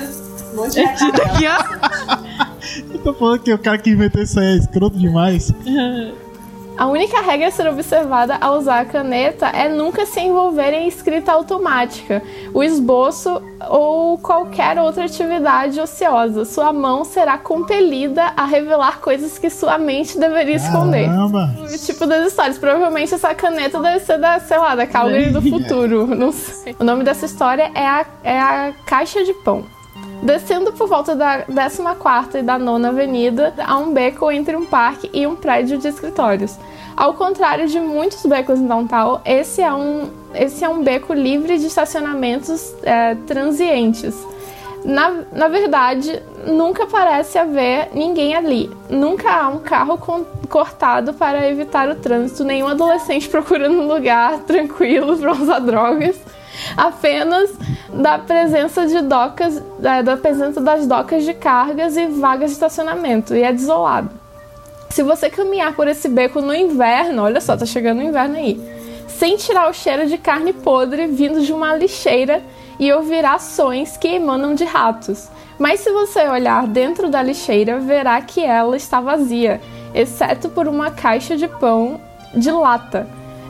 [0.53, 2.52] um monte de Tinta aqui, ó.
[2.93, 5.53] Eu tô falando que o cara que inventou isso aí é escroto demais.
[6.77, 10.89] A única regra a ser observada ao usar a caneta é nunca se envolver em
[10.89, 12.23] escrita automática,
[12.53, 16.44] o esboço ou qualquer outra atividade ociosa.
[16.44, 21.07] Sua mão será compelida a revelar coisas que sua mente deveria esconder.
[21.07, 21.55] Caramba.
[21.61, 22.59] O tipo das histórias.
[22.59, 26.07] Provavelmente essa caneta deve ser da, sei lá, da Calgary do futuro.
[26.07, 26.74] Não sei.
[26.78, 29.65] O nome dessa história é a, é a Caixa de Pão.
[30.23, 35.11] Descendo por volta da 14 e da 9 Avenida, há um beco entre um parque
[35.12, 36.57] e um prédio de escritórios.
[36.97, 41.59] Ao contrário de muitos becos em downtown, esse é um, esse é um beco livre
[41.59, 44.15] de estacionamentos é, transientes.
[44.85, 48.70] Na, na verdade, nunca parece haver ninguém ali.
[48.89, 54.39] Nunca há um carro con- cortado para evitar o trânsito, nenhum adolescente procurando um lugar
[54.40, 56.16] tranquilo para usar drogas.
[56.76, 57.51] Apenas
[57.93, 63.43] da presença de docas, da presença das docas de cargas e vagas de estacionamento, e
[63.43, 64.10] é desolado.
[64.90, 68.60] Se você caminhar por esse beco no inverno, olha só, tá chegando o inverno aí,
[69.09, 72.43] sem tirar o cheiro de carne podre vindo de uma lixeira
[72.78, 75.28] e ouvir ações que emanam de ratos.
[75.59, 79.60] Mas se você olhar dentro da lixeira, verá que ela está vazia,
[79.94, 82.01] exceto por uma caixa de pão
[82.34, 83.06] de lata.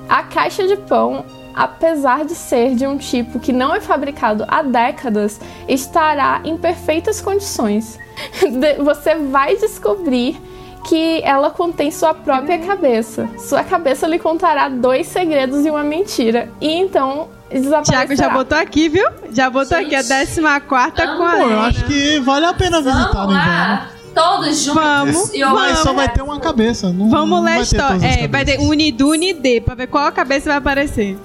[0.09, 1.24] A caixa de pão,
[1.55, 7.20] apesar de ser de um tipo que não é fabricado há décadas, estará em perfeitas
[7.20, 7.99] condições.
[8.85, 10.41] Você vai descobrir
[10.85, 13.29] que ela contém sua própria cabeça.
[13.39, 16.49] Sua cabeça lhe contará dois segredos e uma mentira.
[16.61, 18.07] E então desaparecerá.
[18.07, 19.09] Tiago já botou aqui, viu?
[19.31, 19.95] Já botou Gente.
[19.95, 23.33] aqui a 14 com a Pô, eu acho que vale a pena visitar Vamos no
[23.33, 23.89] lá, inverno.
[24.15, 24.83] todos juntos.
[24.83, 26.93] Vamos, e eu Mas só vai ter uma cabeça.
[26.93, 28.07] Não, Vamos não ler a história.
[28.07, 28.59] É, vai ter.
[28.59, 31.16] Unidu, Unidê, pra ver qual cabeça vai aparecer.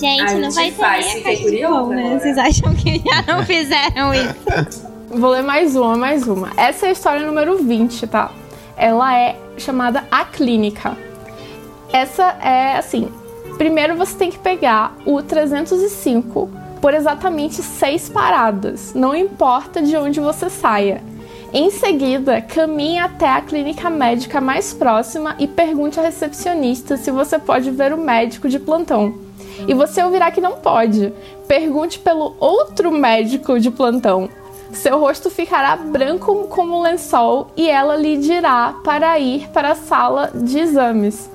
[0.00, 2.02] Gente, A não gente vai ter faz, fiquei pão, curiosa né?
[2.02, 2.20] agora.
[2.20, 4.88] Vocês acham que já não fizeram isso?
[5.10, 6.50] Vou ler mais uma, mais uma.
[6.56, 8.30] Essa é a história número 20, tá?
[8.76, 10.96] Ela é chamada A Clínica.
[11.92, 13.08] Essa é assim:
[13.58, 16.48] primeiro você tem que pegar o 305
[16.80, 21.02] por exatamente seis paradas, não importa de onde você saia.
[21.52, 27.38] Em seguida, caminhe até a clínica médica mais próxima e pergunte à recepcionista se você
[27.38, 29.14] pode ver o médico de plantão.
[29.66, 31.12] E você ouvirá que não pode.
[31.46, 34.28] Pergunte pelo outro médico de plantão.
[34.72, 39.74] Seu rosto ficará branco como um lençol e ela lhe dirá para ir para a
[39.74, 41.28] sala de exames.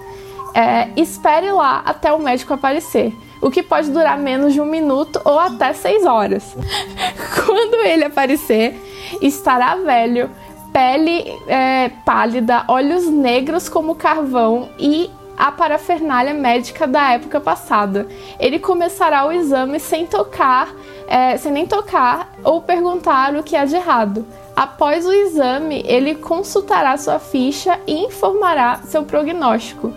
[0.53, 5.19] É, espere lá até o médico aparecer, o que pode durar menos de um minuto
[5.25, 6.55] ou até seis horas.
[7.45, 8.73] Quando ele aparecer,
[9.21, 10.29] estará velho,
[10.71, 18.07] pele é, pálida, olhos negros como carvão e a parafernália médica da época passada.
[18.39, 20.73] Ele começará o exame sem tocar,
[21.07, 24.25] é, sem nem tocar ou perguntar o que há de errado.
[24.55, 29.93] Após o exame, ele consultará sua ficha e informará seu prognóstico.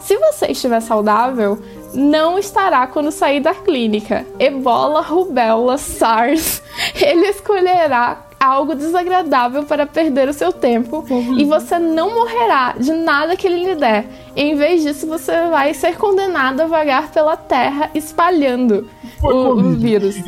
[0.00, 1.62] Se você estiver saudável,
[1.94, 4.26] não estará quando sair da clínica.
[4.38, 6.62] Ebola, rubéola, SARS.
[6.94, 11.04] Ele escolherá algo desagradável para perder o seu tempo
[11.38, 14.06] e você não morrerá de nada que ele lhe der.
[14.34, 18.88] Em vez disso, você vai ser condenado a vagar pela terra espalhando
[19.22, 20.14] o, o vírus.
[20.14, 20.22] Se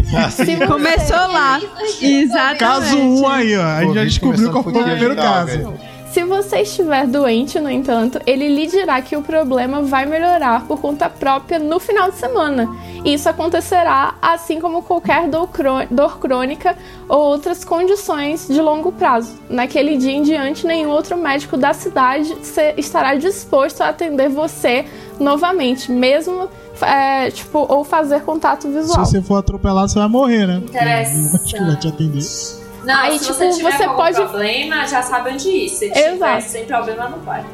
[0.57, 1.59] você- Começou lá.
[2.01, 2.59] Exatamente.
[2.59, 3.65] Caso 1 um aí, ó.
[3.65, 5.59] A gente já descobriu qual foi o primeiro legal, caso.
[5.63, 5.92] cara.
[6.13, 10.79] Se você estiver doente, no entanto, ele lhe dirá que o problema vai melhorar por
[10.79, 12.69] conta própria no final de semana.
[13.03, 16.77] E isso acontecerá assim como qualquer dor, crô- dor crônica
[17.09, 19.33] ou outras condições de longo prazo.
[19.49, 24.85] Naquele dia em diante, nenhum outro médico da cidade se- estará disposto a atender você
[25.19, 26.47] novamente, mesmo
[26.83, 29.05] é, tipo, ou fazer contato Se visual.
[29.07, 30.57] você for atropelado, você vai morrer, né?
[30.63, 31.57] Interessante.
[31.57, 32.62] O médico vai te atender.
[32.85, 35.69] Não, Aí, se tipo, você tiver você algum pode- problema, já sabe onde ir.
[35.69, 36.43] Se tiver Exato.
[36.43, 37.45] sem problema, não vai.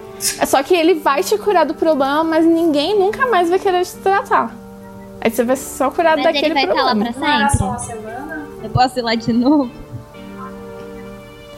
[0.40, 3.84] É só que ele vai te curar do problema, mas ninguém nunca mais vai querer
[3.84, 4.50] te tratar.
[5.20, 7.12] Aí você vai ser só curado Mas daquele ele vai estar lá problema.
[7.12, 7.66] pra Não era só sempre.
[7.66, 8.46] uma semana?
[8.62, 9.70] Eu posso ir lá de novo?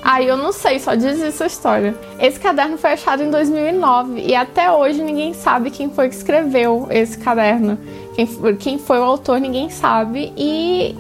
[0.02, 1.94] Aí eu não sei, só diz isso a história.
[2.18, 6.86] Esse caderno foi achado em 2009 e até hoje ninguém sabe quem foi que escreveu
[6.90, 7.78] esse caderno.
[8.14, 8.26] Quem,
[8.56, 10.32] quem foi o autor, ninguém sabe.
[10.36, 10.96] E,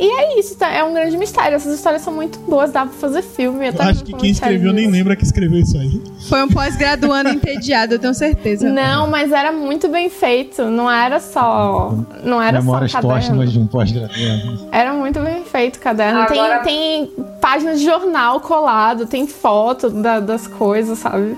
[0.00, 0.68] e é isso, tá?
[0.72, 1.56] é um grande mistério.
[1.56, 3.68] Essas histórias são muito boas, dá pra fazer filme.
[3.68, 6.00] Eu acho que quem escreveu nem lembra que escreveu isso aí.
[6.28, 8.68] Foi um pós-graduando entediado, eu tenho certeza.
[8.70, 10.64] Não, mas era muito bem feito.
[10.64, 11.94] Não era só.
[12.24, 14.68] Não era Memórias só um póstumas de um pós-graduado.
[14.72, 16.20] Era muito bem feito o caderno.
[16.20, 21.36] Agora- Tem, tem páginas de jornal colado, tem foto da- das coisas, sabe?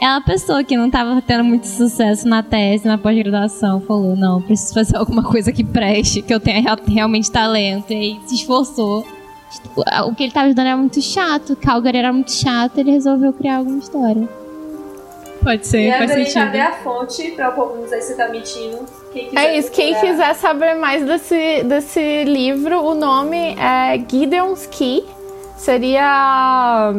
[0.00, 4.40] É uma pessoa que não tava tendo muito sucesso na tese, na pós-graduação, falou: não,
[4.40, 7.92] preciso fazer alguma coisa que preste, que eu tenha real- realmente talento.
[7.92, 9.04] E aí se esforçou.
[10.06, 13.56] O que ele tava estudando era muito chato, Calgary era muito chato, ele resolveu criar
[13.56, 14.28] alguma história.
[15.42, 16.34] Pode ser, E faz sentido.
[16.34, 18.78] cadê a fonte pra o povo não dizer você tá mentindo?
[19.34, 19.70] É isso.
[19.72, 25.02] Quem quiser saber mais desse, desse livro, o nome é Gideon's Key.
[25.56, 26.92] Seria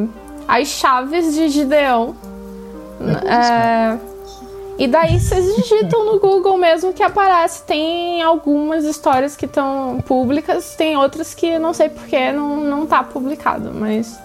[0.47, 2.13] As Chaves de Gideon.
[3.25, 3.97] É,
[4.77, 7.63] E daí vocês digitam no Google mesmo que aparece.
[7.63, 13.03] Tem algumas histórias que estão públicas, tem outras que não sei porque não, não tá
[13.03, 14.17] publicado, mas.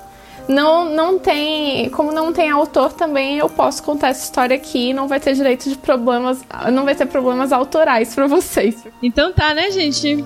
[0.47, 1.89] Não, não tem.
[1.91, 4.93] Como não tem autor também, eu posso contar essa história aqui.
[4.93, 6.43] Não vai ter direito de problemas.
[6.73, 8.85] Não vai ter problemas autorais pra vocês.
[9.03, 10.23] Então tá, né, gente?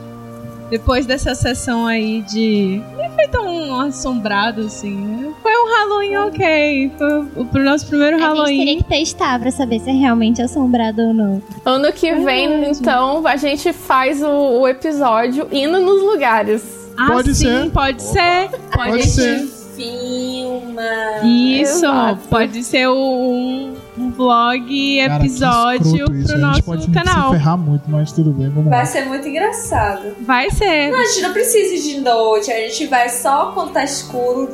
[0.70, 2.82] Depois dessa sessão aí de.
[2.96, 4.94] Nem foi tão assombrado assim.
[4.94, 5.32] né?
[5.42, 6.92] Foi um Halloween ok.
[6.98, 8.58] Foi o pro nosso primeiro A gente Halloween.
[8.58, 11.42] teria que testar pra saber se é realmente assombrado ou não.
[11.64, 12.78] Ano que vem, Verdade.
[12.80, 16.62] então, a gente faz o, o episódio indo nos lugares.
[16.98, 17.70] Ah, Pode sim, ser.
[17.70, 18.48] pode ser.
[18.74, 19.46] Pode, Pode ser.
[19.76, 20.82] Filma.
[21.24, 22.20] Isso, Exato.
[22.28, 27.30] pode ser um, um vlog Cara, episódio pro A gente nosso pode se canal.
[27.32, 28.84] ferrar muito, mas tudo bem, vamos Vai lá.
[28.86, 30.14] ser muito engraçado.
[30.20, 30.90] Vai ser.
[30.90, 34.48] Não, a gente não precisa ir de noite, a gente vai só quando tá escuro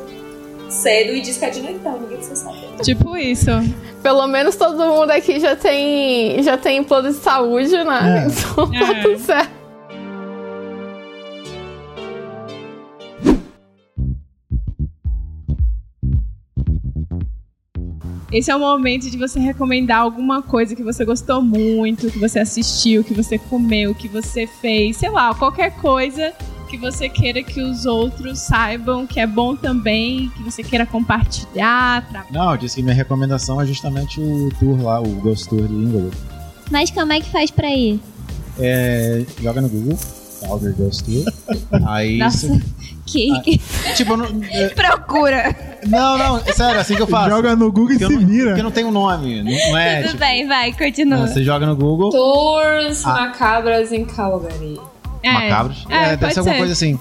[0.68, 2.68] cedo e diz que é de noitão, ninguém precisa saber.
[2.82, 3.50] Tipo isso.
[4.02, 8.26] Pelo menos todo mundo aqui já tem, já tem plano de saúde, né?
[8.26, 8.28] É.
[8.28, 9.02] Então tá É.
[9.02, 9.63] tudo certo.
[18.34, 22.40] Esse é o momento de você recomendar alguma coisa que você gostou muito, que você
[22.40, 26.32] assistiu, que você comeu, que você fez, sei lá, qualquer coisa
[26.68, 32.08] que você queira que os outros saibam que é bom também, que você queira compartilhar.
[32.08, 32.26] Tra...
[32.32, 35.72] Não, eu disse que minha recomendação é justamente o tour lá, o Ghost Tour de
[35.72, 36.16] Inglewood.
[36.72, 38.00] Mas como é que faz pra ir?
[38.58, 39.96] É, joga no Google,
[40.46, 41.32] Calgary Ghost Tour.
[41.88, 42.60] Aí, Nossa.
[43.06, 43.60] Que...
[43.96, 45.54] tipo, não, é- Procura!
[45.86, 47.28] não, não, é sério, assim que eu faço.
[47.30, 48.46] Joga no Google e Porque eu se não, vira.
[48.50, 51.26] porque não tem um nome, não, não é, Tudo tipo, bem, vai, continua.
[51.26, 53.12] você joga no Google, Tours Ah.
[53.12, 54.80] macabras em Calgary.
[55.22, 56.98] É, macabros, É, é, deve ser alguma coisa assim.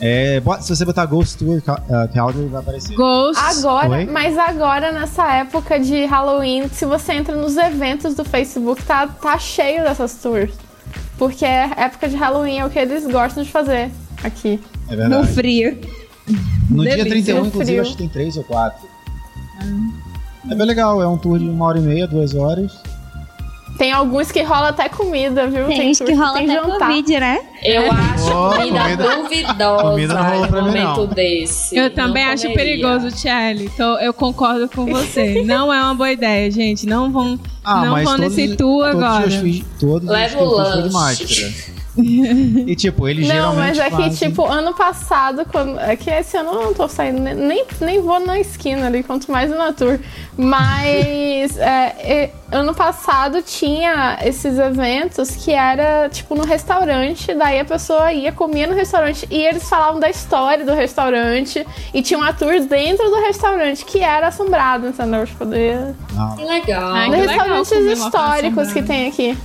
[0.00, 2.94] É, se você botar Ghost Tour Cal- uh, Calgary, vai aparecer.
[2.94, 3.40] Ghost.
[3.42, 4.04] Agora, Oi?
[4.06, 9.38] mas agora, nessa época de Halloween, se você entra nos eventos do Facebook, tá, tá
[9.38, 10.50] cheio dessas tours.
[11.24, 13.90] Porque é época de Halloween, é o que eles gostam de fazer
[14.22, 14.60] aqui.
[14.88, 15.26] É no verdade.
[15.32, 15.78] frio.
[16.70, 17.34] No dia delícia.
[17.34, 17.80] 31, No inclusive, frio.
[17.82, 18.86] acho que tem três ou quatro.
[20.50, 22.72] É bem legal, é um tour de uma hora e meia, duas horas.
[23.84, 25.66] Tem alguns que rola até comida, viu?
[25.66, 26.88] Tem uns tour que rola tem até jantar.
[26.88, 27.40] Covid, né?
[27.62, 30.90] Eu acho Oh, comida, comida- duvidosa comida não rolou pra mim, não.
[30.96, 31.76] momento desse.
[31.76, 33.66] Eu também acho perigoso, Tchelle.
[33.66, 35.42] Então eu concordo com você.
[35.44, 36.86] Não é uma boa ideia, gente.
[36.86, 39.30] Não vão, Ah, não vão todos, nesse tour todos agora.
[39.30, 41.73] Fiz, todos Leva os que eu o lanche.
[42.66, 46.10] e tipo, eles Não, geralmente mas é que, fazem- tipo, ano passado, quando, é que
[46.10, 49.50] esse ano eu não tô saindo, ne- nem, nem vou na esquina ali, quanto mais
[49.50, 49.98] na tour.
[50.36, 57.64] Mas é, é, ano passado tinha esses eventos que era, tipo, no restaurante, daí a
[57.64, 62.32] pessoa ia, comia no restaurante e eles falavam da história do restaurante e tinha uma
[62.32, 65.24] tour dentro do restaurante que era assombrado, entendeu?
[65.26, 65.74] Tipo, de,
[66.12, 66.36] Não.
[66.36, 66.94] Que legal.
[66.94, 69.36] De que legal restaurantes históricos que tem aqui.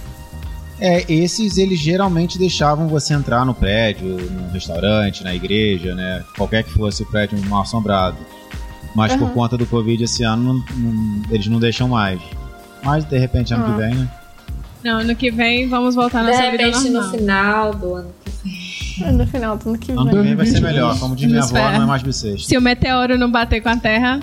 [0.81, 6.23] É, esses eles geralmente deixavam você entrar no prédio, no restaurante, na igreja, né?
[6.37, 8.17] Qualquer que fosse o prédio mal assombrado.
[8.95, 9.33] Mas por Aham.
[9.33, 12.19] conta do Covid esse ano não- não- eles não deixam mais.
[12.83, 13.71] Mas de repente ano Ah.
[13.71, 14.09] que vem, né?
[14.83, 17.11] Não, ano que vem vamos voltar nossa vida repente, no normal.
[17.11, 20.23] final do ano que No final do ano que Ano que vem.
[20.23, 20.97] vem vai ser melhor.
[20.99, 22.47] Como diz minha avó, não é mais bissexto.
[22.47, 24.19] Se o meteoro não bater com a Terra,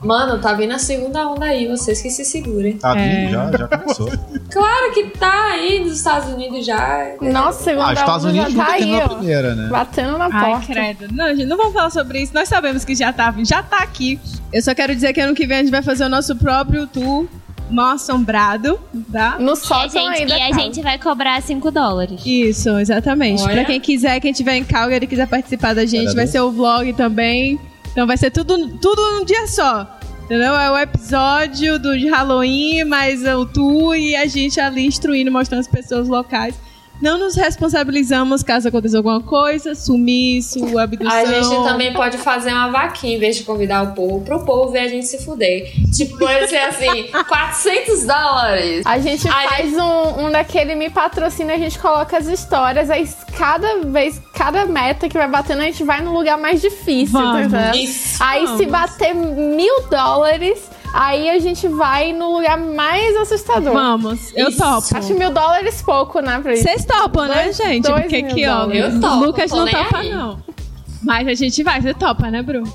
[0.00, 2.78] Mano, tá vindo a segunda onda aí, vocês que se segurem.
[2.78, 3.30] Tá vindo, É.
[3.30, 4.08] já, já começou.
[4.50, 7.12] Claro que tá aí nos Estados Unidos já.
[7.20, 9.08] Nossa, segunda Ah, os Estados onda Unidos já tá aí, a ó.
[9.08, 9.68] primeira, né?
[9.68, 10.66] Batendo na Ai, porta.
[10.72, 11.06] credo.
[11.12, 12.32] Não, gente, não vamos falar sobre isso.
[12.34, 14.18] Nós sabemos que já tá, já tá aqui.
[14.52, 16.86] Eu só quero dizer que ano que vem a gente vai fazer o nosso próprio
[16.86, 17.26] tour
[17.70, 18.80] mal assombrado,
[19.12, 19.36] tá?
[19.38, 22.22] No E a, sótão aí gente, da e a gente vai cobrar 5 dólares.
[22.24, 23.42] Isso, exatamente.
[23.42, 23.52] Olha.
[23.52, 26.32] Pra quem quiser, quem tiver em Calgary e quiser participar da gente, Olha, vai viu?
[26.32, 27.60] ser o vlog também.
[27.90, 29.98] Então vai ser tudo, tudo num dia só.
[30.24, 30.54] Entendeu?
[30.54, 35.60] É o episódio do de Halloween, mais o tour e a gente ali instruindo, mostrando
[35.60, 36.54] as pessoas locais.
[37.00, 41.16] Não nos responsabilizamos caso aconteça alguma coisa, sumiço, abdução.
[41.16, 44.72] A gente também pode fazer uma vaquinha em vez de convidar o povo pro povo
[44.72, 45.72] ver a gente se fuder.
[45.96, 48.86] Tipo, pode ser assim, 400 dólares.
[48.86, 53.08] A gente Ai, faz um, um daquele me patrocina, a gente coloca as histórias, aí
[53.36, 57.46] cada vez, cada meta que vai batendo, a gente vai no lugar mais difícil, tá
[57.48, 57.76] Vamos.
[57.76, 58.22] Isso.
[58.22, 58.66] Aí se Vamos.
[58.66, 63.72] bater mil dólares, aí a gente vai no lugar mais assustador.
[63.72, 64.58] Vamos, eu Isso.
[64.58, 64.96] topo.
[64.96, 66.40] Acho mil dólares pouco, né.
[66.42, 67.82] Vocês topam, né, Dois- gente?
[67.88, 68.94] dois Porque mil aqui, ó, dólares.
[68.94, 70.10] Eu topo, Lucas não topa, aí.
[70.10, 70.42] não.
[71.02, 72.70] Mas a gente vai, você topa, né, Bruno?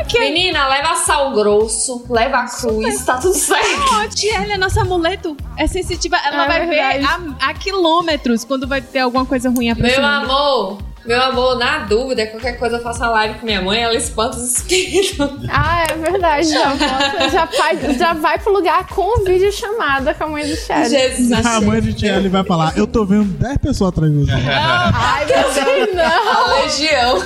[0.00, 0.20] Ok.
[0.20, 3.82] Menina, leva sal grosso, leva cruz, tá tudo certo.
[3.94, 5.36] Ó, tia, ela é nosso amuleto.
[5.56, 6.16] É sensitiva.
[6.24, 6.98] Ela É vai verdade.
[6.98, 7.04] ver
[7.40, 10.30] a, a quilômetros quando vai ter alguma coisa ruim Meu aproximando.
[10.32, 10.78] amor,
[11.08, 14.36] meu amor, na dúvida, qualquer coisa eu faço a live com minha mãe, ela espanta
[14.36, 15.26] os espíritos.
[15.48, 16.50] Ah, é verdade.
[16.50, 20.54] Já, volta, já, vai, já vai pro lugar com vídeo chamada com a mãe do
[20.54, 20.90] Chad.
[20.90, 21.32] Jesus.
[21.46, 24.32] A mãe de Tiele vai falar: Eu tô vendo 10 pessoas atrás de você.
[24.36, 26.30] Ai, meu Deus, não.
[26.30, 27.24] A legião.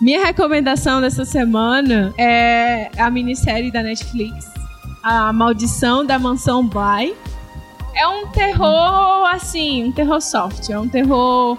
[0.00, 4.46] Minha recomendação dessa semana é a minissérie da Netflix,
[5.00, 7.14] A Maldição da Mansão Bly.
[7.94, 10.70] É um terror, assim, um terror soft.
[10.70, 11.56] É um terror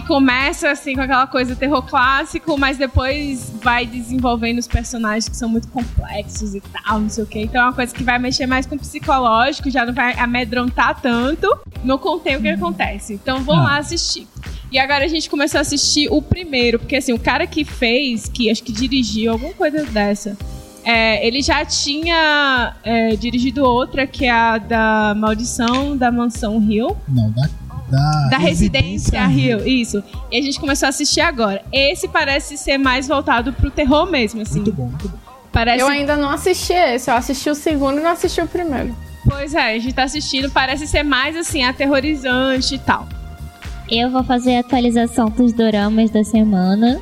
[0.00, 5.34] que começa, assim, com aquela coisa terror clássico, mas depois vai desenvolvendo os personagens que
[5.36, 7.40] são muito complexos e tal, não sei o quê.
[7.42, 11.00] Então é uma coisa que vai mexer mais com o psicológico, já não vai amedrontar
[11.00, 11.48] tanto.
[11.82, 13.14] Não contei o que acontece.
[13.14, 13.62] Então vão Ah.
[13.64, 14.28] lá assistir.
[14.70, 18.28] E agora a gente começou a assistir o primeiro, porque assim, o cara que fez,
[18.28, 20.36] que acho que dirigiu alguma coisa dessa,
[20.84, 26.96] é, ele já tinha é, dirigido outra, que é a da Maldição da Mansão Rio.
[27.08, 27.48] Não, da,
[27.90, 30.02] da, Da Residência Rio, isso.
[30.30, 31.62] E a gente começou a assistir agora.
[31.72, 34.60] Esse parece ser mais voltado pro terror mesmo, assim.
[34.60, 35.18] Muito bom, muito bom.
[35.52, 35.80] Parece.
[35.82, 38.94] Eu ainda não assisti esse, eu assisti o segundo e não assisti o primeiro.
[39.28, 43.08] Pois é, a gente tá assistindo, parece ser mais assim, aterrorizante e tal.
[43.90, 47.00] Eu vou fazer a atualização dos doramas da semana.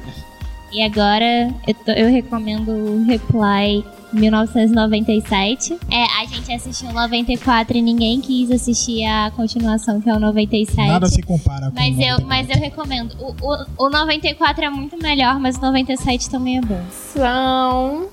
[0.73, 5.79] E agora eu, tô- eu recomendo o Reply 1997.
[5.91, 10.21] É, a gente assistiu o 94 e ninguém quis assistir a continuação, que é o
[10.21, 10.77] 97.
[10.89, 12.27] Nada se compara com Mas o eu, 94.
[12.27, 13.17] mas eu recomendo.
[13.21, 16.81] O, o, o 94 é muito melhor, mas o 97 também é bom.
[16.91, 18.09] São.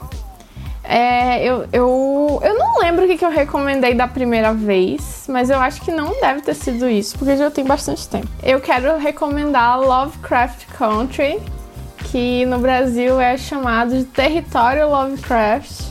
[0.83, 5.49] É, eu, eu, eu não lembro o que, que eu recomendei da primeira vez, mas
[5.49, 8.27] eu acho que não deve ter sido isso, porque já tem bastante tempo.
[8.43, 11.39] Eu quero recomendar Lovecraft Country,
[12.11, 15.90] que no Brasil é chamado de Território Lovecraft.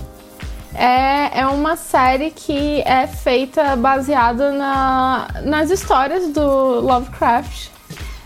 [0.74, 7.68] É, é uma série que é feita baseada na, nas histórias do Lovecraft,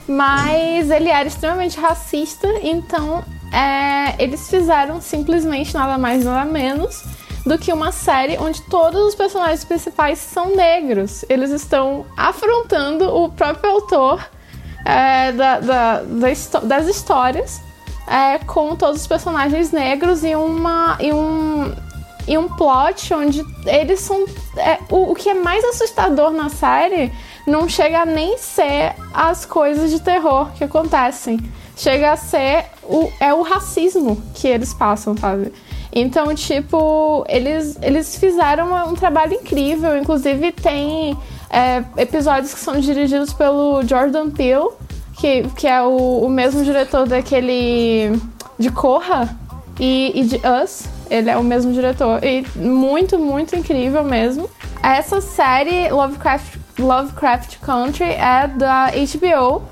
[0.06, 7.02] mas ele era extremamente racista, então é, eles fizeram simplesmente nada mais nada menos
[7.46, 11.24] do que uma série onde todos os personagens principais são negros.
[11.28, 14.26] Eles estão afrontando o próprio autor
[14.84, 17.60] é, da- da- da das histórias
[18.06, 21.74] é, com todos os personagens negros e uma e um
[22.26, 24.24] e um plot onde eles são
[24.56, 27.12] é, o, o que é mais assustador na série
[27.46, 31.38] não chega a nem ser as coisas de terror que acontecem.
[31.76, 35.52] Chega a ser o é o racismo que eles passam sabe?
[35.92, 39.96] Então tipo eles eles fizeram um trabalho incrível.
[39.98, 41.16] Inclusive tem
[41.50, 44.70] é, episódios que são dirigidos pelo Jordan Peele
[45.18, 48.18] que, que é o, o mesmo diretor daquele
[48.58, 49.36] de Corra
[49.78, 50.93] e, e de Us.
[51.10, 52.22] Ele é o mesmo diretor.
[52.24, 54.48] E muito, muito incrível mesmo.
[54.82, 59.62] Essa série, Lovecraft, Lovecraft Country, é da HBO.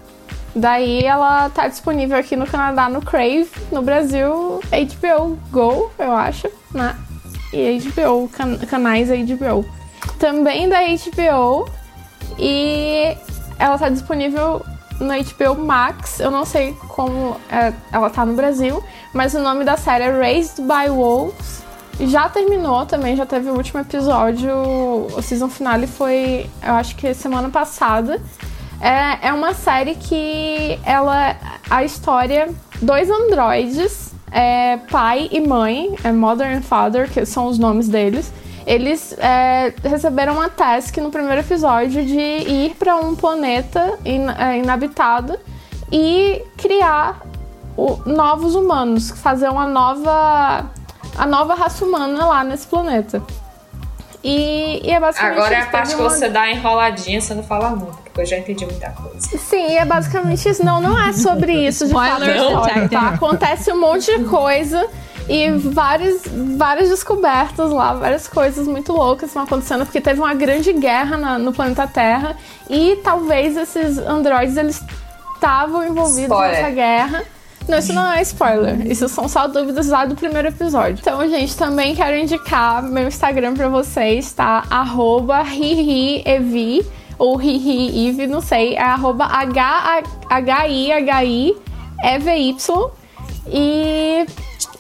[0.54, 6.46] Daí ela tá disponível aqui no Canadá no Crave, no Brasil HBO Go, eu acho,
[6.74, 6.94] né?
[7.52, 9.64] E HBO, can- canais HBO.
[10.18, 11.66] Também da HBO
[12.38, 13.16] e
[13.58, 14.62] ela tá disponível
[15.02, 16.20] no HBO Max.
[16.20, 20.10] Eu não sei como é, ela tá no Brasil, mas o nome da série é
[20.10, 21.62] Raised by Wolves.
[22.00, 24.52] Já terminou também, já teve o último episódio.
[25.16, 28.20] O season finale foi, eu acho que semana passada.
[28.80, 31.36] É, é uma série que ela.
[31.68, 32.48] A história.
[32.80, 38.32] Dois androides é, pai e mãe, é Mother and Father, que são os nomes deles,
[38.66, 44.58] eles é, receberam uma task no primeiro episódio de ir para um planeta in, é,
[44.58, 45.38] inabitado
[45.90, 47.20] e criar
[47.76, 50.66] o- novos humanos, fazer uma nova
[51.18, 53.22] a nova raça humana lá nesse planeta.
[54.24, 57.34] E, e é basicamente Agora é a parte que uma- você dá a enroladinha, você
[57.34, 59.18] não fala muito, porque eu já entendi muita coisa.
[59.36, 60.64] Sim, é basicamente isso.
[60.64, 62.88] Não, não é sobre isso de fato detected.
[62.90, 63.08] tá?
[63.08, 64.86] Acontece um monte de coisa
[65.28, 66.22] e várias,
[66.56, 71.38] várias descobertas lá, várias coisas muito loucas vão acontecendo, porque teve uma grande guerra na-
[71.38, 72.36] no planeta Terra
[72.68, 74.82] e talvez esses androides eles
[75.34, 76.50] estavam envolvidos Spoiler.
[76.62, 77.22] nessa guerra.
[77.68, 78.84] Não, isso não é spoiler.
[78.90, 80.98] Isso são só dúvidas lá do primeiro episódio.
[81.00, 84.64] Então, gente, também quero indicar meu Instagram pra vocês, tá?
[84.68, 86.84] Arroba HiHiEvi
[87.16, 88.74] ou HiHiEve, não sei.
[88.74, 89.26] É arroba
[92.02, 92.90] H-I-H-I-E-V-Y.
[93.46, 94.26] E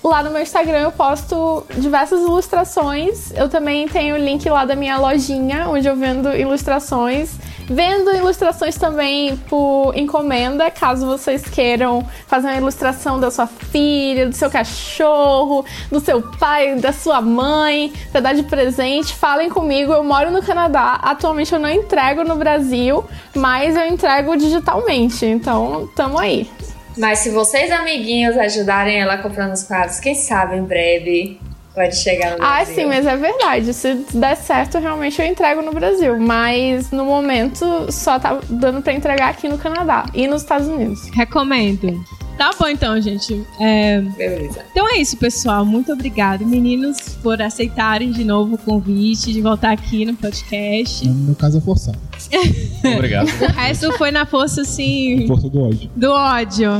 [0.02, 3.32] lá no meu Instagram eu posto diversas ilustrações.
[3.32, 7.30] Eu também tenho o link lá da minha lojinha, onde eu vendo ilustrações.
[7.68, 14.34] Vendo ilustrações também por encomenda, caso vocês queiram fazer uma ilustração da sua filha, do
[14.34, 19.92] seu cachorro, do seu pai, da sua mãe, pra dar de presente, falem comigo.
[19.92, 23.04] Eu moro no Canadá, atualmente eu não entrego no Brasil,
[23.34, 26.50] mas eu entrego digitalmente, então tamo aí.
[26.96, 31.40] Mas se vocês, amiguinhos, ajudarem ela comprando os quadros, quem sabe em breve
[31.74, 32.74] pode chegar no Ah, Brasil.
[32.74, 33.72] sim, mas é verdade.
[33.74, 36.18] Se der certo, realmente eu entrego no Brasil.
[36.18, 41.08] Mas no momento só tá dando pra entregar aqui no Canadá e nos Estados Unidos.
[41.14, 42.04] Recomendo.
[42.38, 43.44] Tá bom então, gente.
[43.60, 44.64] É, Beleza.
[44.70, 45.64] Então é isso, pessoal.
[45.66, 51.06] Muito obrigado, meninos, por aceitarem de novo o convite de voltar aqui no podcast.
[51.06, 51.98] No meu caso é forçado.
[52.96, 53.28] Obrigado.
[53.28, 55.90] O resto foi na força, assim, Força do ódio.
[55.94, 56.70] do ódio.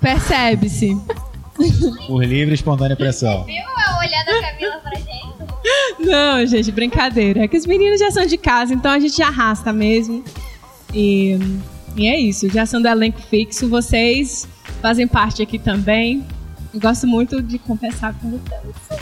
[0.00, 0.96] Percebe-se.
[2.06, 3.46] Por livre e espontânea pressão.
[6.06, 7.44] Não, gente, brincadeira.
[7.44, 10.24] É que os meninos já são de casa, então a gente arrasta mesmo.
[10.94, 11.36] E,
[11.96, 12.48] e é isso.
[12.48, 13.68] Já são do elenco fixo.
[13.68, 14.48] Vocês
[14.80, 16.24] fazem parte aqui também.
[16.72, 18.95] Eu gosto muito de conversar com vocês.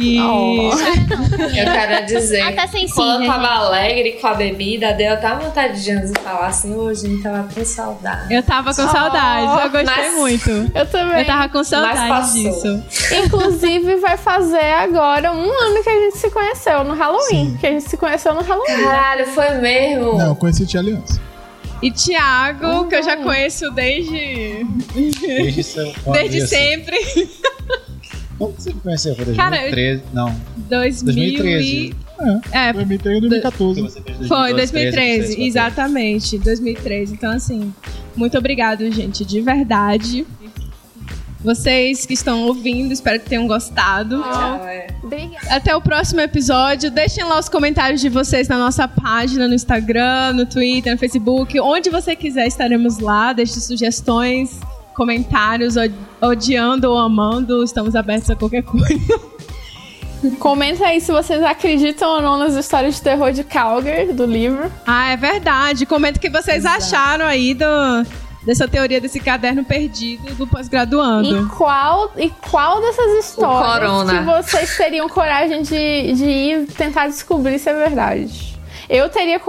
[0.00, 0.20] E.
[0.20, 0.70] Oh.
[1.50, 3.52] Eu quero dizer, tá sensível, quando eu tava gente.
[3.52, 7.48] alegre com a bebida, deu até vontade de Janzi falar assim, hoje a gente tava
[7.52, 8.32] com saudade.
[8.34, 9.64] Eu tava com Oh, saudades.
[9.64, 10.50] Eu gostei mas- muito.
[10.74, 11.18] Eu também.
[11.20, 12.82] Eu tava com saudade disso.
[13.24, 17.50] Inclusive, vai fazer agora um ano que a gente se conheceu no Halloween.
[17.50, 17.56] Sim.
[17.60, 18.84] Que a gente se conheceu no Halloween.
[18.84, 20.16] Caralho, foi mesmo?
[20.18, 21.20] Não, eu conheci Tia Aliança.
[21.82, 23.22] E Thiago, que eu já Uhum.
[23.24, 24.66] conheço desde,
[25.20, 26.96] Desde, seu, desde sempre.
[28.40, 29.14] Quando você me conheceu?
[29.14, 30.02] Foi Cara, 2013?
[30.14, 30.34] Não.
[30.56, 31.94] 2013.
[32.52, 33.82] É, 2013 e 2014.
[33.82, 37.12] Você fez foi 2013, 2013, exatamente, 2013.
[37.12, 37.74] Então, assim,
[38.16, 40.26] muito obrigado, gente, de verdade.
[41.42, 44.22] Vocês que estão ouvindo, espero que tenham gostado.
[44.22, 44.86] Tchau, é.
[45.02, 45.54] Obrigada.
[45.54, 46.90] Até o próximo episódio.
[46.90, 51.60] Deixem lá os comentários de vocês na nossa página, no Instagram, no Twitter, no Facebook.
[51.60, 53.34] Onde você quiser, estaremos lá.
[53.34, 54.58] Deixe sugestões,
[55.04, 57.64] comentários, od- odiando ou amando.
[57.64, 59.30] Estamos abertos a qualquer coisa.
[60.38, 64.70] Comenta aí se vocês acreditam ou não nas histórias de terror de Calgary, do livro.
[64.86, 65.86] Ah, é verdade.
[65.86, 67.64] Comenta o que vocês acharam aí do,
[68.44, 71.48] dessa teoria desse caderno perdido do E pós-graduando.
[71.56, 77.70] qual, e qual dessas histórias que vocês teriam coragem de, de ir tentar descobrir se
[77.70, 78.59] é verdade?
[78.92, 79.40] Eu teria,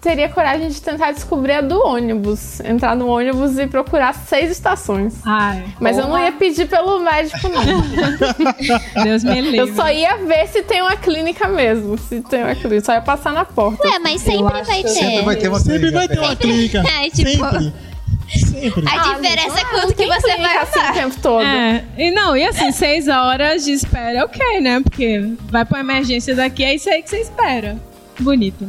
[0.00, 2.60] teria coragem de tentar descobrir a do ônibus.
[2.60, 5.16] Entrar no ônibus e procurar seis estações.
[5.22, 7.62] Ai, Mas eu não ia pedir pelo médico, não.
[9.04, 9.58] Deus me livre.
[9.58, 11.98] Eu só ia ver se tem uma clínica mesmo.
[11.98, 12.86] Se tem uma clínica.
[12.86, 13.86] Só ia passar na porta.
[13.86, 14.88] Ué, mas sempre vai ter.
[14.88, 16.78] Sempre vai ter uma Sempre clínica vai ter uma clínica.
[16.88, 17.86] É, tipo- Sempre.
[18.28, 18.84] Sempre.
[18.88, 21.44] A Ah, diferença é quanto que você vai assim o tempo todo.
[21.44, 24.80] É, e não, e assim, seis horas de espera é ok, né?
[24.80, 27.76] Porque vai pra emergência daqui, é isso aí que você espera.
[28.18, 28.66] Bonito.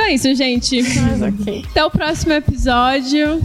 [0.00, 0.82] Então é isso, gente.
[1.02, 1.66] Mas ok.
[1.70, 3.42] Até o próximo episódio.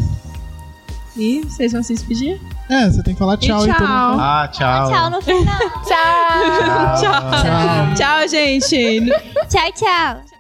[1.18, 2.40] E vocês vão se despedir?
[2.70, 3.80] É, você tem que falar tchau, E tchau.
[3.80, 4.22] mundo.
[4.22, 4.90] Ah, tchau.
[4.90, 5.60] Tchau no final.
[5.86, 7.02] Tchau!
[7.96, 9.06] Tchau, gente.
[9.50, 10.35] tchau, tchau.